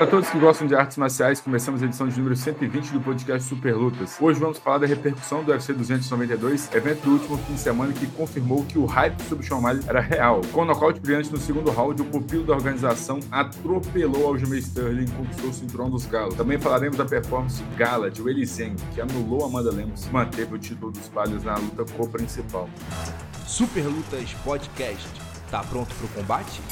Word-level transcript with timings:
Para 0.00 0.06
todos 0.06 0.30
que 0.30 0.38
gostam 0.38 0.66
de 0.66 0.74
artes 0.74 0.96
marciais, 0.96 1.42
começamos 1.42 1.82
a 1.82 1.84
edição 1.84 2.08
de 2.08 2.16
número 2.16 2.34
120 2.34 2.90
do 2.90 3.02
podcast 3.02 3.46
Super 3.46 3.76
Lutas. 3.76 4.16
Hoje 4.18 4.40
vamos 4.40 4.56
falar 4.56 4.78
da 4.78 4.86
repercussão 4.86 5.44
do 5.44 5.52
UFC 5.52 5.74
292, 5.74 6.74
evento 6.74 7.02
do 7.02 7.10
último 7.10 7.36
fim 7.36 7.52
de 7.52 7.60
semana 7.60 7.92
que 7.92 8.06
confirmou 8.06 8.64
que 8.64 8.78
o 8.78 8.86
hype 8.86 9.20
sobre 9.24 9.44
o 9.44 9.46
Sean 9.46 9.58
O'Malley 9.58 9.82
era 9.86 10.00
real. 10.00 10.40
Com 10.52 10.62
o 10.62 10.64
nocaute 10.64 10.98
brilhante 11.00 11.30
no 11.30 11.36
segundo 11.36 11.70
round, 11.70 12.00
o 12.00 12.06
pupilo 12.06 12.44
da 12.44 12.54
organização 12.54 13.20
atropelou 13.30 14.26
Aljamain 14.28 14.60
Sterling 14.60 15.04
e 15.04 15.10
conquistou 15.10 15.50
o 15.50 15.52
cinturão 15.52 15.90
dos 15.90 16.06
galos. 16.06 16.34
Também 16.34 16.58
falaremos 16.58 16.96
da 16.96 17.04
performance 17.04 17.62
gala 17.76 18.10
de 18.10 18.22
Weili 18.22 18.46
Zhang, 18.46 18.76
que 18.94 19.02
anulou 19.02 19.44
Amanda 19.44 19.70
Lemos 19.70 20.06
e 20.06 20.10
manteve 20.10 20.54
o 20.54 20.58
título 20.58 20.92
dos 20.92 21.10
palhos 21.10 21.44
na 21.44 21.56
luta 21.56 21.84
co-principal. 21.92 22.70
Super 23.46 23.84
Lutas 23.84 24.32
Podcast. 24.44 25.10
Tá 25.50 25.62
pronto 25.62 25.94
para 25.94 26.06
o 26.06 26.08
combate? 26.08 26.62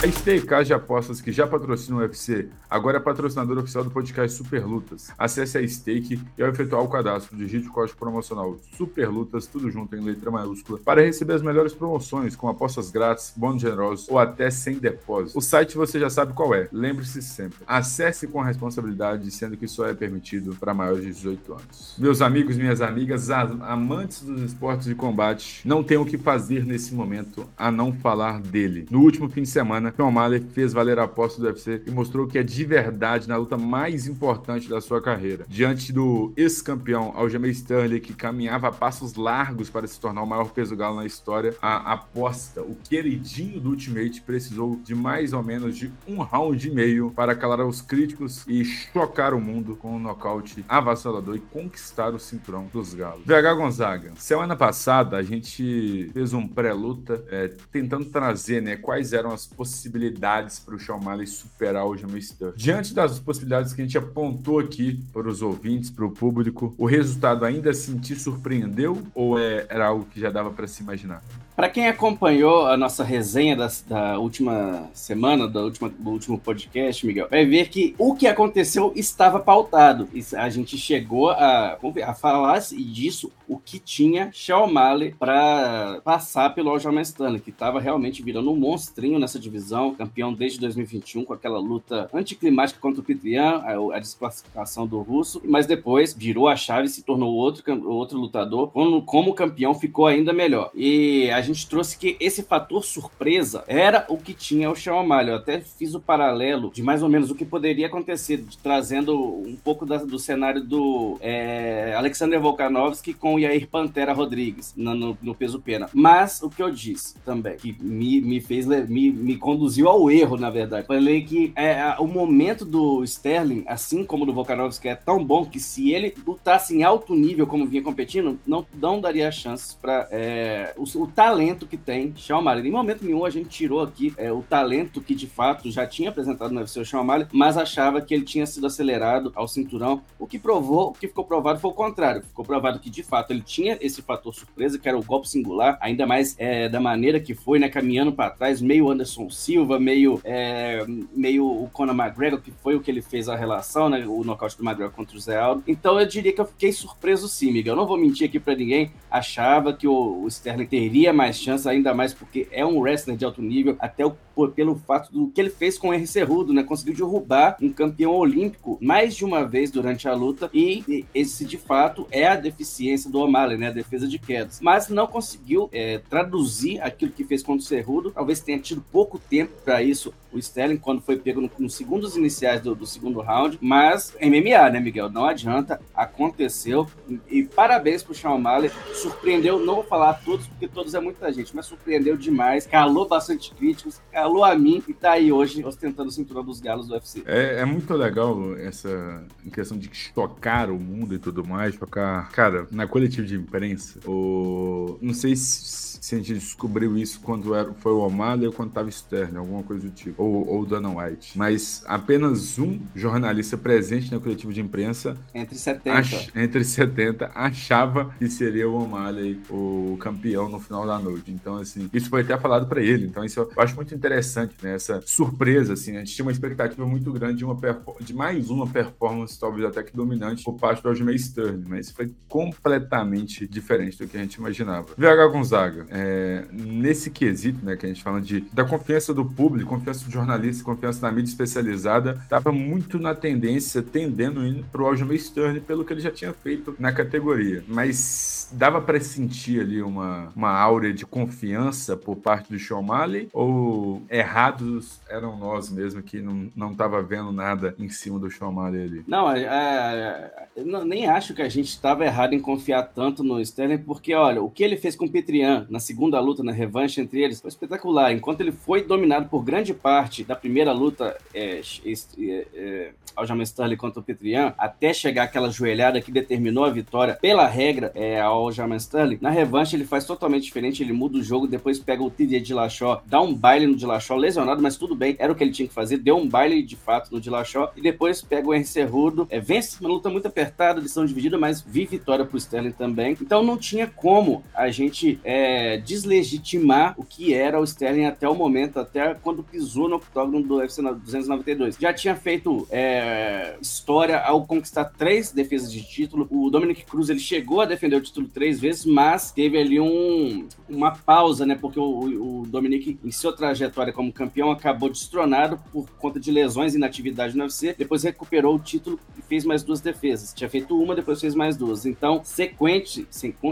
A 0.00 0.06
Stake, 0.06 0.46
casa 0.46 0.66
de 0.66 0.72
apostas 0.72 1.20
que 1.20 1.32
já 1.32 1.44
patrocina 1.44 1.96
o 1.96 2.00
UFC, 2.00 2.48
agora 2.70 2.98
é 2.98 3.00
patrocinador 3.00 3.58
oficial 3.58 3.82
do 3.82 3.90
podcast 3.90 4.36
Super 4.36 4.64
Lutas. 4.64 5.10
Acesse 5.18 5.58
a 5.58 5.66
Stake 5.66 6.22
e 6.38 6.42
ao 6.42 6.48
efetuar 6.48 6.84
o 6.84 6.88
cadastro, 6.88 7.36
digite 7.36 7.66
o 7.66 7.72
código 7.72 7.98
promocional 7.98 8.56
Super 8.76 9.08
Lutas, 9.08 9.48
tudo 9.48 9.68
junto 9.72 9.96
em 9.96 10.00
letra 10.00 10.30
maiúscula, 10.30 10.78
para 10.84 11.02
receber 11.02 11.32
as 11.32 11.42
melhores 11.42 11.74
promoções, 11.74 12.36
com 12.36 12.48
apostas 12.48 12.92
grátis, 12.92 13.32
bônus 13.36 13.60
generosos 13.60 14.08
ou 14.08 14.20
até 14.20 14.50
sem 14.50 14.78
depósito. 14.78 15.36
O 15.36 15.42
site 15.42 15.76
você 15.76 15.98
já 15.98 16.08
sabe 16.08 16.32
qual 16.32 16.54
é, 16.54 16.68
lembre-se 16.70 17.20
sempre. 17.20 17.58
Acesse 17.66 18.28
com 18.28 18.40
responsabilidade, 18.40 19.28
sendo 19.32 19.56
que 19.56 19.66
só 19.66 19.88
é 19.88 19.94
permitido 19.94 20.54
para 20.60 20.72
maiores 20.72 21.02
de 21.02 21.10
18 21.10 21.52
anos. 21.54 21.96
Meus 21.98 22.22
amigos, 22.22 22.56
minhas 22.56 22.80
amigas, 22.80 23.30
amantes 23.30 24.22
dos 24.22 24.42
esportes 24.42 24.86
de 24.86 24.94
combate, 24.94 25.60
não 25.64 25.82
tem 25.82 25.98
o 25.98 26.06
que 26.06 26.16
fazer 26.16 26.64
nesse 26.64 26.94
momento 26.94 27.48
a 27.56 27.68
não 27.72 27.92
falar 27.92 28.40
dele. 28.40 28.86
No 28.92 29.00
último 29.00 29.28
fim 29.28 29.42
de 29.42 29.48
semana, 29.48 29.87
semana, 29.88 29.92
Sean 29.96 30.06
O'Malley 30.06 30.40
fez 30.52 30.72
valer 30.72 30.98
a 30.98 31.04
aposta 31.04 31.40
do 31.40 31.46
UFC 31.46 31.82
e 31.86 31.90
mostrou 31.90 32.26
que 32.26 32.38
é 32.38 32.42
de 32.42 32.64
verdade 32.64 33.28
na 33.28 33.36
luta 33.36 33.56
mais 33.56 34.06
importante 34.06 34.68
da 34.68 34.80
sua 34.80 35.00
carreira. 35.00 35.44
Diante 35.48 35.92
do 35.92 36.32
ex-campeão 36.36 37.12
Aljamain 37.16 37.50
Sterling, 37.50 38.00
que 38.00 38.12
caminhava 38.12 38.68
a 38.68 38.72
passos 38.72 39.14
largos 39.14 39.70
para 39.70 39.86
se 39.86 39.98
tornar 39.98 40.22
o 40.22 40.26
maior 40.26 40.50
peso 40.50 40.76
galo 40.76 40.96
na 40.96 41.06
história, 41.06 41.54
a 41.60 41.92
aposta, 41.92 42.62
o 42.62 42.76
queridinho 42.88 43.60
do 43.60 43.70
Ultimate, 43.70 44.20
precisou 44.22 44.78
de 44.82 44.94
mais 44.94 45.32
ou 45.32 45.42
menos 45.42 45.76
de 45.76 45.90
um 46.06 46.22
round 46.22 46.66
e 46.66 46.70
meio 46.70 47.10
para 47.10 47.34
calar 47.34 47.60
os 47.66 47.80
críticos 47.80 48.44
e 48.46 48.64
chocar 48.64 49.34
o 49.34 49.40
mundo 49.40 49.76
com 49.76 49.96
um 49.96 49.98
nocaute 49.98 50.64
avassalador 50.68 51.36
e 51.36 51.40
conquistar 51.40 52.14
o 52.14 52.18
cinturão 52.18 52.68
dos 52.72 52.94
galos. 52.94 53.24
VH 53.24 53.54
Gonzaga, 53.54 54.12
semana 54.16 54.56
passada 54.56 55.16
a 55.16 55.22
gente 55.22 56.10
fez 56.12 56.32
um 56.32 56.46
pré-luta 56.46 57.24
é, 57.30 57.48
tentando 57.70 58.06
trazer 58.06 58.60
né, 58.60 58.76
quais 58.76 59.12
eram 59.12 59.32
as 59.32 59.46
possibilidades 59.46 59.77
possibilidades 59.78 60.58
para 60.58 60.74
o 60.74 60.80
Sean 60.80 60.98
superar 61.26 61.86
o 61.86 61.96
Jamie 61.96 62.18
Sterling. 62.18 62.56
Diante 62.56 62.92
das 62.92 63.18
possibilidades 63.18 63.72
que 63.72 63.80
a 63.80 63.84
gente 63.84 63.96
apontou 63.96 64.58
aqui 64.58 65.00
para 65.12 65.28
os 65.28 65.40
ouvintes, 65.40 65.88
para 65.90 66.04
o 66.04 66.10
público, 66.10 66.74
o 66.76 66.84
resultado 66.84 67.44
ainda 67.44 67.70
assim 67.70 67.98
te 67.98 68.14
surpreendeu 68.16 69.00
ou 69.14 69.38
é, 69.38 69.66
era 69.68 69.86
algo 69.86 70.04
que 70.06 70.20
já 70.20 70.30
dava 70.30 70.50
para 70.50 70.66
se 70.66 70.82
imaginar? 70.82 71.22
Para 71.54 71.68
quem 71.68 71.88
acompanhou 71.88 72.66
a 72.66 72.76
nossa 72.76 73.02
resenha 73.02 73.56
da, 73.56 73.68
da 73.88 74.18
última 74.18 74.88
semana, 74.92 75.48
da 75.48 75.60
última, 75.60 75.88
do 75.88 76.10
último 76.10 76.38
podcast, 76.38 77.04
Miguel, 77.04 77.26
vai 77.28 77.44
ver 77.46 77.68
que 77.68 77.96
o 77.98 78.14
que 78.14 78.28
aconteceu 78.28 78.92
estava 78.94 79.40
pautado. 79.40 80.08
A 80.36 80.48
gente 80.48 80.78
chegou 80.78 81.30
a, 81.30 81.76
a 82.06 82.14
falar 82.14 82.60
disso, 82.60 83.32
o 83.48 83.58
que 83.58 83.78
tinha 83.78 84.30
Sean 84.32 84.58
O'Malley 84.58 85.14
para 85.18 86.00
passar 86.04 86.54
pelo 86.54 86.70
Aljamain 86.70 86.98
que 87.42 87.50
estava 87.50 87.80
realmente 87.80 88.22
virando 88.22 88.50
um 88.50 88.56
monstrinho 88.56 89.18
nessa 89.18 89.38
divisão, 89.38 89.94
campeão 89.94 90.32
desde 90.32 90.60
2021 90.60 91.24
com 91.24 91.32
aquela 91.32 91.58
luta 91.58 92.10
anticlimática 92.12 92.80
contra 92.80 93.00
o 93.00 93.04
Pitrian, 93.04 93.62
a, 93.64 93.96
a 93.96 93.98
desclassificação 93.98 94.86
do 94.86 95.00
russo, 95.00 95.40
mas 95.44 95.66
depois 95.66 96.12
virou 96.12 96.48
a 96.48 96.56
chave 96.56 96.86
e 96.86 96.90
se 96.90 97.02
tornou 97.02 97.34
outro, 97.34 97.88
outro 97.88 98.18
lutador, 98.18 98.70
como, 98.70 99.02
como 99.02 99.34
campeão 99.34 99.74
ficou 99.74 100.06
ainda 100.06 100.32
melhor. 100.32 100.70
E 100.74 101.30
a 101.30 101.40
gente 101.40 101.68
trouxe 101.68 101.96
que 101.96 102.16
esse 102.20 102.42
fator 102.42 102.84
surpresa 102.84 103.64
era 103.66 104.04
o 104.08 104.18
que 104.18 104.34
tinha 104.34 104.70
o 104.70 104.76
Sean 104.76 104.96
O'Malley. 104.96 105.30
Eu 105.30 105.36
até 105.36 105.60
fiz 105.60 105.94
o 105.94 106.00
paralelo 106.00 106.70
de 106.72 106.82
mais 106.82 107.02
ou 107.02 107.08
menos 107.08 107.30
o 107.30 107.34
que 107.34 107.44
poderia 107.44 107.86
acontecer, 107.86 108.44
trazendo 108.62 109.16
um 109.16 109.56
pouco 109.56 109.86
da, 109.86 109.98
do 109.98 110.18
cenário 110.18 110.62
do 110.62 111.16
é, 111.20 111.94
Alexander 111.96 112.40
Volkanovski 112.40 113.14
com 113.14 113.37
o 113.38 113.40
Yair 113.40 113.68
Pantera 113.68 114.12
Rodrigues 114.12 114.74
no, 114.76 114.94
no, 114.94 115.18
no, 115.22 115.34
peso 115.34 115.60
pena. 115.60 115.88
Mas 115.94 116.42
o 116.42 116.50
que 116.50 116.62
eu 116.62 116.70
disse 116.70 117.14
também, 117.24 117.56
que 117.56 117.76
me, 117.80 118.20
me 118.20 118.40
fez, 118.40 118.66
me, 118.66 119.10
me 119.10 119.36
conduziu 119.36 119.88
ao 119.88 120.10
erro, 120.10 120.36
na 120.36 120.50
verdade. 120.50 120.86
Falei 120.86 121.22
que 121.22 121.52
é, 121.56 121.94
o 121.98 122.06
momento 122.06 122.64
do 122.64 123.02
Sterling, 123.04 123.64
assim 123.66 124.04
como 124.04 124.26
do 124.26 124.32
Volkanovski, 124.32 124.88
é 124.88 124.94
tão 124.94 125.24
bom 125.24 125.44
que 125.44 125.60
se 125.60 125.92
ele 125.92 126.14
lutasse 126.26 126.76
em 126.76 126.82
alto 126.82 127.14
nível 127.14 127.46
como 127.46 127.66
vinha 127.66 127.82
competindo, 127.82 128.38
não, 128.46 128.66
não 128.74 129.00
daria 129.00 129.30
chances 129.30 129.74
para 129.74 130.08
é, 130.10 130.74
o, 130.76 130.84
o 131.02 131.06
talento 131.06 131.66
que 131.66 131.76
tem 131.76 132.14
Sean 132.16 132.38
O'Malley. 132.38 132.68
Em 132.68 132.72
momento 132.72 133.04
nenhum 133.04 133.24
a 133.24 133.30
gente 133.30 133.48
tirou 133.48 133.80
aqui 133.80 134.12
é, 134.16 134.32
o 134.32 134.42
talento 134.42 135.00
que 135.00 135.14
de 135.14 135.26
fato 135.26 135.70
já 135.70 135.86
tinha 135.86 136.10
apresentado 136.10 136.52
no 136.52 136.60
UFC 136.60 136.80
o 136.80 136.84
Sean 136.84 137.06
mas 137.32 137.56
achava 137.56 138.00
que 138.00 138.12
ele 138.12 138.24
tinha 138.24 138.46
sido 138.46 138.66
acelerado 138.66 139.32
ao 139.34 139.48
cinturão. 139.48 140.02
O 140.18 140.26
que 140.26 140.38
provou, 140.38 140.90
o 140.90 140.92
que 140.92 141.08
ficou 141.08 141.24
provado 141.24 141.60
foi 141.60 141.70
o 141.70 141.74
contrário. 141.74 142.22
Ficou 142.22 142.44
provado 142.44 142.78
que 142.78 142.90
de 142.90 143.02
fato 143.02 143.27
ele 143.32 143.42
tinha 143.42 143.78
esse 143.80 144.02
fator 144.02 144.34
surpresa, 144.34 144.78
que 144.78 144.88
era 144.88 144.98
o 144.98 145.02
golpe 145.02 145.28
singular, 145.28 145.78
ainda 145.80 146.06
mais 146.06 146.34
é, 146.38 146.68
da 146.68 146.80
maneira 146.80 147.20
que 147.20 147.34
foi, 147.34 147.58
né, 147.58 147.68
caminhando 147.68 148.12
para 148.12 148.30
trás, 148.30 148.60
meio 148.60 148.90
Anderson 148.90 149.30
Silva, 149.30 149.78
meio 149.78 150.20
é, 150.24 150.84
meio 151.14 151.46
o 151.46 151.70
Conor 151.72 151.94
McGregor, 151.94 152.40
que 152.40 152.50
foi 152.50 152.74
o 152.74 152.80
que 152.80 152.90
ele 152.90 153.02
fez 153.02 153.28
a 153.28 153.36
relação, 153.36 153.88
né, 153.88 154.04
o 154.06 154.24
nocaute 154.24 154.56
do 154.56 154.64
McGregor 154.64 154.94
contra 154.94 155.16
o 155.16 155.20
Zé 155.20 155.38
Aldo. 155.38 155.62
Então 155.66 156.00
eu 156.00 156.06
diria 156.06 156.32
que 156.32 156.40
eu 156.40 156.46
fiquei 156.46 156.72
surpreso 156.72 157.28
sim, 157.28 157.52
Miguel. 157.52 157.72
Eu 157.72 157.76
não 157.76 157.86
vou 157.86 157.96
mentir 157.96 158.26
aqui 158.28 158.40
para 158.40 158.54
ninguém, 158.54 158.90
achava 159.10 159.72
que 159.72 159.86
o, 159.86 160.22
o 160.22 160.28
Sterling 160.28 160.66
teria 160.66 161.12
mais 161.12 161.28
mais 161.28 161.38
chance, 161.38 161.68
ainda 161.68 161.92
mais 161.92 162.14
porque 162.14 162.48
é 162.50 162.64
um 162.64 162.80
wrestler 162.80 163.16
de 163.16 163.24
alto 163.24 163.42
nível, 163.42 163.76
até 163.78 164.04
o, 164.04 164.16
pelo 164.54 164.76
fato 164.76 165.12
do 165.12 165.28
que 165.28 165.40
ele 165.40 165.50
fez 165.50 165.76
com 165.78 165.88
o 165.88 165.92
R. 165.92 166.06
Cerrudo, 166.06 166.52
né? 166.52 166.62
Conseguiu 166.62 166.94
derrubar 166.94 167.56
um 167.60 167.70
campeão 167.70 168.12
olímpico 168.12 168.78
mais 168.80 169.14
de 169.14 169.24
uma 169.24 169.44
vez 169.44 169.70
durante 169.70 170.08
a 170.08 170.14
luta 170.14 170.48
e 170.54 171.04
esse, 171.14 171.44
de 171.44 171.58
fato, 171.58 172.06
é 172.10 172.26
a 172.26 172.36
deficiência 172.36 173.10
do 173.10 173.17
O'Malley, 173.20 173.56
né? 173.56 173.68
A 173.68 173.72
defesa 173.72 174.06
de 174.06 174.18
quedas. 174.18 174.60
Mas 174.60 174.88
não 174.88 175.06
conseguiu 175.06 175.68
é, 175.72 175.98
traduzir 175.98 176.80
aquilo 176.80 177.12
que 177.12 177.24
fez 177.24 177.42
contra 177.42 177.62
o 177.64 177.66
Cerrudo. 177.66 178.10
Talvez 178.10 178.40
tenha 178.40 178.58
tido 178.58 178.80
pouco 178.92 179.18
tempo 179.18 179.52
para 179.64 179.82
isso 179.82 180.12
o 180.32 180.38
Sterling 180.38 180.76
quando 180.76 181.00
foi 181.00 181.16
pego 181.16 181.40
no, 181.40 181.50
nos 181.58 181.74
segundos 181.74 182.16
iniciais 182.16 182.60
do, 182.60 182.74
do, 182.74 182.86
segundo 182.86 183.20
round, 183.20 183.58
mas 183.60 184.14
MMA, 184.20 184.70
né, 184.70 184.80
Miguel? 184.80 185.08
Não 185.08 185.24
adianta, 185.24 185.80
aconteceu 185.94 186.86
e, 187.30 187.44
parabéns 187.44 188.02
pro 188.02 188.14
Sean 188.14 188.32
O'Malley, 188.32 188.70
surpreendeu, 188.94 189.58
não 189.58 189.76
vou 189.76 189.84
falar 189.84 190.14
todos 190.14 190.46
porque 190.46 190.68
todos 190.68 190.94
é 190.94 191.00
muita 191.00 191.32
gente, 191.32 191.54
mas 191.54 191.66
surpreendeu 191.66 192.16
demais, 192.16 192.66
calou 192.66 193.08
bastante 193.08 193.54
críticos, 193.54 194.00
calou 194.12 194.44
a 194.44 194.54
mim 194.54 194.82
e 194.86 194.92
tá 194.92 195.12
aí 195.12 195.32
hoje 195.32 195.64
ostentando 195.64 196.08
o 196.08 196.12
cinturão 196.12 196.44
dos 196.44 196.60
galos 196.60 196.88
do 196.88 196.94
UFC. 196.94 197.22
É, 197.26 197.60
é 197.60 197.64
muito 197.64 197.92
legal 197.94 198.56
essa 198.58 199.24
questão 199.52 199.78
de 199.78 199.90
chocar 199.92 200.70
o 200.70 200.78
mundo 200.78 201.14
e 201.14 201.18
tudo 201.18 201.46
mais, 201.46 201.74
chocar, 201.74 202.30
cara, 202.30 202.66
na 202.70 202.86
coletiva 202.86 203.07
de 203.08 203.34
imprensa, 203.36 203.98
o... 204.08 204.98
não 205.00 205.14
sei 205.14 205.34
se 205.36 205.87
se 206.00 206.14
a 206.14 206.18
gente 206.18 206.34
descobriu 206.34 206.96
isso 206.96 207.20
quando 207.20 207.54
era, 207.54 207.72
foi 207.74 207.92
o 207.92 207.98
O'Malley 207.98 208.46
ou 208.46 208.52
quando 208.52 208.70
estava 208.70 208.90
Stern, 208.90 209.36
alguma 209.36 209.62
coisa 209.62 209.86
do 209.86 209.90
tipo, 209.90 210.22
ou, 210.22 210.48
ou 210.48 210.66
Dana 210.66 210.88
White. 210.88 211.36
Mas 211.36 211.82
apenas 211.86 212.58
um 212.58 212.80
jornalista 212.94 213.56
presente 213.56 214.10
na 214.10 214.18
coletiva 214.18 214.52
de 214.52 214.60
imprensa, 214.60 215.16
entre 215.34 215.56
70, 215.56 215.98
ach, 215.98 216.28
entre 216.34 216.64
70 216.64 217.30
achava 217.34 218.14
que 218.18 218.28
seria 218.28 218.68
o 218.68 218.82
O'Malley 218.82 219.40
o 219.50 219.96
campeão 220.00 220.48
no 220.48 220.58
final 220.58 220.86
da 220.86 220.98
noite. 220.98 221.30
Então, 221.30 221.56
assim, 221.56 221.88
isso 221.92 222.08
foi 222.08 222.22
até 222.22 222.36
falado 222.38 222.66
para 222.66 222.82
ele. 222.82 223.06
Então, 223.06 223.24
isso 223.24 223.40
eu 223.40 223.50
acho 223.56 223.74
muito 223.76 223.94
interessante, 223.94 224.54
né? 224.62 224.74
Essa 224.74 225.00
surpresa, 225.04 225.72
assim, 225.72 225.96
a 225.96 226.00
gente 226.00 226.14
tinha 226.14 226.24
uma 226.24 226.32
expectativa 226.32 226.86
muito 226.86 227.12
grande 227.12 227.38
de, 227.38 227.44
uma 227.44 227.56
de 228.00 228.14
mais 228.14 228.50
uma 228.50 228.66
performance, 228.66 229.38
talvez 229.38 229.64
até 229.64 229.82
que 229.82 229.94
dominante, 229.94 230.44
por 230.44 230.54
parte 230.54 230.82
do 230.82 230.88
Aljamain 230.88 231.18
Stern, 231.18 231.64
mas 231.68 231.90
foi 231.90 232.12
completamente 232.28 233.46
diferente 233.46 233.98
do 233.98 234.06
que 234.06 234.16
a 234.16 234.20
gente 234.20 234.34
imaginava. 234.34 234.88
VH 234.96 235.32
Gonzaga, 235.32 235.86
é, 235.90 236.44
nesse 236.52 237.10
quesito, 237.10 237.64
né, 237.64 237.76
que 237.76 237.86
a 237.86 237.88
gente 237.88 238.02
fala 238.02 238.20
de, 238.20 238.40
da 238.52 238.64
confiança 238.64 239.14
do 239.14 239.24
público, 239.24 239.70
confiança 239.70 240.04
do 240.04 240.10
jornalista, 240.10 240.64
confiança 240.64 241.00
da 241.00 241.10
mídia 241.10 241.30
especializada, 241.30 242.18
estava 242.22 242.52
muito 242.52 242.98
na 242.98 243.14
tendência, 243.14 243.82
tendendo 243.82 244.46
indo 244.46 244.64
para 244.70 244.82
o 244.82 244.86
Aljamain 244.86 245.18
Stern 245.18 245.60
pelo 245.60 245.84
que 245.84 245.92
ele 245.92 246.00
já 246.00 246.10
tinha 246.10 246.32
feito 246.32 246.74
na 246.78 246.92
categoria. 246.92 247.62
Mas 247.66 248.48
dava 248.52 248.80
para 248.80 249.00
sentir 249.00 249.60
ali 249.60 249.82
uma, 249.82 250.32
uma 250.34 250.50
áurea 250.50 250.92
de 250.92 251.04
confiança 251.04 251.96
por 251.96 252.16
parte 252.16 252.50
do 252.50 252.58
Sean 252.58 252.78
O'Malley 252.78 253.28
ou 253.32 254.02
errados 254.10 255.00
eram 255.08 255.36
nós 255.36 255.70
mesmo 255.70 256.02
que 256.02 256.20
não, 256.20 256.50
não 256.56 256.76
vendo 257.06 257.32
nada 257.32 257.74
em 257.78 257.88
cima 257.88 258.18
do 258.18 258.30
Sean 258.30 258.48
O'Malley 258.48 258.82
ali? 258.82 259.04
Não, 259.06 259.30
é, 259.30 259.42
é, 259.42 260.64
nem 260.84 261.06
acho 261.08 261.34
que 261.34 261.42
a 261.42 261.48
gente 261.48 261.68
estava 261.68 262.04
errado 262.04 262.32
em 262.32 262.40
confiar 262.40 262.82
tanto 262.82 263.22
no 263.22 263.40
Sterling, 263.40 263.78
porque 263.78 264.14
olha, 264.14 264.42
o 264.42 264.50
que 264.50 264.62
ele 264.62 264.76
fez 264.76 264.96
com 264.96 265.04
o 265.04 265.10
Petrian 265.10 265.66
na 265.78 265.80
segunda 265.80 266.18
luta, 266.18 266.42
na 266.42 266.50
revanche 266.50 267.00
entre 267.00 267.22
eles, 267.22 267.40
foi 267.40 267.48
espetacular. 267.48 268.12
Enquanto 268.12 268.40
ele 268.40 268.50
foi 268.50 268.82
dominado 268.82 269.28
por 269.28 269.44
grande 269.44 269.72
parte 269.72 270.24
da 270.24 270.34
primeira 270.34 270.72
luta 270.72 271.16
é, 271.32 271.60
é, 271.84 272.46
é, 272.54 272.90
Aljamain 273.14 273.44
Sterling 273.44 273.76
contra 273.76 274.00
o 274.00 274.02
Petrian, 274.02 274.52
até 274.58 274.92
chegar 274.92 275.24
aquela 275.24 275.50
joelhada 275.50 276.00
que 276.00 276.10
determinou 276.10 276.64
a 276.64 276.70
vitória 276.70 277.14
pela 277.14 277.46
regra 277.46 277.92
é, 277.94 278.20
ao 278.20 278.46
Aljamain 278.46 278.78
Sterling, 278.78 279.18
na 279.20 279.30
revanche 279.30 279.76
ele 279.76 279.84
faz 279.84 280.04
totalmente 280.04 280.44
diferente, 280.44 280.82
ele 280.82 280.92
muda 280.92 281.18
o 281.18 281.22
jogo, 281.22 281.46
depois 281.46 281.78
pega 281.78 282.02
o 282.02 282.10
TD 282.10 282.40
de 282.40 282.46
Dillashaw, 282.46 283.02
dá 283.06 283.20
um 283.20 283.32
baile 283.32 283.66
no 283.66 283.76
Dillashaw, 283.76 284.16
lesionado, 284.16 284.60
mas 284.60 284.76
tudo 284.76 284.96
bem, 284.96 285.14
era 285.18 285.32
o 285.32 285.36
que 285.36 285.44
ele 285.44 285.52
tinha 285.52 285.68
que 285.68 285.74
fazer, 285.74 285.98
deu 285.98 286.16
um 286.16 286.28
baile 286.28 286.60
de 286.62 286.74
fato 286.74 287.12
no 287.12 287.20
Dillashaw, 287.20 287.70
e 287.76 287.80
depois 287.80 288.20
pega 288.20 288.48
o 288.48 288.54
Henry 288.54 288.64
Cerrudo, 288.64 289.28
é, 289.30 289.38
vence 289.38 289.78
uma 289.80 289.88
luta 289.88 290.08
muito 290.10 290.26
apertada, 290.26 290.80
lição 290.80 291.06
dividida, 291.06 291.38
mas 291.38 291.60
vi 291.60 291.86
vitória 291.86 292.24
pro 292.24 292.36
Sterling 292.36 292.72
também, 292.72 293.16
então 293.20 293.42
não 293.42 293.56
tinha 293.56 293.86
como 293.86 294.42
a 294.54 294.70
gente 294.70 295.20
é, 295.24 295.67
deslegitimar 295.76 296.94
o 296.96 297.04
que 297.04 297.34
era 297.34 297.60
o 297.60 297.64
Sterling 297.64 298.04
até 298.04 298.28
o 298.28 298.34
momento, 298.34 298.78
até 298.78 299.14
quando 299.14 299.42
pisou 299.42 299.88
no 299.88 299.96
octógono 299.96 300.42
do 300.42 300.56
UFC 300.56 300.82
292. 300.82 301.76
Já 301.78 301.92
tinha 301.92 302.14
feito 302.14 302.66
é, 302.70 303.56
história 303.60 304.18
ao 304.18 304.46
conquistar 304.46 304.84
três 304.84 305.32
defesas 305.32 305.72
de 305.72 305.82
título, 305.82 306.26
o 306.30 306.50
Dominic 306.50 306.84
Cruz 306.84 307.08
ele 307.08 307.18
chegou 307.18 307.60
a 307.60 307.64
defender 307.64 307.96
o 307.96 308.00
título 308.00 308.28
três 308.28 308.60
vezes, 308.60 308.84
mas 308.84 309.30
teve 309.32 309.58
ali 309.58 309.80
um, 309.80 310.46
uma 310.68 310.92
pausa, 310.92 311.44
né, 311.44 311.56
porque 311.60 311.78
o, 311.78 312.42
o 312.42 312.46
Dominic, 312.46 312.98
em 313.04 313.10
sua 313.10 313.34
trajetória 313.34 313.92
como 313.92 314.12
campeão, 314.12 314.50
acabou 314.50 314.88
destronado 314.88 315.58
por 315.72 315.88
conta 315.98 316.18
de 316.20 316.30
lesões 316.30 316.74
e 316.74 316.76
inatividade 316.76 317.36
no 317.36 317.42
UFC, 317.42 317.74
depois 317.76 318.02
recuperou 318.02 318.54
o 318.54 318.58
título 318.58 318.98
e 319.18 319.22
fez 319.22 319.44
mais 319.44 319.62
duas 319.62 319.80
defesas. 319.80 320.32
Tinha 320.32 320.48
feito 320.48 320.80
uma, 320.80 320.94
depois 320.94 321.20
fez 321.20 321.34
mais 321.34 321.56
duas. 321.56 321.86
Então, 321.86 322.20
sequente, 322.24 323.06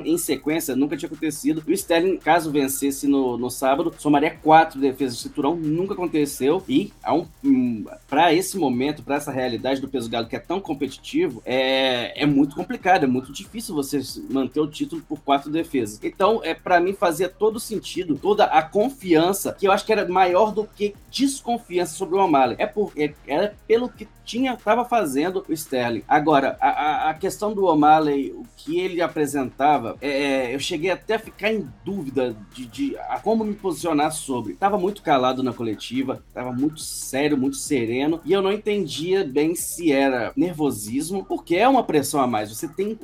em 0.04 0.18
sequência, 0.18 0.76
nunca 0.76 0.96
tinha 0.96 1.06
acontecido. 1.06 1.62
O 1.66 1.72
Sterling, 1.72 2.05
caso 2.16 2.50
vencesse 2.50 3.06
no, 3.06 3.36
no 3.36 3.50
sábado, 3.50 3.94
somaria 3.98 4.30
quatro 4.30 4.80
defesas 4.80 5.16
de 5.16 5.22
cinturão, 5.24 5.56
nunca 5.56 5.94
aconteceu. 5.94 6.62
E 6.68 6.92
um, 7.08 7.26
um, 7.44 7.84
para 8.08 8.32
esse 8.32 8.58
momento, 8.58 9.02
para 9.02 9.16
essa 9.16 9.32
realidade 9.32 9.80
do 9.80 9.88
peso 9.88 10.08
galo 10.10 10.26
que 10.26 10.36
é 10.36 10.40
tão 10.40 10.60
competitivo, 10.60 11.42
é, 11.44 12.22
é 12.22 12.26
muito 12.26 12.54
complicado, 12.54 13.04
é 13.04 13.06
muito 13.06 13.32
difícil 13.32 13.74
você 13.74 14.00
manter 14.30 14.60
o 14.60 14.66
título 14.66 15.02
por 15.08 15.20
quatro 15.20 15.50
defesas. 15.50 15.98
Então, 16.02 16.40
é 16.42 16.54
para 16.54 16.80
mim 16.80 16.92
fazia 16.92 17.28
todo 17.28 17.58
sentido, 17.58 18.16
toda 18.16 18.44
a 18.44 18.62
confiança, 18.62 19.56
que 19.58 19.66
eu 19.66 19.72
acho 19.72 19.84
que 19.84 19.92
era 19.92 20.06
maior 20.06 20.52
do 20.52 20.64
que 20.64 20.94
desconfiança 21.10 21.94
sobre 21.94 22.16
o 22.16 22.24
O'Malley. 22.24 22.56
É, 22.58 22.66
por, 22.66 22.92
é, 22.96 23.12
era 23.26 23.54
pelo 23.66 23.88
que 23.88 24.06
tinha 24.24 24.54
estava 24.54 24.84
fazendo 24.84 25.44
o 25.48 25.52
Sterling. 25.52 26.02
Agora, 26.08 26.56
a, 26.60 27.10
a 27.10 27.14
questão 27.14 27.54
do 27.54 27.64
O'Malley, 27.64 28.32
o 28.32 28.44
que 28.56 28.80
ele 28.80 29.00
apresentava, 29.00 29.96
é, 30.00 30.54
eu 30.54 30.58
cheguei 30.58 30.90
até 30.90 31.14
a 31.14 31.18
ficar 31.18 31.52
em 31.52 31.66
dúvida 31.84 31.95
de, 32.04 32.66
de 32.66 32.98
a 33.08 33.18
como 33.20 33.44
me 33.44 33.54
posicionar 33.54 34.12
sobre. 34.12 34.54
Tava 34.54 34.78
muito 34.78 35.02
calado 35.02 35.42
na 35.42 35.52
coletiva, 35.52 36.22
tava 36.32 36.52
muito 36.52 36.80
sério, 36.80 37.36
muito 37.36 37.56
sereno, 37.56 38.20
e 38.24 38.32
eu 38.32 38.42
não 38.42 38.52
entendia 38.52 39.24
bem 39.24 39.54
se 39.54 39.92
era 39.92 40.32
nervosismo, 40.36 41.24
porque 41.24 41.56
é 41.56 41.68
uma 41.68 41.84
pressão 41.84 42.20
a 42.20 42.26
mais. 42.26 42.50
Você 42.50 42.68
tem 42.68 42.98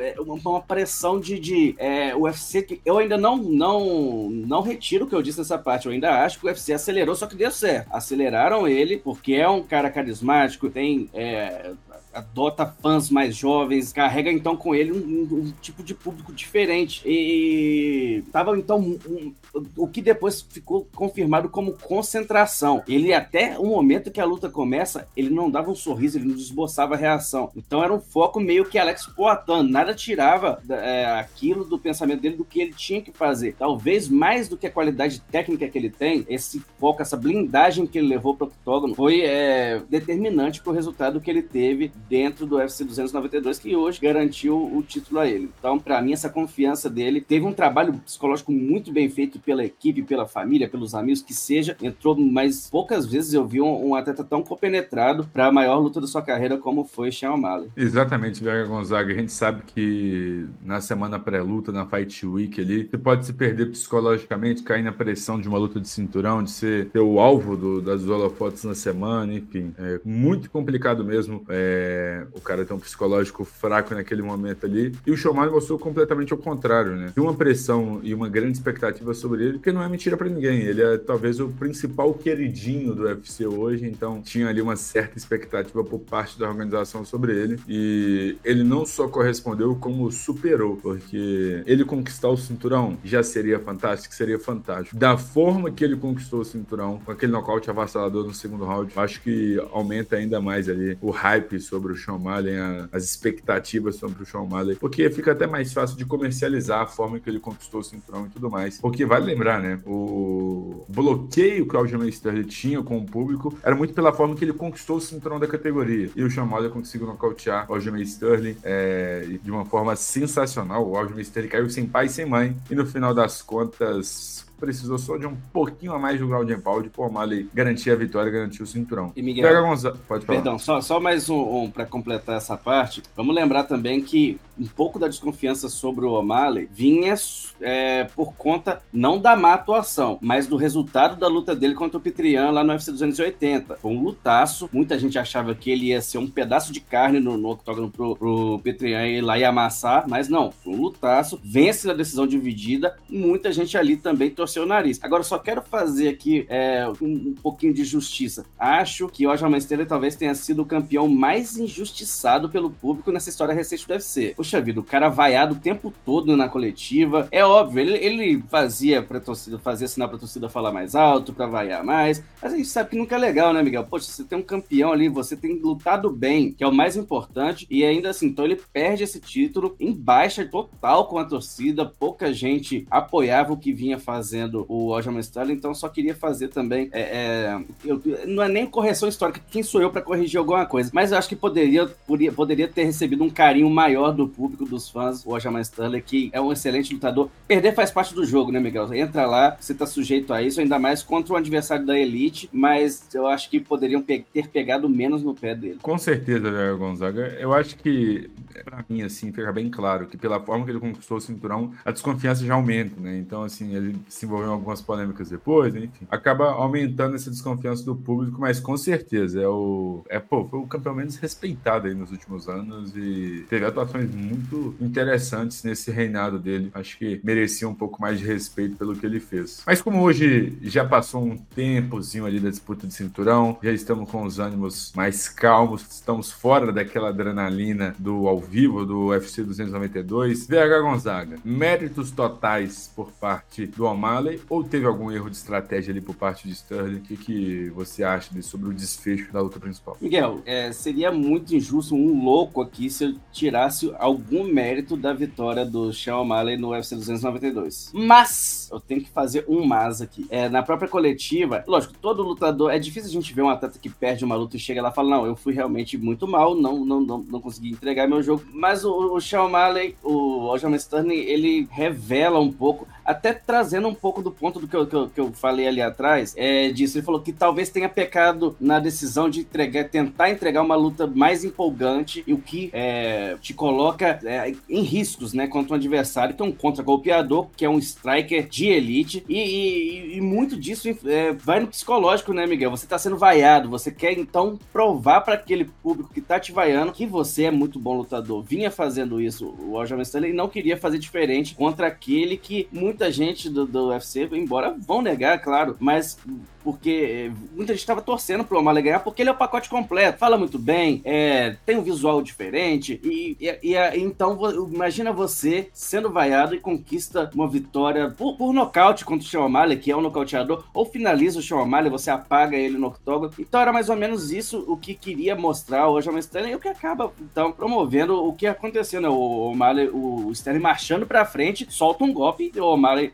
é 0.00 0.20
uma 0.20 0.60
pressão 0.60 1.18
de, 1.18 1.38
de 1.38 1.74
é, 1.78 2.14
UFC 2.14 2.62
que 2.62 2.80
eu 2.84 2.98
ainda 2.98 3.16
não, 3.16 3.36
não, 3.36 4.30
não 4.30 4.62
retiro 4.62 5.04
o 5.04 5.08
que 5.08 5.14
eu 5.14 5.22
disse 5.22 5.38
nessa 5.38 5.58
parte. 5.58 5.86
Eu 5.86 5.92
ainda 5.92 6.24
acho 6.24 6.38
que 6.38 6.46
o 6.46 6.48
UFC 6.48 6.72
acelerou, 6.72 7.14
só 7.14 7.26
que 7.26 7.36
deu 7.36 7.50
certo. 7.50 7.88
Aceleraram 7.92 8.66
ele, 8.68 8.98
porque 8.98 9.34
é 9.34 9.48
um 9.48 9.62
cara 9.62 9.90
carismático 9.90 10.12
carismático, 10.22 10.70
tem 10.70 11.08
é, 11.12 11.72
adota 12.12 12.66
fãs 12.66 13.10
mais 13.10 13.36
jovens, 13.36 13.92
carrega 13.92 14.30
então 14.30 14.56
com 14.56 14.74
ele 14.74 14.92
um, 14.92 14.96
um, 14.96 15.36
um 15.38 15.52
tipo 15.60 15.82
de 15.82 15.94
público 15.94 16.32
diferente. 16.32 17.02
E 17.06 18.22
tava 18.32 18.56
então 18.56 18.78
um, 18.78 19.32
o 19.76 19.86
que 19.86 20.00
depois 20.00 20.42
ficou 20.42 20.86
confirmado 20.94 21.48
como 21.48 21.72
concentração. 21.72 22.82
Ele 22.88 23.12
até 23.12 23.58
o 23.58 23.66
momento 23.66 24.10
que 24.10 24.20
a 24.20 24.24
luta 24.24 24.48
começa, 24.48 25.06
ele 25.16 25.30
não 25.30 25.50
dava 25.50 25.70
um 25.70 25.74
sorriso, 25.74 26.18
ele 26.18 26.28
não 26.28 26.36
esboçava 26.36 26.96
reação. 26.96 27.50
Então 27.56 27.82
era 27.82 27.92
um 27.92 28.00
foco 28.00 28.40
meio 28.40 28.64
que 28.64 28.78
Alex 28.78 29.06
Poitin, 29.06 29.68
nada 29.68 29.94
tirava 29.94 30.62
é, 30.68 31.06
aquilo 31.18 31.64
do 31.64 31.78
pensamento 31.78 32.20
dele 32.20 32.36
do 32.36 32.44
que 32.44 32.60
ele 32.60 32.72
tinha 32.72 33.02
que 33.02 33.12
fazer. 33.12 33.54
Talvez 33.58 34.08
mais 34.08 34.48
do 34.48 34.56
que 34.56 34.66
a 34.66 34.70
qualidade 34.70 35.20
técnica 35.20 35.68
que 35.68 35.78
ele 35.78 35.90
tem, 35.90 36.24
esse 36.28 36.60
foco, 36.78 37.02
essa 37.02 37.16
blindagem 37.16 37.86
que 37.86 37.98
ele 37.98 38.08
levou 38.08 38.34
para 38.34 38.46
o 38.46 38.48
octógono 38.48 38.94
foi 38.94 39.22
é, 39.22 39.82
determinante 39.88 40.62
para 40.62 40.70
o 40.70 40.74
resultado 40.74 41.20
que 41.20 41.30
ele 41.30 41.42
teve 41.42 41.92
dentro 42.08 42.46
do 42.46 42.56
UFC 42.56 42.84
292, 42.84 43.58
que 43.58 43.76
hoje 43.76 44.00
garantiu 44.00 44.56
o 44.56 44.82
título 44.82 45.20
a 45.20 45.28
ele. 45.28 45.50
Então, 45.58 45.78
para 45.78 46.00
mim, 46.00 46.12
essa 46.12 46.28
confiança 46.28 46.88
dele 46.88 47.20
teve 47.20 47.46
um 47.46 47.52
trabalho 47.52 47.94
psicológico 47.94 48.52
muito 48.52 48.92
bem 48.92 49.08
feito 49.08 49.38
pela 49.38 49.64
equipe, 49.64 50.02
pela 50.02 50.26
família, 50.26 50.68
pelos 50.68 50.94
amigos, 50.94 51.22
que 51.22 51.34
seja. 51.34 51.76
Entrou, 51.82 52.16
mas 52.16 52.68
poucas 52.70 53.06
vezes 53.06 53.32
eu 53.32 53.46
vi 53.46 53.60
um, 53.60 53.88
um 53.88 53.94
atleta 53.94 54.24
tão 54.24 54.42
compenetrado 54.42 55.28
para 55.32 55.46
a 55.46 55.52
maior 55.52 55.78
luta 55.78 56.00
da 56.00 56.06
sua 56.06 56.22
carreira 56.22 56.58
como 56.58 56.84
foi 56.84 57.10
Sean 57.10 57.32
O'Malley. 57.32 57.70
Exatamente, 57.76 58.42
Vega 58.42 58.66
Gonzaga. 58.66 59.12
A 59.12 59.16
gente 59.16 59.32
sabe 59.32 59.62
que 59.66 60.46
na 60.62 60.80
semana 60.80 61.18
pré-luta, 61.18 61.72
na 61.72 61.86
Fight 61.86 62.26
Week 62.26 62.60
ali, 62.60 62.88
você 62.90 62.98
pode 62.98 63.26
se 63.26 63.32
perder 63.32 63.70
psicologicamente, 63.70 64.62
cair 64.62 64.82
na 64.82 64.92
pressão 64.92 65.40
de 65.40 65.48
uma 65.48 65.58
luta 65.58 65.80
de 65.80 65.88
cinturão, 65.88 66.42
de 66.42 66.50
ser, 66.50 66.90
o 66.96 67.18
alvo 67.20 67.56
do, 67.56 67.80
das 67.80 68.06
holofotes 68.06 68.64
na 68.64 68.74
semana, 68.74 69.34
enfim. 69.34 69.74
É 69.78 70.00
muito 70.04 70.50
complicado 70.50 71.04
mesmo. 71.04 71.44
É, 71.48 71.91
o 72.34 72.40
cara 72.40 72.64
tem 72.64 72.76
um 72.76 72.80
psicológico 72.80 73.44
fraco 73.44 73.94
naquele 73.94 74.22
momento 74.22 74.66
ali. 74.66 74.94
E 75.06 75.10
o 75.10 75.16
Showman 75.16 75.50
mostrou 75.50 75.78
completamente 75.78 76.32
ao 76.32 76.38
contrário, 76.38 76.92
né? 76.96 77.12
Tem 77.14 77.22
uma 77.22 77.34
pressão 77.34 78.00
e 78.02 78.14
uma 78.14 78.28
grande 78.28 78.56
expectativa 78.56 79.14
sobre 79.14 79.44
ele, 79.44 79.58
que 79.58 79.72
não 79.72 79.82
é 79.82 79.88
mentira 79.88 80.16
para 80.16 80.28
ninguém. 80.28 80.62
Ele 80.62 80.82
é 80.82 80.98
talvez 80.98 81.40
o 81.40 81.48
principal 81.48 82.12
queridinho 82.14 82.94
do 82.94 83.04
UFC 83.04 83.46
hoje, 83.46 83.86
então 83.86 84.20
tinha 84.22 84.48
ali 84.48 84.60
uma 84.60 84.76
certa 84.76 85.18
expectativa 85.18 85.82
por 85.84 86.00
parte 86.00 86.38
da 86.38 86.48
organização 86.48 87.04
sobre 87.04 87.32
ele. 87.32 87.60
E 87.68 88.36
ele 88.44 88.62
não 88.62 88.84
só 88.86 89.08
correspondeu, 89.08 89.74
como 89.76 90.10
superou, 90.10 90.76
porque 90.76 91.62
ele 91.66 91.84
conquistar 91.84 92.28
o 92.28 92.36
cinturão 92.36 92.96
já 93.04 93.22
seria 93.22 93.58
fantástico, 93.58 94.14
seria 94.14 94.38
fantástico. 94.38 94.96
Da 94.96 95.16
forma 95.16 95.70
que 95.70 95.84
ele 95.84 95.96
conquistou 95.96 96.40
o 96.40 96.44
cinturão, 96.44 97.00
com 97.04 97.12
aquele 97.12 97.32
nocaute 97.32 97.70
avassalador 97.70 98.26
no 98.26 98.34
segundo 98.34 98.64
round, 98.64 98.92
acho 98.96 99.20
que 99.22 99.60
aumenta 99.72 100.16
ainda 100.16 100.40
mais 100.40 100.68
ali 100.68 100.96
o 101.00 101.10
hype 101.10 101.60
sobre 101.60 101.81
sobre 101.82 101.92
o 101.92 101.96
Sean 101.96 102.18
Malley, 102.18 102.54
as 102.92 103.04
expectativas 103.04 103.96
sobre 103.96 104.22
o 104.22 104.26
Sean 104.26 104.44
Malley, 104.44 104.76
porque 104.76 105.10
fica 105.10 105.32
até 105.32 105.46
mais 105.46 105.72
fácil 105.72 105.96
de 105.96 106.04
comercializar 106.04 106.80
a 106.80 106.86
forma 106.86 107.18
que 107.18 107.28
ele 107.28 107.40
conquistou 107.40 107.80
o 107.80 107.84
cinturão 107.84 108.26
e 108.26 108.30
tudo 108.30 108.48
mais. 108.48 108.78
Porque 108.80 109.04
vale 109.04 109.26
lembrar, 109.26 109.60
né? 109.60 109.80
O 109.84 110.84
bloqueio 110.88 111.66
que 111.66 111.74
o 111.74 111.78
Aljamain 111.78 112.08
Sterling 112.08 112.44
tinha 112.44 112.82
com 112.82 112.98
o 112.98 113.04
público 113.04 113.58
era 113.62 113.74
muito 113.74 113.92
pela 113.92 114.12
forma 114.12 114.34
que 114.36 114.44
ele 114.44 114.52
conquistou 114.52 114.96
o 114.96 115.00
cinturão 115.00 115.40
da 115.40 115.46
categoria. 115.46 116.10
E 116.14 116.22
o 116.22 116.30
Sean 116.30 116.46
Malley 116.46 116.70
conseguiu 116.70 117.06
nocautear 117.08 117.70
o 117.70 117.74
Aljamain 117.74 118.02
Sterling 118.02 118.56
é, 118.62 119.38
de 119.42 119.50
uma 119.50 119.64
forma 119.64 119.96
sensacional. 119.96 120.88
O 120.88 120.96
Aljamain 120.96 121.22
Sterling 121.22 121.48
caiu 121.48 121.68
sem 121.68 121.86
pai 121.86 122.06
e 122.06 122.08
sem 122.08 122.26
mãe. 122.26 122.56
E 122.70 122.74
no 122.74 122.86
final 122.86 123.12
das 123.12 123.42
contas, 123.42 124.46
precisou 124.62 124.96
só 124.96 125.16
de 125.16 125.26
um 125.26 125.36
pouquinho 125.52 125.92
a 125.92 125.98
mais 125.98 126.20
do 126.20 126.32
and 126.32 126.60
pound 126.60 126.88
por 126.90 127.08
O'Malley 127.08 127.50
garantir 127.52 127.90
a 127.90 127.96
vitória, 127.96 128.30
garantir 128.30 128.62
o 128.62 128.66
cinturão. 128.66 129.12
E 129.16 129.20
Miguel, 129.20 129.48
Pega 129.48 129.60
Gonza... 129.60 129.90
pode 130.06 130.24
falar. 130.24 130.38
Perdão, 130.38 130.56
só, 130.56 130.80
só 130.80 131.00
mais 131.00 131.28
um, 131.28 131.64
um 131.64 131.70
para 131.70 131.84
completar 131.84 132.36
essa 132.36 132.56
parte. 132.56 133.02
Vamos 133.16 133.34
lembrar 133.34 133.64
também 133.64 134.00
que 134.00 134.38
um 134.56 134.66
pouco 134.66 135.00
da 135.00 135.08
desconfiança 135.08 135.68
sobre 135.68 136.04
o 136.04 136.12
O'Malley 136.12 136.68
vinha 136.72 137.14
é, 137.60 138.04
por 138.14 138.34
conta 138.34 138.80
não 138.92 139.18
da 139.18 139.34
má 139.34 139.54
atuação, 139.54 140.18
mas 140.22 140.46
do 140.46 140.56
resultado 140.56 141.18
da 141.18 141.26
luta 141.26 141.56
dele 141.56 141.74
contra 141.74 141.98
o 141.98 142.00
Petrian 142.00 142.52
lá 142.52 142.62
no 142.62 142.72
UFC 142.72 142.92
280. 142.92 143.76
Foi 143.76 143.90
um 143.90 144.00
lutaço. 144.00 144.70
Muita 144.72 144.96
gente 144.96 145.18
achava 145.18 145.56
que 145.56 145.72
ele 145.72 145.86
ia 145.86 146.00
ser 146.00 146.18
um 146.18 146.28
pedaço 146.28 146.72
de 146.72 146.80
carne 146.80 147.18
no, 147.18 147.36
no 147.36 147.50
octógono 147.50 147.90
pro, 147.90 148.14
pro 148.14 148.60
Petrian 148.62 149.08
e 149.08 149.20
lá 149.20 149.36
ia 149.36 149.48
amassar, 149.48 150.04
mas 150.08 150.28
não. 150.28 150.52
Foi 150.52 150.72
um 150.72 150.80
lutaço. 150.80 151.40
Vence 151.42 151.88
na 151.88 151.94
decisão 151.94 152.26
dividida. 152.26 152.96
Muita 153.08 153.50
gente 153.52 153.76
ali 153.76 153.96
também 153.96 154.30
torceu 154.30 154.51
o 154.60 154.66
nariz. 154.66 154.98
Agora, 155.02 155.22
só 155.22 155.38
quero 155.38 155.62
fazer 155.62 156.08
aqui 156.08 156.46
é, 156.48 156.86
um, 157.00 157.06
um, 157.06 157.34
pouquinho 157.34 157.72
de 157.72 157.84
justiça. 157.84 158.44
Acho 158.58 159.08
que 159.08 159.26
o 159.26 159.30
Aljamain 159.30 159.58
Sterling 159.58 159.86
talvez 159.86 160.16
tenha 160.16 160.34
sido 160.34 160.62
o 160.62 160.66
campeão 160.66 161.08
mais 161.08 161.56
injustiçado 161.56 162.48
pelo 162.48 162.70
público 162.70 163.12
nessa 163.12 163.30
história 163.30 163.54
recente 163.54 163.86
do 163.86 163.92
UFC. 163.92 164.34
Poxa 164.36 164.60
vida, 164.60 164.80
o 164.80 164.84
cara 164.84 165.08
vaiado 165.08 165.54
o 165.54 165.58
tempo 165.58 165.92
todo 166.04 166.36
na 166.36 166.48
coletiva. 166.48 167.28
É 167.30 167.44
óbvio, 167.44 167.80
ele, 167.80 167.96
ele 167.96 168.44
fazia 168.48 169.02
pra 169.02 169.20
torcida, 169.20 169.58
fazia 169.58 169.88
sinal 169.88 170.08
pra 170.08 170.18
torcida 170.18 170.48
falar 170.48 170.72
mais 170.72 170.94
alto, 170.94 171.32
pra 171.32 171.46
vaiar 171.46 171.84
mais. 171.84 172.22
Mas 172.40 172.52
a 172.52 172.56
gente 172.56 172.68
sabe 172.68 172.90
que 172.90 172.96
nunca 172.96 173.16
é 173.16 173.18
legal, 173.18 173.52
né, 173.52 173.62
Miguel? 173.62 173.84
Poxa, 173.84 174.10
você 174.10 174.24
tem 174.24 174.38
um 174.38 174.42
campeão 174.42 174.92
ali, 174.92 175.08
você 175.08 175.36
tem 175.36 175.58
lutado 175.58 176.10
bem, 176.10 176.52
que 176.52 176.64
é 176.64 176.66
o 176.66 176.74
mais 176.74 176.96
importante, 176.96 177.66
e 177.70 177.84
ainda 177.84 178.10
assim, 178.10 178.26
então 178.26 178.44
ele 178.44 178.60
perde 178.72 179.04
esse 179.04 179.20
título 179.20 179.76
em 179.78 179.92
baixa 179.92 180.44
total 180.44 181.08
com 181.08 181.18
a 181.18 181.24
torcida, 181.24 181.84
pouca 181.84 182.32
gente 182.32 182.86
apoiava 182.90 183.52
o 183.52 183.56
que 183.56 183.72
vinha 183.72 183.98
fazendo 183.98 184.41
defendendo 184.42 184.66
o 184.68 184.94
Aljamain 184.94 185.20
Sterling, 185.20 185.54
então 185.54 185.74
só 185.74 185.88
queria 185.88 186.14
fazer 186.14 186.48
também. 186.48 186.88
É, 186.92 187.00
é, 187.00 187.60
eu, 187.84 188.02
não 188.26 188.42
é 188.42 188.48
nem 188.48 188.66
correção 188.66 189.08
histórica, 189.08 189.40
quem 189.50 189.62
sou 189.62 189.80
eu 189.80 189.90
para 189.90 190.02
corrigir 190.02 190.38
alguma 190.38 190.66
coisa, 190.66 190.90
mas 190.92 191.12
eu 191.12 191.18
acho 191.18 191.28
que 191.28 191.36
poderia, 191.36 191.86
poderia, 191.86 192.32
poderia 192.32 192.68
ter 192.68 192.84
recebido 192.84 193.22
um 193.22 193.30
carinho 193.30 193.68
maior 193.70 194.12
do 194.12 194.28
público, 194.28 194.64
dos 194.64 194.88
fãs, 194.90 195.24
o 195.24 195.34
Aljamain 195.34 195.62
Sterling, 195.62 196.00
que 196.00 196.30
é 196.32 196.40
um 196.40 196.52
excelente 196.52 196.92
lutador. 196.92 197.28
Perder 197.46 197.74
faz 197.74 197.90
parte 197.90 198.14
do 198.14 198.24
jogo, 198.24 198.50
né, 198.50 198.60
Miguel? 198.60 198.92
Entra 198.94 199.26
lá, 199.26 199.56
você 199.58 199.74
tá 199.74 199.86
sujeito 199.86 200.32
a 200.32 200.42
isso, 200.42 200.60
ainda 200.60 200.78
mais 200.78 201.02
contra 201.02 201.34
um 201.34 201.36
adversário 201.36 201.86
da 201.86 201.98
Elite, 201.98 202.48
mas 202.52 203.08
eu 203.14 203.26
acho 203.26 203.48
que 203.50 203.60
poderiam 203.60 204.02
pe 204.02 204.24
ter 204.32 204.48
pegado 204.48 204.88
menos 204.88 205.22
no 205.22 205.34
pé 205.34 205.54
dele. 205.54 205.78
Com 205.82 205.98
certeza, 205.98 206.50
Jair 206.50 206.76
Gonzaga. 206.76 207.36
Eu 207.38 207.52
acho 207.52 207.76
que, 207.76 208.30
para 208.64 208.84
mim, 208.88 209.02
assim, 209.02 209.32
fica 209.32 209.52
bem 209.52 209.68
claro 209.68 210.06
que 210.06 210.16
pela 210.16 210.40
forma 210.40 210.64
que 210.64 210.70
ele 210.70 210.80
conquistou 210.80 211.18
o 211.18 211.20
cinturão, 211.20 211.72
a 211.84 211.90
desconfiança 211.90 212.44
já 212.44 212.54
aumenta, 212.54 213.00
né? 213.00 213.18
Então, 213.18 213.42
assim, 213.42 213.74
ele 213.74 213.96
se 214.08 214.26
envolveu 214.32 214.48
em 214.48 214.52
algumas 214.52 214.80
polêmicas 214.80 215.28
depois, 215.28 215.74
enfim. 215.74 216.06
Acaba 216.10 216.50
aumentando 216.52 217.14
essa 217.14 217.30
desconfiança 217.30 217.84
do 217.84 217.94
público, 217.94 218.40
mas 218.40 218.58
com 218.58 218.76
certeza 218.76 219.40
é 219.40 219.48
o. 219.48 220.04
É, 220.08 220.18
pô, 220.18 220.44
foi 220.44 220.58
o 220.58 220.66
campeão 220.66 220.94
menos 220.94 221.16
respeitado 221.16 221.86
aí 221.86 221.94
nos 221.94 222.10
últimos 222.10 222.48
anos 222.48 222.96
e 222.96 223.44
teve 223.48 223.66
atuações 223.66 224.12
muito 224.14 224.74
interessantes 224.80 225.62
nesse 225.62 225.90
reinado 225.90 226.38
dele. 226.38 226.70
Acho 226.74 226.96
que 226.98 227.20
merecia 227.22 227.68
um 227.68 227.74
pouco 227.74 228.00
mais 228.00 228.18
de 228.18 228.26
respeito 228.26 228.76
pelo 228.76 228.96
que 228.96 229.04
ele 229.04 229.20
fez. 229.20 229.62
Mas 229.66 229.82
como 229.82 230.00
hoje 230.02 230.56
já 230.62 230.84
passou 230.84 231.22
um 231.22 231.36
tempozinho 231.36 232.24
ali 232.24 232.40
da 232.40 232.50
disputa 232.50 232.86
de 232.86 232.94
cinturão, 232.94 233.58
já 233.62 233.72
estamos 233.72 234.10
com 234.10 234.24
os 234.24 234.38
ânimos 234.38 234.92
mais 234.96 235.28
calmos, 235.28 235.82
estamos 235.90 236.30
fora 236.30 236.72
daquela 236.72 237.10
adrenalina 237.10 237.94
do 237.98 238.26
ao 238.26 238.40
vivo, 238.40 238.84
do 238.86 239.08
UFC 239.08 239.42
292. 239.42 240.46
VH 240.46 240.80
Gonzaga, 240.80 241.36
méritos 241.44 242.10
totais 242.10 242.90
por 242.94 243.10
parte 243.12 243.66
do 243.66 243.86
O'Malley 244.12 244.40
ou 244.48 244.62
teve 244.62 244.86
algum 244.86 245.10
erro 245.10 245.30
de 245.30 245.36
estratégia 245.36 245.92
ali 245.92 246.00
por 246.00 246.14
parte 246.14 246.46
de 246.46 246.54
Sterling? 246.54 246.98
O 246.98 247.00
que, 247.00 247.16
que 247.16 247.70
você 247.70 248.04
acha 248.04 248.30
sobre 248.42 248.68
o 248.68 248.74
desfecho 248.74 249.32
da 249.32 249.40
luta 249.40 249.58
principal? 249.58 249.96
Miguel, 250.00 250.42
é, 250.44 250.72
seria 250.72 251.10
muito 251.10 251.54
injusto 251.54 251.94
um 251.94 252.22
louco 252.24 252.60
aqui 252.60 252.90
se 252.90 253.04
eu 253.04 253.14
tirasse 253.32 253.92
algum 253.98 254.44
mérito 254.44 254.96
da 254.96 255.12
vitória 255.12 255.64
do 255.64 255.92
Sean 255.92 256.18
O'Malley 256.18 256.56
no 256.56 256.70
UFC 256.70 256.94
292. 256.94 257.90
Mas, 257.94 258.68
eu 258.70 258.80
tenho 258.80 259.00
que 259.00 259.10
fazer 259.10 259.44
um 259.48 259.64
mas 259.64 260.02
aqui. 260.02 260.26
É, 260.28 260.48
na 260.48 260.62
própria 260.62 260.88
coletiva, 260.88 261.64
lógico, 261.66 261.94
todo 262.00 262.22
lutador, 262.22 262.70
é 262.72 262.78
difícil 262.78 263.08
a 263.08 263.12
gente 263.12 263.32
ver 263.32 263.42
um 263.42 263.48
atleta 263.48 263.78
que 263.78 263.88
perde 263.88 264.24
uma 264.24 264.34
luta 264.34 264.56
e 264.56 264.60
chega 264.60 264.82
lá 264.82 264.90
e 264.90 264.94
fala, 264.94 265.10
não, 265.10 265.26
eu 265.26 265.36
fui 265.36 265.54
realmente 265.54 265.96
muito 265.96 266.26
mal, 266.26 266.54
não, 266.54 266.84
não, 266.84 267.00
não, 267.00 267.18
não 267.18 267.40
consegui 267.40 267.70
entregar 267.70 268.08
meu 268.08 268.22
jogo. 268.22 268.44
Mas 268.52 268.84
o, 268.84 269.14
o 269.14 269.20
Sean 269.20 269.44
O'Malley, 269.44 269.96
o 270.02 270.50
Aljamain 270.50 270.76
Sterling, 270.76 271.14
ele 271.14 271.66
revela 271.70 272.38
um 272.40 272.52
pouco 272.52 272.86
até 273.12 273.32
trazendo 273.32 273.88
um 273.88 273.94
pouco 273.94 274.22
do 274.22 274.30
ponto 274.30 274.58
do 274.58 274.66
que 274.66 274.76
eu, 274.76 274.86
que 274.86 274.96
eu, 274.96 275.08
que 275.08 275.20
eu 275.20 275.32
falei 275.32 275.66
ali 275.66 275.80
atrás, 275.80 276.34
é, 276.36 276.70
disso. 276.70 276.98
Ele 276.98 277.04
falou 277.04 277.20
que 277.20 277.32
talvez 277.32 277.70
tenha 277.70 277.88
pecado 277.88 278.56
na 278.60 278.78
decisão 278.78 279.28
de 279.30 279.40
entregar, 279.40 279.88
tentar 279.88 280.30
entregar 280.30 280.62
uma 280.62 280.76
luta 280.76 281.06
mais 281.06 281.44
empolgante 281.44 282.24
e 282.26 282.32
o 282.32 282.38
que 282.38 282.70
é, 282.72 283.36
te 283.40 283.54
coloca 283.54 284.18
é, 284.24 284.52
em 284.68 284.82
riscos, 284.82 285.32
né, 285.32 285.46
contra 285.46 285.74
um 285.74 285.76
adversário 285.76 286.34
que 286.34 286.42
é 286.42 286.44
um 286.44 286.52
contra-golpeador, 286.52 287.48
que 287.56 287.64
é 287.64 287.68
um 287.68 287.78
striker 287.78 288.48
de 288.48 288.66
elite, 288.66 289.24
e, 289.28 289.38
e, 289.38 290.16
e 290.16 290.20
muito 290.20 290.56
disso 290.56 290.88
é, 291.06 291.32
vai 291.32 291.60
no 291.60 291.68
psicológico, 291.68 292.32
né, 292.32 292.46
Miguel? 292.46 292.70
Você 292.70 292.86
tá 292.86 292.98
sendo 292.98 293.16
vaiado, 293.16 293.68
você 293.68 293.90
quer 293.90 294.12
então 294.12 294.58
provar 294.72 295.20
para 295.20 295.34
aquele 295.34 295.64
público 295.64 296.12
que 296.12 296.20
tá 296.20 296.40
te 296.40 296.52
vaiando 296.52 296.92
que 296.92 297.06
você 297.06 297.44
é 297.44 297.50
muito 297.50 297.78
bom 297.78 297.96
lutador. 297.96 298.42
Vinha 298.42 298.70
fazendo 298.70 299.20
isso 299.20 299.54
o 299.58 299.78
Aljamain 299.78 300.02
Sterling 300.02 300.32
não 300.32 300.48
queria 300.48 300.76
fazer 300.76 300.98
diferente 300.98 301.54
contra 301.54 301.86
aquele 301.86 302.36
que 302.36 302.68
muito 302.72 303.01
muita 303.02 303.10
gente 303.10 303.50
do, 303.50 303.66
do 303.66 303.88
UFC, 303.88 304.28
embora 304.32 304.76
vão 304.78 305.02
negar, 305.02 305.40
claro, 305.40 305.76
mas 305.80 306.16
porque 306.62 307.30
eh, 307.30 307.32
muita 307.54 307.72
gente 307.72 307.80
estava 307.80 308.02
torcendo 308.02 308.44
pro 308.44 308.58
O'Malley 308.58 308.82
ganhar, 308.82 309.00
porque 309.00 309.22
ele 309.22 309.30
é 309.30 309.32
o 309.32 309.36
pacote 309.36 309.68
completo, 309.68 310.18
fala 310.18 310.36
muito 310.36 310.58
bem, 310.58 311.00
é, 311.04 311.56
tem 311.64 311.76
um 311.76 311.82
visual 311.82 312.22
diferente, 312.22 313.00
e, 313.02 313.36
e, 313.40 313.72
e 313.72 314.00
então 314.00 314.38
imagina 314.72 315.12
você 315.12 315.68
sendo 315.72 316.10
vaiado 316.10 316.54
e 316.54 316.60
conquista 316.60 317.30
uma 317.34 317.48
vitória 317.48 318.10
por, 318.10 318.36
por 318.36 318.52
nocaute 318.52 319.04
contra 319.04 319.26
o 319.26 319.28
Sean 319.28 319.42
que 319.80 319.90
é 319.90 319.96
um 319.96 320.00
nocauteador, 320.00 320.64
ou 320.74 320.84
finaliza 320.84 321.38
o 321.38 321.42
Sean 321.42 321.58
O'Malley, 321.58 321.90
você 321.90 322.10
apaga 322.10 322.56
ele 322.56 322.78
no 322.78 322.88
octógono. 322.88 323.32
Então 323.38 323.60
era 323.60 323.72
mais 323.72 323.88
ou 323.88 323.96
menos 323.96 324.30
isso 324.30 324.64
o 324.66 324.76
que 324.76 324.94
queria 324.94 325.36
mostrar 325.36 325.88
hoje 325.88 326.08
ao 326.08 326.18
Sterling, 326.18 326.50
e 326.50 326.54
o 326.54 326.60
que 326.60 326.68
acaba, 326.68 327.12
então, 327.20 327.52
promovendo 327.52 328.24
o 328.24 328.32
que 328.32 328.46
aconteceu, 328.46 329.00
né? 329.00 329.08
O 329.08 329.50
O'Malley, 329.50 329.88
o 329.88 330.30
Sterling 330.32 330.60
marchando 330.60 331.06
pra 331.06 331.24
frente, 331.24 331.66
solta 331.70 332.04
um 332.04 332.12
golpe, 332.12 332.52
o 332.56 332.64
O'Malley 332.64 333.12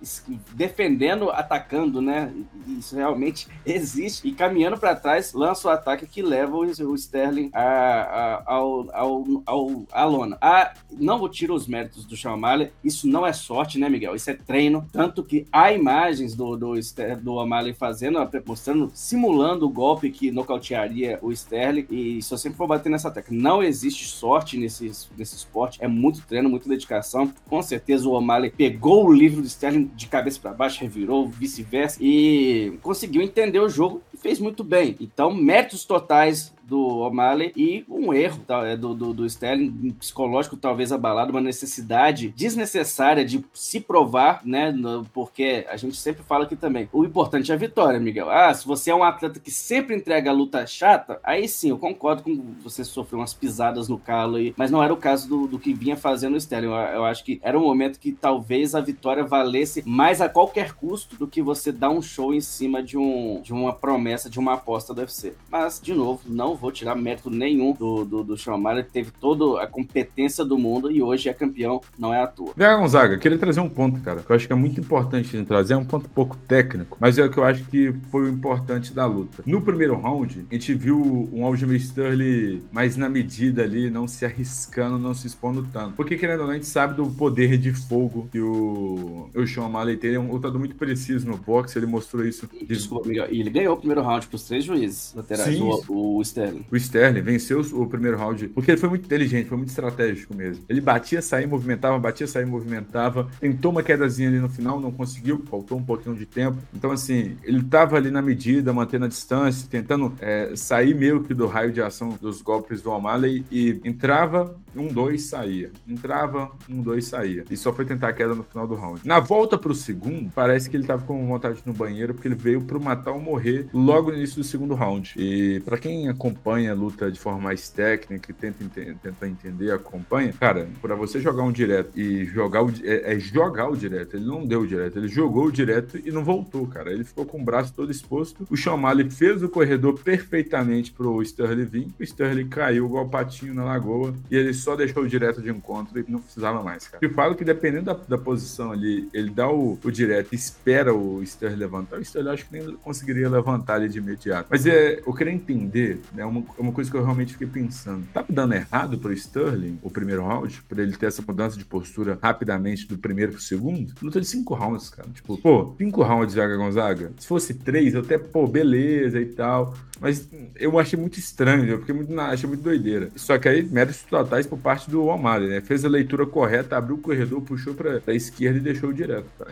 defendendo, 0.52 1.30
atacando, 1.30 2.00
né? 2.00 2.32
Isso 2.66 2.96
realmente 2.96 3.37
realmente 3.38 3.48
existe. 3.64 4.26
E 4.26 4.32
caminhando 4.32 4.78
para 4.78 4.94
trás, 4.94 5.32
lança 5.32 5.68
o 5.68 5.70
ataque 5.70 6.06
que 6.06 6.22
leva 6.22 6.56
o, 6.56 6.94
Sterling 6.94 7.50
a, 7.52 7.62
a, 7.62 8.42
ao, 8.46 8.90
ao, 8.94 9.42
ao, 9.46 9.86
à 9.92 10.04
lona. 10.04 10.38
A, 10.40 10.72
não 10.90 11.18
vou 11.18 11.28
tirar 11.28 11.52
os 11.52 11.66
méritos 11.66 12.04
do 12.04 12.16
O'Malley, 12.28 12.70
isso 12.82 13.06
não 13.08 13.26
é 13.26 13.32
sorte, 13.32 13.78
né, 13.78 13.88
Miguel? 13.88 14.14
Isso 14.14 14.30
é 14.30 14.34
treino. 14.34 14.86
Tanto 14.90 15.22
que 15.22 15.46
há 15.52 15.72
imagens 15.72 16.34
do, 16.34 16.56
do, 16.56 16.74
do 17.22 17.34
O'Malley 17.34 17.74
fazendo, 17.74 18.18
mostrando, 18.46 18.90
simulando 18.94 19.66
o 19.66 19.70
golpe 19.70 20.10
que 20.10 20.30
nocautearia 20.30 21.18
o 21.22 21.30
Sterling. 21.32 21.86
E 21.90 22.18
eu 22.18 22.38
sempre 22.38 22.56
for 22.56 22.66
bater 22.66 22.88
nessa 22.88 23.10
tecla, 23.10 23.36
não 23.36 23.62
existe 23.62 24.06
sorte 24.06 24.56
nesse, 24.56 24.90
nesse 25.16 25.36
esporte. 25.36 25.78
É 25.82 25.88
muito 25.88 26.22
treino, 26.26 26.48
muita 26.48 26.68
dedicação. 26.68 27.32
Com 27.48 27.62
certeza 27.62 28.08
o 28.08 28.12
O'Malley 28.12 28.50
pegou 28.50 29.06
o 29.06 29.12
livro 29.12 29.42
do 29.42 29.46
Sterling 29.46 29.90
de 29.94 30.06
cabeça 30.06 30.40
para 30.40 30.52
baixo, 30.52 30.80
revirou, 30.80 31.28
vice-versa, 31.28 31.98
e 32.00 32.78
conseguiu 32.82 33.22
entender 33.28 33.60
o 33.60 33.68
jogo 33.68 34.02
e 34.12 34.16
fez 34.16 34.38
muito 34.38 34.64
bem. 34.64 34.96
Então, 35.00 35.32
méritos 35.32 35.84
totais 35.84 36.52
do 36.68 36.98
O'Malley 36.98 37.52
e 37.56 37.84
um 37.88 38.12
erro 38.12 38.40
tá, 38.46 38.66
é, 38.66 38.76
do, 38.76 38.94
do, 38.94 39.14
do 39.14 39.26
Sterling, 39.26 39.90
psicológico 39.98 40.56
talvez 40.56 40.92
abalado, 40.92 41.30
uma 41.30 41.40
necessidade 41.40 42.28
desnecessária 42.36 43.24
de 43.24 43.42
se 43.54 43.80
provar, 43.80 44.42
né? 44.44 44.74
Porque 45.14 45.66
a 45.70 45.76
gente 45.76 45.96
sempre 45.96 46.22
fala 46.22 46.44
aqui 46.44 46.54
também, 46.54 46.88
o 46.92 47.04
importante 47.04 47.50
é 47.50 47.54
a 47.54 47.58
vitória, 47.58 47.98
Miguel. 47.98 48.30
Ah, 48.30 48.52
se 48.52 48.66
você 48.66 48.90
é 48.90 48.94
um 48.94 49.02
atleta 49.02 49.40
que 49.40 49.50
sempre 49.50 49.96
entrega 49.96 50.30
a 50.30 50.34
luta 50.34 50.66
chata, 50.66 51.18
aí 51.24 51.48
sim, 51.48 51.70
eu 51.70 51.78
concordo 51.78 52.22
com 52.22 52.36
você 52.62 52.84
sofreu 52.84 53.20
umas 53.20 53.32
pisadas 53.32 53.88
no 53.88 53.98
calo 53.98 54.36
aí, 54.36 54.52
mas 54.56 54.70
não 54.70 54.82
era 54.82 54.92
o 54.92 54.96
caso 54.96 55.28
do, 55.28 55.46
do 55.46 55.58
que 55.58 55.72
vinha 55.72 55.96
fazendo 55.96 56.34
o 56.34 56.36
Sterling. 56.36 56.66
Eu, 56.66 56.72
eu 56.72 57.04
acho 57.04 57.24
que 57.24 57.40
era 57.42 57.58
um 57.58 57.62
momento 57.62 57.98
que 57.98 58.12
talvez 58.12 58.74
a 58.74 58.80
vitória 58.80 59.24
valesse 59.24 59.82
mais 59.86 60.20
a 60.20 60.28
qualquer 60.28 60.74
custo 60.74 61.16
do 61.16 61.26
que 61.26 61.40
você 61.40 61.72
dar 61.72 61.90
um 61.90 62.02
show 62.02 62.34
em 62.34 62.40
cima 62.40 62.82
de, 62.82 62.98
um, 62.98 63.40
de 63.40 63.52
uma 63.52 63.72
promessa, 63.72 64.28
de 64.28 64.38
uma 64.38 64.54
aposta 64.54 64.92
do 64.92 65.00
UFC. 65.00 65.34
Mas, 65.48 65.80
de 65.80 65.94
novo, 65.94 66.20
não 66.26 66.57
vou 66.58 66.72
tirar 66.72 66.94
mérito 66.94 67.30
nenhum 67.30 67.72
do, 67.72 68.04
do, 68.04 68.22
do 68.22 68.36
Sean 68.36 68.54
O'Malley, 68.54 68.84
teve 68.84 69.10
toda 69.10 69.62
a 69.62 69.66
competência 69.66 70.44
do 70.44 70.58
mundo 70.58 70.90
e 70.90 71.02
hoje 71.02 71.28
é 71.28 71.32
campeão, 71.32 71.80
não 71.98 72.12
é 72.12 72.22
à 72.22 72.26
toa. 72.26 72.52
Vera 72.56 72.76
Gonzaga, 72.76 73.18
queria 73.18 73.38
trazer 73.38 73.60
um 73.60 73.68
ponto, 73.68 74.00
cara, 74.00 74.20
que 74.20 74.30
eu 74.30 74.36
acho 74.36 74.46
que 74.46 74.52
é 74.52 74.56
muito 74.56 74.80
importante 74.80 75.36
de 75.36 75.44
trazer, 75.44 75.74
é 75.74 75.76
um 75.76 75.84
ponto 75.84 76.08
pouco 76.08 76.36
técnico, 76.36 76.96
mas 77.00 77.18
é 77.18 77.24
o 77.24 77.30
que 77.30 77.38
eu 77.38 77.44
acho 77.44 77.64
que 77.64 77.92
foi 78.10 78.22
o 78.22 78.28
importante 78.28 78.92
da 78.92 79.06
luta. 79.06 79.42
No 79.46 79.60
primeiro 79.60 79.96
round, 79.96 80.46
a 80.50 80.54
gente 80.54 80.74
viu 80.74 81.28
um 81.32 81.44
Aljamain 81.44 81.76
Sterling 81.76 82.62
mais 82.72 82.96
na 82.96 83.08
medida 83.08 83.62
ali, 83.62 83.90
não 83.90 84.06
se 84.06 84.24
arriscando, 84.24 84.98
não 84.98 85.14
se 85.14 85.26
expondo 85.26 85.66
tanto. 85.72 85.94
Porque, 85.94 86.16
querendo 86.16 86.40
ou 86.40 86.46
não, 86.46 86.52
a 86.52 86.54
gente 86.54 86.66
sabe 86.66 86.94
do 86.94 87.06
poder 87.06 87.56
de 87.58 87.72
fogo 87.72 88.28
que 88.30 88.40
o, 88.40 89.28
o 89.34 89.46
Sean 89.46 89.64
O'Malley 89.66 89.96
tem. 89.96 90.08
Ele 90.08 90.16
é 90.16 90.20
um 90.20 90.30
lutador 90.30 90.58
muito 90.58 90.74
preciso 90.74 91.26
no 91.26 91.36
boxe, 91.36 91.78
ele 91.78 91.86
mostrou 91.86 92.24
isso. 92.24 92.48
Desculpa, 92.66 93.10
E 93.12 93.40
ele 93.40 93.50
ganhou 93.50 93.74
o 93.74 93.76
primeiro 93.76 94.02
round 94.02 94.26
pros 94.26 94.44
três 94.44 94.64
juízes 94.64 95.12
laterais, 95.14 95.54
Sim. 95.54 95.62
o, 95.88 96.16
o 96.16 96.22
Sterling 96.22 96.47
o 96.70 96.76
Sterling 96.76 97.22
venceu 97.22 97.60
o 97.60 97.86
primeiro 97.86 98.16
round 98.16 98.48
porque 98.48 98.70
ele 98.70 98.78
foi 98.78 98.88
muito 98.88 99.04
inteligente, 99.04 99.48
foi 99.48 99.56
muito 99.56 99.70
estratégico 99.70 100.34
mesmo. 100.34 100.64
Ele 100.68 100.80
batia, 100.80 101.20
saía, 101.22 101.46
movimentava, 101.46 101.98
batia, 101.98 102.26
saía, 102.26 102.46
movimentava. 102.46 103.28
Tentou 103.40 103.72
uma 103.72 103.82
quedazinha 103.82 104.28
ali 104.28 104.38
no 104.38 104.48
final, 104.48 104.80
não 104.80 104.90
conseguiu, 104.90 105.42
faltou 105.48 105.78
um 105.78 105.82
pouquinho 105.82 106.14
de 106.14 106.26
tempo. 106.26 106.58
Então, 106.74 106.90
assim, 106.90 107.36
ele 107.42 107.62
tava 107.62 107.96
ali 107.96 108.10
na 108.10 108.22
medida, 108.22 108.72
mantendo 108.72 109.04
a 109.04 109.08
distância, 109.08 109.68
tentando 109.70 110.12
é, 110.20 110.54
sair 110.56 110.94
meio 110.94 111.22
que 111.22 111.34
do 111.34 111.46
raio 111.46 111.72
de 111.72 111.80
ação 111.80 112.16
dos 112.20 112.42
golpes 112.42 112.82
do 112.82 112.90
O'Malley 112.90 113.44
e 113.50 113.80
entrava, 113.84 114.56
um, 114.76 114.88
dois, 114.88 115.22
saía. 115.24 115.70
Entrava, 115.86 116.50
um, 116.68 116.82
dois, 116.82 117.06
saía. 117.06 117.44
E 117.50 117.56
só 117.56 117.72
foi 117.72 117.84
tentar 117.84 118.08
a 118.08 118.12
queda 118.12 118.34
no 118.34 118.42
final 118.42 118.66
do 118.66 118.74
round. 118.74 119.06
Na 119.06 119.20
volta 119.20 119.58
pro 119.58 119.74
segundo, 119.74 120.30
parece 120.34 120.70
que 120.70 120.76
ele 120.76 120.86
tava 120.86 121.04
com 121.04 121.26
vontade 121.26 121.60
no 121.64 121.72
banheiro 121.72 122.14
porque 122.14 122.28
ele 122.28 122.34
veio 122.34 122.60
pro 122.60 122.80
matar 122.80 123.12
ou 123.12 123.20
morrer 123.20 123.68
logo 123.72 124.10
no 124.10 124.16
início 124.16 124.36
do 124.36 124.44
segundo 124.44 124.74
round. 124.74 125.14
E 125.16 125.60
para 125.64 125.78
quem 125.78 126.08
acompanha 126.08 126.37
acompanha 126.38 126.72
a 126.72 126.74
luta 126.74 127.10
de 127.10 127.18
forma 127.18 127.40
mais 127.40 127.68
técnica, 127.68 128.32
tenta, 128.32 128.64
tenta 129.02 129.28
entender, 129.28 129.72
acompanha, 129.72 130.32
cara, 130.32 130.68
para 130.80 130.94
você 130.94 131.20
jogar 131.20 131.42
um 131.42 131.52
direto 131.52 131.98
e 131.98 132.24
jogar 132.26 132.64
o, 132.64 132.72
é, 132.82 133.14
é, 133.14 133.18
jogar 133.18 133.68
o 133.68 133.76
direto, 133.76 134.16
ele 134.16 134.26
não 134.26 134.46
deu 134.46 134.60
o 134.60 134.66
direto, 134.66 134.98
ele 134.98 135.08
jogou 135.08 135.46
o 135.46 135.52
direto 135.52 135.98
e 136.02 136.10
não 136.10 136.24
voltou, 136.24 136.66
cara. 136.66 136.92
Ele 136.92 137.04
ficou 137.04 137.26
com 137.26 137.40
o 137.40 137.44
braço 137.44 137.72
todo 137.74 137.90
exposto. 137.90 138.46
O 138.48 138.56
Sean 138.56 138.78
fez 139.10 139.42
o 139.42 139.48
corredor 139.48 139.98
perfeitamente 139.98 140.92
pro 140.92 141.20
Sterling 141.22 141.64
vir. 141.64 141.88
O 141.98 142.02
Sterling 142.02 142.48
caiu 142.48 142.86
igual 142.86 143.08
patinho 143.08 143.54
na 143.54 143.64
lagoa 143.64 144.14
e 144.30 144.36
ele 144.36 144.54
só 144.54 144.76
deixou 144.76 145.02
o 145.02 145.08
direto 145.08 145.42
de 145.42 145.50
encontro 145.50 145.98
e 145.98 146.04
não 146.08 146.20
precisava 146.20 146.62
mais, 146.62 146.86
cara. 146.86 147.04
Eu 147.04 147.12
falo 147.12 147.34
que 147.34 147.44
dependendo 147.44 147.86
da, 147.86 147.94
da 147.94 148.18
posição 148.18 148.72
ali, 148.72 149.08
ele 149.12 149.30
dá 149.30 149.48
o, 149.50 149.78
o 149.82 149.90
direto 149.90 150.32
e 150.32 150.36
espera 150.36 150.94
o 150.94 151.22
Sterling 151.22 151.56
levantar. 151.56 151.98
O 151.98 152.02
Sterling 152.02 152.30
acho 152.30 152.46
que 152.46 152.52
nem 152.52 152.76
conseguiria 152.76 153.28
levantar 153.28 153.74
ali 153.74 153.88
de 153.88 153.98
imediato. 153.98 154.48
Mas 154.50 154.66
é, 154.66 155.00
eu 155.04 155.12
queria 155.12 155.32
entender, 155.32 156.00
né, 156.12 156.24
uma, 156.28 156.44
uma 156.58 156.72
coisa 156.72 156.90
que 156.90 156.96
eu 156.96 157.02
realmente 157.02 157.32
fiquei 157.32 157.46
pensando. 157.46 158.06
Tá 158.12 158.24
dando 158.28 158.54
errado 158.54 158.98
pro 158.98 159.12
Sterling 159.12 159.78
o 159.82 159.90
primeiro 159.90 160.24
round? 160.24 160.62
Pra 160.68 160.82
ele 160.82 160.96
ter 160.96 161.06
essa 161.06 161.22
mudança 161.22 161.58
de 161.58 161.64
postura 161.64 162.18
rapidamente 162.22 162.86
do 162.86 162.98
primeiro 162.98 163.32
pro 163.32 163.40
segundo? 163.40 163.92
Luta 164.02 164.20
de 164.20 164.26
cinco 164.26 164.54
rounds, 164.54 164.90
cara. 164.90 165.08
Tipo, 165.14 165.38
pô, 165.38 165.74
cinco 165.78 166.02
rounds, 166.02 166.34
Zaga 166.34 166.56
Gonzaga. 166.56 167.12
Se 167.18 167.26
fosse 167.26 167.54
três, 167.54 167.94
eu 167.94 168.00
até, 168.00 168.18
pô, 168.18 168.46
beleza 168.46 169.20
e 169.20 169.26
tal. 169.26 169.74
Mas 170.00 170.28
eu 170.56 170.78
achei 170.78 170.98
muito 170.98 171.18
estranho, 171.18 171.68
eu 171.68 171.80
fiquei 171.80 171.94
muito, 171.94 172.18
achei 172.20 172.48
muito 172.48 172.62
doideira. 172.62 173.10
Só 173.16 173.38
que 173.38 173.48
aí, 173.48 173.62
méritos 173.62 174.02
totais 174.02 174.46
por 174.46 174.58
parte 174.58 174.90
do 174.90 175.04
O'Malley, 175.04 175.48
né? 175.48 175.60
Fez 175.60 175.84
a 175.84 175.88
leitura 175.88 176.26
correta, 176.26 176.76
abriu 176.76 176.96
o 176.96 177.00
corredor, 177.00 177.40
puxou 177.42 177.74
pra, 177.74 178.00
pra 178.00 178.14
esquerda 178.14 178.58
e 178.58 178.62
deixou 178.62 178.92
direto. 178.92 179.26
Tá? 179.38 179.46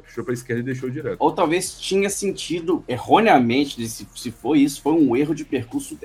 Puxou 0.00 0.24
pra 0.24 0.34
esquerda 0.34 0.60
e 0.60 0.64
deixou 0.64 0.88
direto. 0.88 1.16
Ou 1.18 1.32
talvez 1.32 1.78
tinha 1.78 2.08
sentido 2.08 2.84
erroneamente, 2.86 3.86
se, 3.88 4.06
se 4.14 4.30
foi 4.30 4.60
isso, 4.60 4.80
foi 4.82 4.92
um 4.92 5.16
erro 5.16 5.34
de 5.34 5.44
percurso 5.44 5.96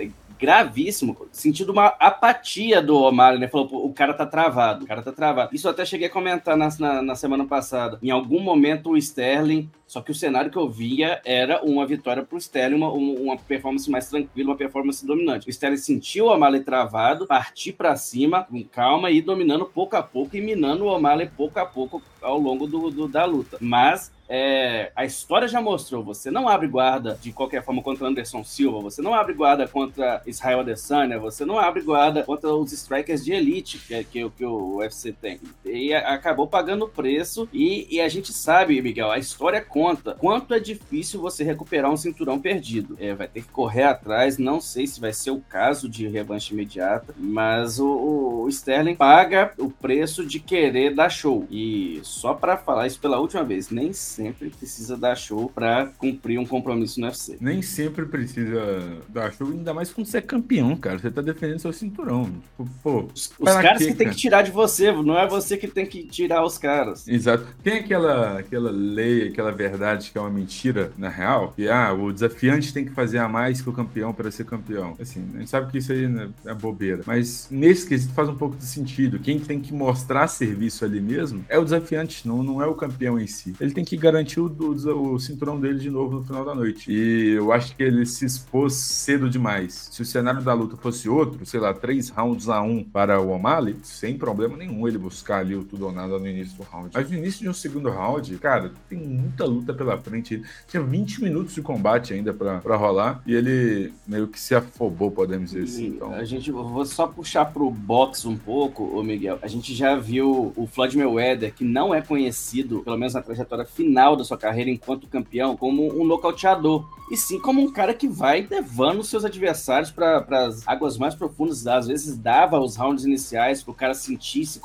gravíssimo, 0.42 1.16
sentindo 1.32 1.72
uma 1.72 1.86
apatia 2.00 2.82
do 2.82 2.98
Omar, 2.98 3.38
né? 3.38 3.48
Falou, 3.48 3.86
o 3.86 3.94
cara 3.94 4.12
tá 4.12 4.26
travado, 4.26 4.84
o 4.84 4.88
cara 4.88 5.04
tá 5.04 5.12
travado. 5.12 5.54
Isso 5.54 5.70
até 5.70 5.86
cheguei 5.86 6.08
a 6.08 6.12
comentar 6.12 6.58
na, 6.58 6.68
na, 6.80 7.02
na 7.04 7.16
semana 7.16 7.46
passada. 7.46 8.00
Em 8.02 8.10
algum 8.10 8.40
momento 8.40 8.90
o 8.90 8.98
Sterling 8.98 9.70
só 9.92 10.00
que 10.00 10.10
o 10.10 10.16
cenário 10.16 10.50
que 10.50 10.58
eu 10.58 10.70
via 10.70 11.20
era 11.26 11.62
uma 11.66 11.86
vitória 11.86 12.24
para 12.24 12.34
o 12.34 12.40
Sterling, 12.40 12.78
uma, 12.78 12.90
uma 12.94 13.36
performance 13.36 13.92
mais 13.92 14.08
tranquila, 14.08 14.52
uma 14.52 14.56
performance 14.56 15.06
dominante. 15.06 15.46
O 15.46 15.50
Sterling 15.50 15.76
sentiu 15.76 16.28
o 16.28 16.34
O'Malley 16.34 16.64
travado, 16.64 17.28
partir 17.28 17.74
para 17.74 17.98
cima 17.98 18.46
com 18.46 18.64
calma 18.64 19.12
e 19.12 19.22
dominando 19.22 19.66
pouco 19.66 19.98
a 19.98 20.02
pouco 20.02 20.38
e 20.38 20.40
minando 20.40 20.86
o 20.86 20.88
O'Malley 20.88 21.30
pouco 21.36 21.60
a 21.60 21.66
pouco 21.66 22.02
ao 22.22 22.40
longo 22.40 22.68
do, 22.68 22.90
do 22.90 23.06
da 23.06 23.26
luta. 23.26 23.58
Mas 23.60 24.14
é, 24.34 24.94
a 24.96 25.04
história 25.04 25.46
já 25.46 25.62
mostrou, 25.62 26.02
você 26.02 26.32
não 26.32 26.48
abre 26.48 26.66
guarda 26.66 27.20
de 27.22 27.34
qualquer 27.34 27.62
forma 27.66 27.84
contra 27.84 28.08
Anderson 28.08 28.46
Silva, 28.46 28.80
você 28.80 29.02
não 29.02 29.14
abre 29.14 29.34
guarda 29.34 29.68
contra 29.68 30.22
Israel 30.26 30.62
Adesanya, 30.62 31.20
você 31.20 31.44
não 31.44 31.60
abre 31.60 31.82
guarda 31.82 32.24
contra 32.24 32.56
os 32.56 32.72
strikers 32.72 33.26
de 33.26 33.34
elite 33.34 33.80
que, 33.80 34.02
que, 34.06 34.30
que 34.30 34.46
o 34.46 34.78
UFC 34.78 35.12
tem. 35.12 35.38
E 35.66 35.94
acabou 35.94 36.48
pagando 36.48 36.86
o 36.86 36.88
preço 36.88 37.50
e, 37.52 37.86
e, 37.94 38.00
a 38.00 38.08
gente 38.08 38.32
sabe, 38.32 38.82
Miguel, 38.82 39.12
a 39.12 39.20
história 39.20 39.60
conta 39.60 40.16
quanto 40.18 40.54
é 40.54 40.62
difícil 40.62 41.20
você 41.20 41.44
recuperar 41.44 41.92
um 41.92 41.98
cinturão 41.98 42.40
perdido. 42.40 42.96
É, 43.02 43.14
vai 43.14 43.28
ter 43.28 43.42
que 43.42 43.50
correr 43.50 43.84
atrás, 43.84 44.38
não 44.38 44.62
sei 44.62 44.88
se 44.88 45.02
vai 45.02 45.12
ser 45.12 45.32
o 45.32 45.42
caso 45.42 45.90
de 45.90 46.08
revanche 46.08 46.54
imediata, 46.54 47.14
mas 47.18 47.82
o, 47.82 48.44
o 48.46 48.48
Sterling 48.48 48.96
paga 48.96 49.52
o 49.58 49.70
preço 49.70 50.26
de 50.26 50.40
querer 50.40 50.96
dar 50.96 51.10
show. 51.10 51.46
E 51.52 52.00
só 52.04 52.34
para 52.34 52.56
falar 52.56 52.88
isso 52.88 53.00
pela 53.02 53.20
última 53.20 53.44
vez, 53.44 53.70
nem 53.70 53.92
sempre 53.92 54.21
precisa 54.32 54.98
dar 54.98 55.16
show 55.16 55.50
para 55.54 55.88
cumprir 55.98 56.40
um 56.40 56.46
compromisso 56.46 57.00
no 57.00 57.08
UFC. 57.08 57.38
Nem 57.40 57.62
sempre 57.62 58.06
precisa 58.06 58.62
dar 59.10 59.34
show, 59.34 59.48
ainda 59.48 59.74
mais 59.74 59.92
quando 59.92 60.08
você 60.08 60.18
é 60.18 60.22
campeão, 60.22 60.76
cara. 60.76 61.00
Você 61.00 61.10
tá 61.10 61.22
defendendo 61.22 61.60
seu 61.60 61.74
cinturão. 61.74 62.26
Tipo, 62.26 62.70
pô, 62.84 63.10
os, 63.14 63.32
os 63.40 63.54
caras 63.54 63.80
que, 63.80 63.88
que 63.88 63.96
tem 63.96 64.10
que 64.10 64.16
tirar 64.16 64.42
de 64.42 64.52
você, 64.52 64.92
não 64.92 65.18
é 65.18 65.28
você 65.28 65.58
que 65.58 65.68
tem 65.68 65.86
que 65.86 66.04
tirar 66.04 66.44
os 66.44 66.58
caras. 66.58 67.08
Exato. 67.08 67.48
Tem 67.64 67.80
aquela, 67.80 68.40
aquela 68.40 68.72
lei, 68.72 69.30
aquela 69.30 69.52
verdade 69.52 70.12
que 70.12 70.18
é 70.18 70.22
uma 70.22 70.30
mentira, 70.30 70.92
na 70.98 71.10
real, 71.10 71.54
que 71.56 71.70
ah, 71.70 71.94
o 71.94 72.12
desafiante 72.12 72.74
tem 72.74 72.86
que 72.86 72.92
fazer 72.92 73.20
a 73.20 73.28
mais 73.28 73.62
que 73.62 73.70
o 73.70 73.74
campeão 73.74 74.14
para 74.14 74.30
ser 74.30 74.46
campeão. 74.46 74.96
Assim, 75.00 75.26
a 75.36 75.40
gente 75.40 75.50
sabe 75.50 75.72
que 75.72 75.78
isso 75.78 75.92
aí 75.92 76.08
né, 76.08 76.30
é 76.46 76.54
bobeira. 76.54 77.04
Mas 77.06 77.48
nesse 77.50 77.88
quesito 77.88 78.14
faz 78.14 78.30
um 78.30 78.36
pouco 78.36 78.56
de 78.56 78.66
sentido. 78.66 79.20
Quem 79.20 79.40
tem 79.40 79.60
que 79.60 79.74
mostrar 79.74 80.28
serviço 80.28 80.84
ali 80.84 81.00
mesmo 81.00 81.46
é 81.48 81.58
o 81.58 81.64
desafiante, 81.64 82.28
não, 82.28 82.44
não 82.44 82.62
é 82.62 82.66
o 82.66 82.76
campeão 82.76 83.20
em 83.20 83.28
si. 83.28 83.54
Ele 83.60 83.72
tem 83.72 83.86
que 83.86 83.98
garantir 83.98 84.11
o, 84.40 84.48
o, 84.48 85.14
o 85.14 85.20
cinturão 85.20 85.60
dele 85.60 85.80
de 85.80 85.90
novo 85.90 86.20
no 86.20 86.24
final 86.24 86.46
da 86.46 86.56
noite. 86.56 86.92
E 86.92 87.32
eu 87.32 87.52
acho 87.52 87.76
que 87.76 87.84
ele 87.84 88.06
se 88.06 88.26
expôs 88.26 88.74
cedo 88.74 89.30
demais. 89.30 89.90
Se 89.92 90.02
o 90.02 90.06
cenário 90.06 90.42
da 90.42 90.54
luta 90.54 90.78
fosse 90.78 91.10
outro, 91.10 91.46
sei 91.46 91.60
lá, 91.60 91.74
três 91.74 92.10
rounds 92.10 92.50
a 92.50 92.62
um 92.62 92.84
para 92.84 93.20
o 93.20 93.32
O'Malley, 93.32 93.78
sem 93.84 94.18
problema 94.18 94.58
nenhum 94.58 94.88
ele 94.88 94.98
buscar 94.98 95.40
ali 95.40 95.56
o 95.56 95.64
tudo 95.64 95.86
ou 95.86 95.92
nada 95.92 96.18
no 96.18 96.28
início 96.28 96.58
do 96.58 96.64
round. 96.64 96.92
Mas 96.94 97.10
no 97.10 97.18
início 97.18 97.42
de 97.42 97.50
um 97.50 97.54
segundo 97.54 97.90
round, 97.90 98.36
cara, 98.38 98.72
tem 98.90 99.00
muita 99.00 99.46
luta 99.46 99.74
pela 99.74 99.98
frente. 99.98 100.42
Tinha 100.68 100.84
20 100.84 101.22
minutos 101.22 101.54
de 101.54 101.62
combate 101.62 102.14
ainda 102.14 102.34
para 102.34 102.76
rolar 102.76 103.22
e 103.26 103.34
ele 103.34 103.94
meio 104.08 104.28
que 104.28 104.40
se 104.40 104.56
afobou, 104.56 105.12
podemos 105.12 105.52
dizer 105.52 105.64
assim. 105.64 105.88
Então... 105.88 106.14
A 106.14 106.24
gente, 106.24 106.52
vou 106.52 106.86
só 106.86 107.08
puxar 107.08 107.46
pro 107.46 107.70
box 107.70 108.26
um 108.26 108.38
pouco, 108.38 108.84
o 108.84 109.04
Miguel. 109.04 109.40
A 109.42 109.48
gente 109.48 109.74
já 109.74 109.96
viu 109.96 110.54
o 110.56 110.68
Floyd 110.68 110.98
Mayweather, 110.98 111.54
que 111.54 111.64
não 111.64 111.94
é 111.94 112.02
conhecido, 112.02 112.82
pelo 112.82 112.98
menos 112.98 113.14
na 113.14 113.22
trajetória 113.22 113.66
final 113.66 114.01
da 114.16 114.24
sua 114.24 114.38
carreira 114.38 114.70
enquanto 114.70 115.08
campeão, 115.08 115.56
como 115.56 115.94
um 116.00 116.06
nocauteador. 116.06 116.86
E 117.12 117.18
sim 117.18 117.42
como 117.42 117.62
um 117.62 117.70
cara 117.70 117.94
que 117.94 118.08
vai 118.08 118.48
levando 118.50 119.04
seus 119.04 119.26
adversários 119.26 119.92
para 119.92 120.26
as 120.46 120.66
águas 120.66 120.98
mais 120.98 121.14
profundas. 121.14 121.68
Às 121.68 121.88
vezes 121.88 122.18
dava 122.18 122.58
os 122.58 122.78
rounds 122.78 123.04
iniciais 123.04 123.62
para 123.62 123.72
o 123.72 123.76
cara 123.76 123.94
sentir, 123.94 124.46
se 124.46 124.62